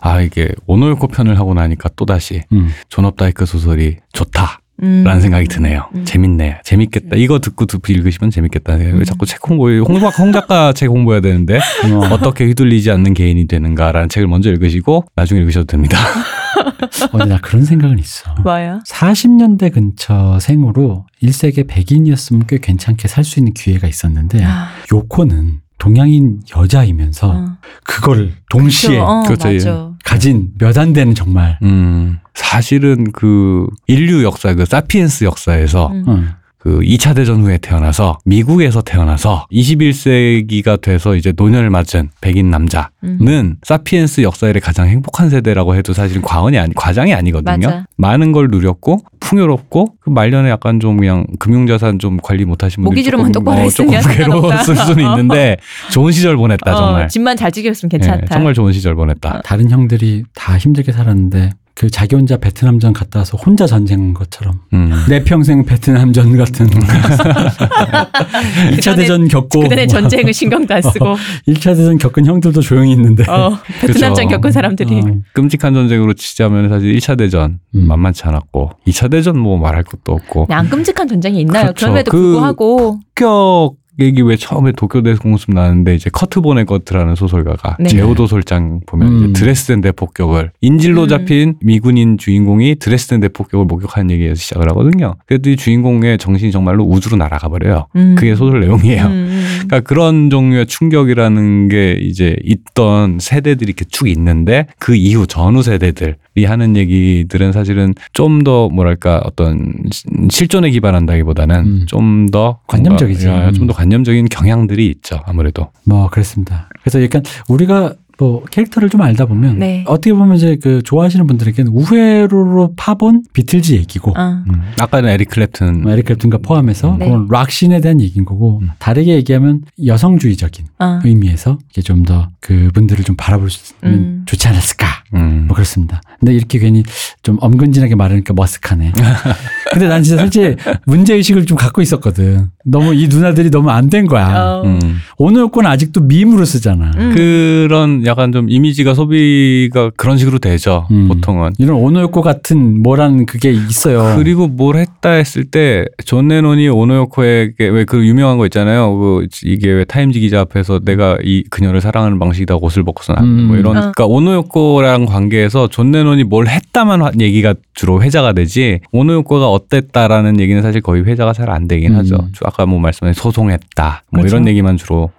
아 0.01 0.21
이게 0.21 0.51
오노요코 0.67 1.09
편을 1.09 1.39
하고 1.39 1.55
나니까 1.55 1.91
또 1.97 2.05
다시 2.05 2.43
음. 2.53 2.69
존 2.89 3.05
업다이크 3.05 3.47
소설이 3.47 3.97
좋다 4.13 4.62
라는 4.79 5.17
음. 5.17 5.21
생각이 5.21 5.47
드네요. 5.47 5.89
음. 5.95 6.05
재밌네, 6.05 6.61
재밌겠다. 6.65 7.17
이거 7.17 7.39
듣고 7.39 7.67
듣고 7.67 7.93
읽으시면 7.93 8.31
재밌겠다. 8.31 8.75
왜 8.75 8.91
음. 8.93 9.05
자꾸 9.05 9.27
책 9.27 9.39
홍보해? 9.49 9.79
홍, 9.79 10.01
작- 10.01 10.19
홍 10.19 10.33
작가 10.33 10.73
책 10.75 10.89
홍보해야 10.91 11.21
되는데 11.21 11.59
어, 11.59 11.99
어떻게 12.11 12.47
휘둘리지 12.47 12.91
않는 12.91 13.15
개인이 13.15 13.47
되는가라는 13.47 14.09
책을 14.09 14.27
먼저 14.29 14.51
읽으시고 14.51 15.05
나중에 15.15 15.41
읽으셔도 15.41 15.67
됩니다. 15.67 15.97
어제 17.13 17.25
나 17.27 17.39
그런 17.39 17.65
생각은 17.65 17.99
있어. 17.99 18.35
뭐야? 18.43 18.81
40년대 18.89 19.73
근처 19.73 20.39
생으로 20.41 21.07
1세계 21.23 21.67
백인이었으면 21.69 22.45
꽤 22.49 22.59
괜찮게 22.59 23.09
살 23.09 23.25
수 23.25 23.39
있는 23.41 23.53
기회가 23.55 23.87
있었는데 23.87 24.45
아, 24.45 24.69
요코는 24.93 25.61
동양인 25.83 26.39
여자이면서 26.57 27.29
어. 27.29 27.45
그걸 27.83 28.35
동시에 28.51 29.01
그렇죠. 29.01 29.03
어. 29.05 29.25
맞아. 29.25 29.91
가진 30.05 30.51
몇 30.57 30.79
안 30.79 30.93
되는 30.93 31.13
정말 31.13 31.59
음, 31.63 32.21
사실은 32.35 33.11
그 33.11 33.67
인류 33.89 34.23
역사, 34.23 34.55
그 34.55 34.65
사피엔스 34.65 35.25
역사에서 35.25 35.89
음. 35.89 36.29
어, 36.63 36.73
그 36.73 36.81
2차 36.81 37.15
대전 37.15 37.43
후에 37.43 37.59
태어나서 37.59 38.19
미국에서 38.25 38.83
태어나서 38.83 39.47
21세기가 39.53 40.81
돼서 40.81 41.17
이제 41.17 41.33
노년을 41.37 41.71
맞은 41.71 42.11
백인 42.21 42.51
남자는 42.51 42.89
음. 43.05 43.57
사피엔스 43.63 44.23
역사의 44.23 44.61
가장 44.61 44.89
행복한 44.89 45.29
세대라고 45.29 45.75
해도 45.75 45.93
사실은 45.93 46.23
과언이 46.23 46.59
아니 46.59 46.75
과장이 46.75 47.13
아니거든요. 47.15 47.67
맞아. 47.67 47.87
많은 47.97 48.33
걸 48.33 48.49
누렸고 48.49 49.01
풍요롭고 49.21 49.95
그 50.01 50.11
말년에 50.11 50.51
약간 50.51 50.81
좀 50.81 50.99
그냥 50.99 51.27
금융자산 51.39 51.99
좀 51.99 52.19
관리 52.23 52.45
못하신 52.45 52.83
모기지로만 52.83 53.33
조금, 53.33 53.45
똑바로 53.45 53.67
어, 53.67 53.71
조금 53.71 53.99
괴로웠을. 54.01 54.77
수는 54.77 55.05
있는데 55.11 55.57
좋은 55.93 56.13
시절 56.13 56.37
보냈다 56.37 56.75
정말. 56.75 57.05
어, 57.05 57.07
집만 57.09 57.37
잘 57.37 57.51
지켰으면 57.51 57.91
예, 57.93 57.99
괜찮다. 57.99 58.35
정말 58.35 58.55
좋은 58.55 58.73
시절 58.73 58.95
보냈다. 58.95 59.43
다른 59.45 59.71
형들이 59.71 60.25
다 60.35 60.57
힘들게 60.59 60.93
살았는데 60.93 61.51
그 61.75 61.89
자기 61.91 62.15
혼자 62.17 62.37
베트남전 62.37 62.93
갔다 62.93 63.21
와서 63.21 63.39
혼자 63.39 63.67
전쟁한 63.67 64.13
것처럼 64.13 64.61
음. 64.75 64.93
내 65.09 65.25
평생 65.25 65.65
베트남전 65.65 66.37
같은 66.37 66.69
2차 68.77 68.95
대전 68.97 69.27
겪고 69.29 69.61
그전에 69.61 69.87
전쟁을 69.87 70.33
신경도 70.35 70.75
안 70.75 70.83
쓰고 70.83 71.17
1차 71.49 71.75
대전 71.77 71.97
겪은 71.99 72.27
형들도 72.27 72.61
조용히 72.61 72.93
있는데 72.93 73.25
어, 73.31 73.59
베트남전. 73.81 74.29
겪은 74.29 74.53
사람들이 74.53 75.01
어, 75.01 75.05
끔찍한 75.33 75.73
전쟁으로 75.75 76.13
치자면 76.15 76.69
사실 76.69 76.95
1차 76.97 77.17
대전 77.19 77.59
음. 77.75 77.87
만만치 77.89 78.23
않았고 78.25 78.71
2차 78.87 79.11
대전 79.11 79.39
뭐 79.39 79.57
말할 79.59 79.83
것도 79.85 80.13
없고 80.13 80.47
그냥 80.47 80.61
안 80.61 80.69
끔찍한 80.69 81.09
전쟁이 81.09 81.41
있나요? 81.41 81.63
그렇죠. 81.65 81.87
그럼에도 81.87 82.11
그- 82.11 82.19
불구하고 82.19 83.01
격 83.15 83.75
얘기 84.01 84.23
왜 84.23 84.37
처음에 84.37 84.73
도쿄 84.73 85.03
대공습 85.03 85.53
나는데 85.53 85.95
이제 85.95 86.09
커트 86.11 86.41
보네거트라는 86.41 87.15
소설가가 87.15 87.77
네. 87.79 87.89
제오도 87.89 88.27
솔장 88.27 88.81
보면 88.87 89.09
음. 89.09 89.19
이제 89.19 89.33
드레스덴 89.33 89.81
대폭격을 89.83 90.53
인질로 90.61 91.03
음. 91.03 91.09
잡힌 91.09 91.55
미군인 91.61 92.17
주인공이 92.17 92.77
드레스덴 92.77 93.21
대폭격을 93.21 93.67
목격하는 93.67 94.11
얘기에서 94.11 94.35
시작을 94.37 94.69
하거든요. 94.71 95.17
그래도 95.27 95.51
이 95.51 95.57
주인공의 95.57 96.19
정신이 96.19 96.53
정말로 96.53 96.85
우주로 96.85 97.17
날아가 97.17 97.49
버려요. 97.49 97.87
음. 97.97 98.15
그게 98.17 98.35
소설 98.35 98.61
내용이에요. 98.61 99.05
음. 99.05 99.43
그러니까 99.55 99.81
그런 99.81 100.31
종류의 100.31 100.67
충격이라는 100.67 101.69
게 101.69 101.93
이제 102.01 102.37
있던 102.45 103.19
세대들이 103.21 103.69
이렇게 103.69 103.85
쭉 103.85 104.09
있는데 104.09 104.67
그 104.79 104.95
이후 104.95 105.27
전후 105.27 105.63
세대들이 105.63 106.15
하는 106.47 106.77
얘기들은 106.77 107.53
사실은 107.53 107.95
좀 108.13 108.43
더 108.45 108.69
뭐랄까 108.71 109.21
어떤 109.25 109.75
시- 109.93 110.05
실존에 110.31 110.71
기반한다기보다는 110.71 111.57
음. 111.65 111.87
좀더 111.87 112.59
관념적이지. 112.67 113.29
음. 113.29 113.53
좀더 113.53 113.73
관념적인 113.75 114.27
경향들이 114.31 114.87
있죠 114.89 115.21
아무래도. 115.27 115.69
뭐 115.85 116.09
그렇습니다. 116.09 116.69
그래서 116.83 117.03
약간 117.03 117.23
우리가 117.49 117.95
뭐 118.23 118.45
캐릭터를 118.53 118.89
좀 118.89 119.03
알다 119.03 119.27
보면 119.27 119.59
네. 119.59 119.83
어떻게 119.89 120.13
보면 120.13 120.37
이제 120.37 120.57
그 120.63 120.81
좋아하시는 120.85 121.27
분들에게는 121.27 121.73
우회로로 121.73 122.75
파본 122.77 123.25
비틀즈 123.33 123.73
얘기고 123.73 124.13
어. 124.17 124.43
음. 124.49 124.63
아까는 124.79 125.09
에릭 125.09 125.31
클랩튼 125.31 125.89
에릭 125.91 126.07
클랩튼과 126.07 126.41
포함해서 126.45 126.97
네. 127.01 127.07
그런 127.07 127.27
락신에 127.29 127.81
대한 127.81 128.01
얘기인 128.01 128.25
거고 128.25 128.61
음. 128.63 128.71
다르게 128.79 129.15
얘기하면 129.17 129.63
여성주의적인 129.85 130.67
어. 130.79 131.01
의미에서 131.05 131.59
이게 131.71 131.81
좀 131.83 132.03
더 132.03 132.29
그분들을 132.41 133.05
좀 133.05 133.15
바라볼 133.15 133.49
수 133.49 133.75
있으면 133.77 133.95
음. 133.95 134.23
좋지 134.27 134.49
않았을까 134.49 134.87
음. 135.15 135.45
뭐 135.47 135.55
그렇습니다. 135.55 136.01
근데 136.19 136.35
이렇게 136.35 136.59
괜히 136.59 136.83
좀 137.23 137.37
엄근진하게 137.41 137.95
말하니까 137.95 138.35
머쓱하네. 138.35 138.93
근데 139.73 139.87
난 139.87 140.03
진짜 140.03 140.21
솔직히 140.21 140.57
문제 140.85 141.15
의식을 141.15 141.47
좀 141.47 141.57
갖고 141.57 141.81
있었거든. 141.81 142.49
너무 142.65 142.93
이 142.95 143.07
누나들이 143.07 143.51
너무 143.51 143.71
안 143.71 143.89
된 143.89 144.07
거야. 144.07 144.27
어. 144.37 144.63
음. 144.65 144.99
오노요코는 145.17 145.67
아직도 145.67 146.01
meme으로 146.01 146.45
쓰잖아. 146.45 146.91
음. 146.97 147.13
그런 147.15 148.05
약간 148.13 148.31
좀 148.33 148.49
이미지가 148.51 148.95
소비가 148.95 149.91
그런 149.97 150.17
식으로 150.19 150.39
되죠 150.39 150.87
음. 150.91 151.09
보통은. 151.09 151.53
이런 151.59 151.77
오노요코 151.79 152.23
같은 152.23 152.83
뭐라는 152.83 153.27
그게 153.27 153.51
있어요. 153.51 154.15
그리고 154.17 154.47
뭘 154.49 154.77
했다 154.77 155.11
했을 155.11 155.45
때 155.45 155.85
존 156.05 156.29
레논이 156.29 156.69
오노요코에게 156.69 157.69
왜 157.69 157.85
그 157.85 158.07
유명한 158.07 158.39
거 158.39 158.47
있잖아요. 158.47 158.97
그 158.97 159.27
이게 159.45 159.71
왜 159.71 159.85
타임지 159.85 160.21
기자 160.21 160.41
앞에서 160.41 160.81
내가 160.85 161.19
이 161.25 161.43
그녀를 161.51 161.81
사랑하는 161.81 162.19
방식이다 162.19 162.57
옷을 162.57 162.85
벗고서 162.85 163.15
나 163.15 163.23
음. 163.23 163.49
뭐 163.49 163.57
이런 163.57 163.77
어. 163.77 163.81
그러니까 163.81 164.07
오노요코랑 164.07 165.07
관계에서 165.07 165.69
존 165.69 165.91
레논이 165.93 166.25
뭘 166.25 166.47
했다만 166.49 167.03
화- 167.03 167.11
얘기가 167.19 167.55
주로 167.75 168.03
회자가 168.03 168.33
되지 168.35 168.81
오노요코가 168.93 169.49
어땠다라는 169.49 170.39
얘기는 170.41 170.61
사실 170.63 170.81
거의 170.81 171.05
회자가 171.05 171.33
잘 171.33 171.51
안 171.51 171.67
되긴 171.69 171.93
음. 171.93 171.97
하죠. 171.99 172.17
아까 172.45 172.65
뭐 172.67 172.79
말씀하신 172.79 173.21
소송했다 173.21 174.05
뭐 174.11 174.21
그렇죠. 174.23 174.37
이런 174.37 174.49
얘기만 174.49 174.77
주로 174.77 175.11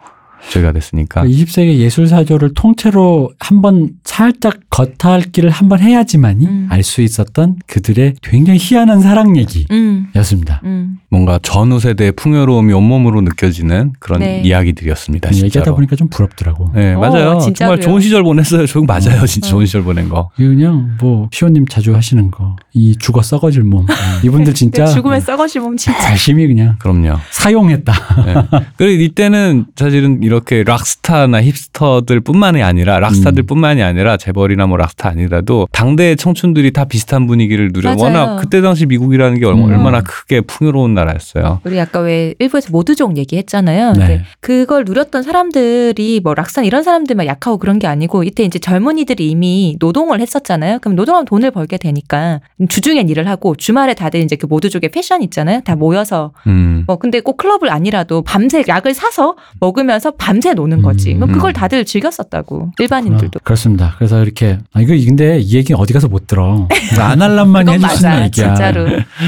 저희가 0.49 0.71
됐으니까. 0.71 1.23
20세기 1.23 1.77
예술 1.79 2.07
사조를 2.07 2.53
통째로 2.53 3.31
한번 3.39 3.91
살짝 4.03 4.59
겉핥기를 4.69 5.49
한번 5.49 5.79
해야지만이 5.79 6.45
음. 6.45 6.67
알수 6.69 7.01
있었던 7.01 7.57
그들의 7.67 8.15
굉장히 8.21 8.59
희한한 8.61 9.01
사랑 9.01 9.35
얘기였습니다. 9.37 10.61
음. 10.63 10.67
음. 10.67 10.97
뭔가 11.09 11.39
전후 11.41 11.79
세대의 11.79 12.13
풍요로움이 12.13 12.73
온몸으로 12.73 13.21
느껴지는 13.21 13.93
그런 13.99 14.19
네. 14.19 14.41
이야기들이었습니다. 14.43 15.29
얘기하다 15.29 15.49
진짜로. 15.49 15.75
보니까 15.75 15.95
좀 15.95 16.07
부럽더라고. 16.09 16.71
네, 16.73 16.93
어, 16.93 16.99
맞아요. 16.99 17.39
진짜로요. 17.39 17.77
정말 17.77 17.79
좋은 17.79 18.01
시절 18.01 18.23
보냈어요. 18.23 18.65
저 18.67 18.81
맞아요. 18.81 19.25
진짜 19.25 19.47
어. 19.47 19.51
좋은 19.51 19.65
시절 19.65 19.83
보낸 19.83 20.09
거. 20.09 20.29
그냥 20.35 20.97
뭐 20.99 21.29
시호님 21.31 21.67
자주 21.67 21.95
하시는 21.95 22.29
거 22.31 22.55
이 22.75 22.95
죽어 22.97 23.21
썩어질 23.21 23.63
몸 23.63 23.85
이분들 24.25 24.53
진짜 24.55 24.85
죽으면 24.87 25.19
썩어질 25.21 25.61
몸 25.61 25.77
진짜. 25.77 26.09
열심히 26.09 26.47
그냥 26.47 26.75
그럼요. 26.79 27.17
사용했다. 27.29 27.93
네. 28.25 28.33
그리고 28.77 29.03
이때는 29.03 29.65
사실은 29.75 30.23
이 30.23 30.27
렇게 30.33 30.63
락스타나 30.63 31.41
힙스터들뿐만이 31.43 32.63
아니라 32.63 32.99
락스타들뿐만이 32.99 33.83
아니라 33.83 34.17
재벌이나 34.17 34.65
뭐 34.65 34.77
락스타 34.77 35.09
아니라도 35.09 35.67
당대 35.71 36.15
청춘들이 36.15 36.71
다 36.71 36.85
비슷한 36.85 37.27
분위기를 37.27 37.69
누려. 37.73 37.95
맞아요. 37.95 38.03
워낙 38.03 38.37
그때 38.41 38.61
당시 38.61 38.85
미국이라는 38.85 39.39
게 39.39 39.45
얼마- 39.45 39.65
음. 39.65 39.71
얼마나 39.71 40.01
크게 40.01 40.41
풍요로운 40.41 40.93
나라였어요. 40.93 41.61
우리 41.63 41.79
아까 41.79 41.99
왜 41.99 42.33
일부에서 42.39 42.69
모두족 42.71 43.17
얘기했잖아요. 43.17 43.93
네. 43.93 44.23
그걸 44.39 44.83
누렸던 44.85 45.23
사람들이 45.23 46.19
뭐 46.23 46.33
락산 46.33 46.65
이런 46.65 46.83
사람들만 46.83 47.25
약하고 47.27 47.57
그런 47.57 47.79
게 47.79 47.87
아니고 47.87 48.23
이때 48.23 48.43
이제 48.43 48.57
젊은이들이 48.59 49.29
이미 49.29 49.75
노동을 49.79 50.19
했었잖아요. 50.19 50.79
그럼 50.79 50.95
노동하면 50.95 51.25
돈을 51.25 51.51
벌게 51.51 51.77
되니까 51.77 52.41
주중엔 52.69 53.07
일을 53.09 53.27
하고 53.27 53.55
주말에 53.55 53.93
다들 53.93 54.21
이제 54.21 54.35
그 54.35 54.45
모두족의 54.47 54.89
패션 54.89 55.21
있잖아요. 55.23 55.61
다 55.61 55.75
모여서 55.75 56.31
음. 56.47 56.83
뭐 56.87 56.97
근데 56.97 57.19
꼭 57.19 57.37
클럽을 57.37 57.71
아니라도 57.71 58.21
밤새 58.23 58.63
약을 58.67 58.93
사서 58.93 59.35
먹으면서 59.59 60.11
밤새 60.23 60.53
노는 60.53 60.81
거지. 60.81 61.15
음. 61.15 61.27
그걸 61.33 61.51
다들 61.51 61.83
즐겼었다고 61.83 62.71
일반인들도. 62.79 63.39
아, 63.39 63.43
그렇습니다. 63.43 63.93
그래서 63.97 64.23
이렇게 64.23 64.57
아 64.71 64.79
이거 64.79 64.93
근데 65.05 65.39
이 65.39 65.57
얘기 65.57 65.73
어디 65.73 65.91
가서 65.91 66.07
못 66.07 66.27
들어. 66.27 66.69
안 66.97 67.21
있는 67.73 67.81
맞아, 67.81 68.23
얘기야. 68.23 68.53
진짜로. 68.53 68.85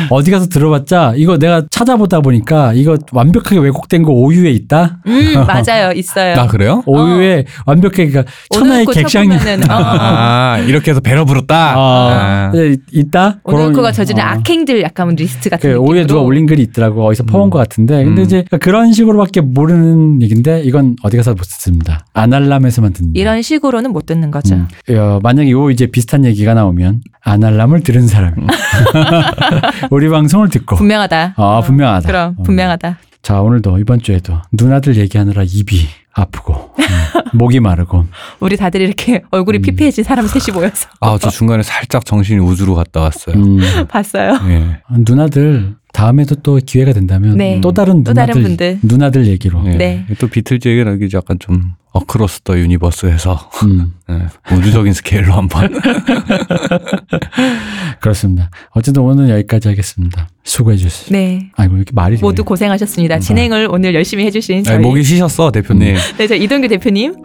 어디 0.10 0.32
가서 0.32 0.48
들어봤자 0.48 1.16
이거 1.18 1.38
내가 1.38 1.64
찾아보다 1.70 2.22
보니까 2.22 2.72
이거 2.74 2.98
완벽하게 3.12 3.60
왜곡된 3.60 4.04
거 4.04 4.14
오유에 4.14 4.52
있다. 4.52 5.00
음 5.06 5.34
맞아요, 5.46 5.92
있어요. 5.92 6.40
아 6.40 6.48
그래요? 6.48 6.82
오유에 6.86 7.44
완벽하게 7.66 8.08
그러니까 8.12 8.32
천하의 8.54 8.84
오늘코 8.84 8.92
객상이 8.94 9.30
쳐보면은, 9.38 9.68
어. 9.70 9.76
아 9.78 10.58
이렇게 10.60 10.92
해서 10.92 11.02
배로 11.02 11.26
불었다. 11.26 11.74
아, 11.76 11.78
아. 11.78 12.52
네, 12.54 12.78
있다. 12.94 13.40
오늘 13.44 13.66
그가 13.72 13.82
그런- 13.82 13.94
저지른 13.94 14.24
어. 14.24 14.28
악행들 14.28 14.82
약간 14.82 15.10
리스트 15.10 15.50
같은 15.50 15.74
그. 15.74 15.78
오후에 15.78 16.06
누가 16.06 16.22
올린 16.22 16.46
글이 16.46 16.62
있더라고 16.62 17.06
어디서 17.06 17.24
퍼온 17.26 17.48
음. 17.48 17.50
것 17.50 17.60
같은데 17.60 18.06
근데 18.06 18.22
음. 18.22 18.26
이제 18.26 18.46
그런 18.62 18.94
식으로밖에 18.94 19.42
모르는 19.42 20.22
얘기인데 20.22 20.62
이건 20.64 20.85
어디 21.04 21.18
가서 21.18 21.32
못 21.34 21.44
듣습니다 21.44 22.06
아날람에서만 22.14 22.94
듣는다 22.94 23.20
이런 23.20 23.42
식으로는 23.42 23.92
못 23.92 24.06
듣는 24.06 24.32
거죠. 24.32 24.56
음. 24.56 24.68
어, 24.96 25.20
만약에 25.24 25.52
요 25.52 25.70
이제 25.72 25.88
비슷한 25.88 26.26
얘기가 26.26 26.54
나오면 26.54 27.02
아날람을 27.24 27.82
들은 27.82 28.08
사람이 28.08 28.36
우리 29.92 30.10
방송을 30.10 30.50
듣고 30.50 30.76
분명하다. 30.76 31.34
아 31.38 31.42
어, 31.42 31.62
분명하다 31.62 32.08
그럼 32.08 32.36
어. 32.38 32.44
분명하다. 32.44 32.98
자 33.22 33.42
오늘도 33.42 33.80
이번 33.80 34.00
주에도 34.02 34.40
누나들 34.52 34.98
얘기하느라 34.98 35.44
입이 35.44 35.88
아프고 36.14 36.74
음, 36.80 36.86
목이 37.38 37.60
마르고 37.60 38.06
우리 38.40 38.56
다들 38.56 38.82
이렇게 38.82 39.22
얼굴이 39.32 39.58
음. 39.60 39.62
피폐해진 39.62 40.04
사람 40.04 40.28
셋이 40.28 40.56
모여서 40.56 40.88
아, 41.02 41.18
저 41.20 41.30
중간에 41.30 41.64
살짝 41.64 42.06
정신이 42.06 42.40
우주로 42.40 42.76
갔다 42.76 43.02
왔어요. 43.02 43.36
음, 43.36 43.60
봤어요. 43.90 44.40
예. 44.48 44.78
누나들 44.92 45.76
다음에도 45.96 46.36
또 46.36 46.60
기회가 46.64 46.92
된다면 46.92 47.38
네. 47.38 47.62
또 47.62 47.72
다른 47.72 48.04
또 48.04 48.12
누나들 48.12 48.34
다른 48.34 48.44
분들. 48.44 48.80
누나들 48.84 49.28
얘기로 49.28 49.64
예. 49.68 49.78
네. 49.78 50.06
또 50.20 50.28
비틀즈 50.28 50.68
얘기는 50.68 50.94
이게 50.98 51.08
약간 51.16 51.40
좀 51.40 51.72
Across 51.96 52.42
the 52.42 52.58
Universe에서 52.60 53.50
음, 53.64 53.94
예, 54.10 54.28
우주적인 54.54 54.92
스케일로 54.92 55.32
한번 55.34 55.72
그렇습니다. 58.02 58.50
어쨌든 58.72 59.02
오늘 59.02 59.30
여기까지 59.30 59.70
하겠습니다. 59.70 60.28
수고해 60.44 60.76
주세요. 60.76 61.08
네. 61.18 61.50
아이고 61.56 61.78
이렇게 61.78 61.92
말이 61.94 62.18
모두 62.18 62.36
되네. 62.38 62.46
고생하셨습니다. 62.46 63.20
진행을 63.20 63.70
오늘 63.72 63.96
열심히 63.96 64.26
해주신 64.26 64.64
저희 64.66 64.76
아니, 64.76 64.84
목이 64.86 65.04
쉬셨어 65.04 65.52
대표님. 65.52 65.96
네, 66.18 66.28
저 66.28 66.36
이동규 66.36 66.68
대표님. 66.68 67.16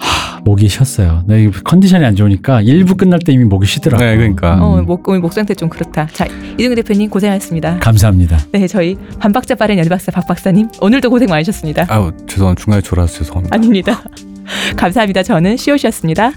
목이 0.45 0.69
쉬었어요. 0.69 1.25
내이 1.27 1.51
컨디션이 1.51 2.05
안 2.05 2.15
좋으니까 2.17 2.63
일부 2.63 2.95
끝날 2.95 3.19
때 3.19 3.33
이미 3.33 3.45
목이 3.45 3.67
쉬더라고. 3.67 4.03
네, 4.03 4.17
그러니까. 4.17 4.55
음, 4.55 4.63
어, 4.63 4.83
목, 4.83 5.07
오늘 5.09 5.21
목 5.21 5.33
상태 5.33 5.53
좀 5.55 5.69
그렇다. 5.69 6.07
자, 6.13 6.27
이동규 6.57 6.77
대표님 6.77 7.11
고생하셨습니다. 7.11 7.81
감사합니다. 7.81 8.39
네, 8.53 8.67
저희 8.69 8.97
반박자 9.19 9.57
빠른 9.57 9.77
열박사 9.79 10.13
박 10.13 10.27
박사님 10.29 10.69
오늘도 10.81 11.11
고생 11.11 11.29
많으셨습니다. 11.29 11.87
아우 11.89 12.13
죄송합니다 12.29 12.63
중간에 12.63 12.81
졸아서 12.83 13.19
죄송합니다. 13.19 13.55
아닙니다. 13.55 14.03
감사합니다. 14.77 15.23
저는 15.23 15.57
시오시였습니다. 15.57 16.33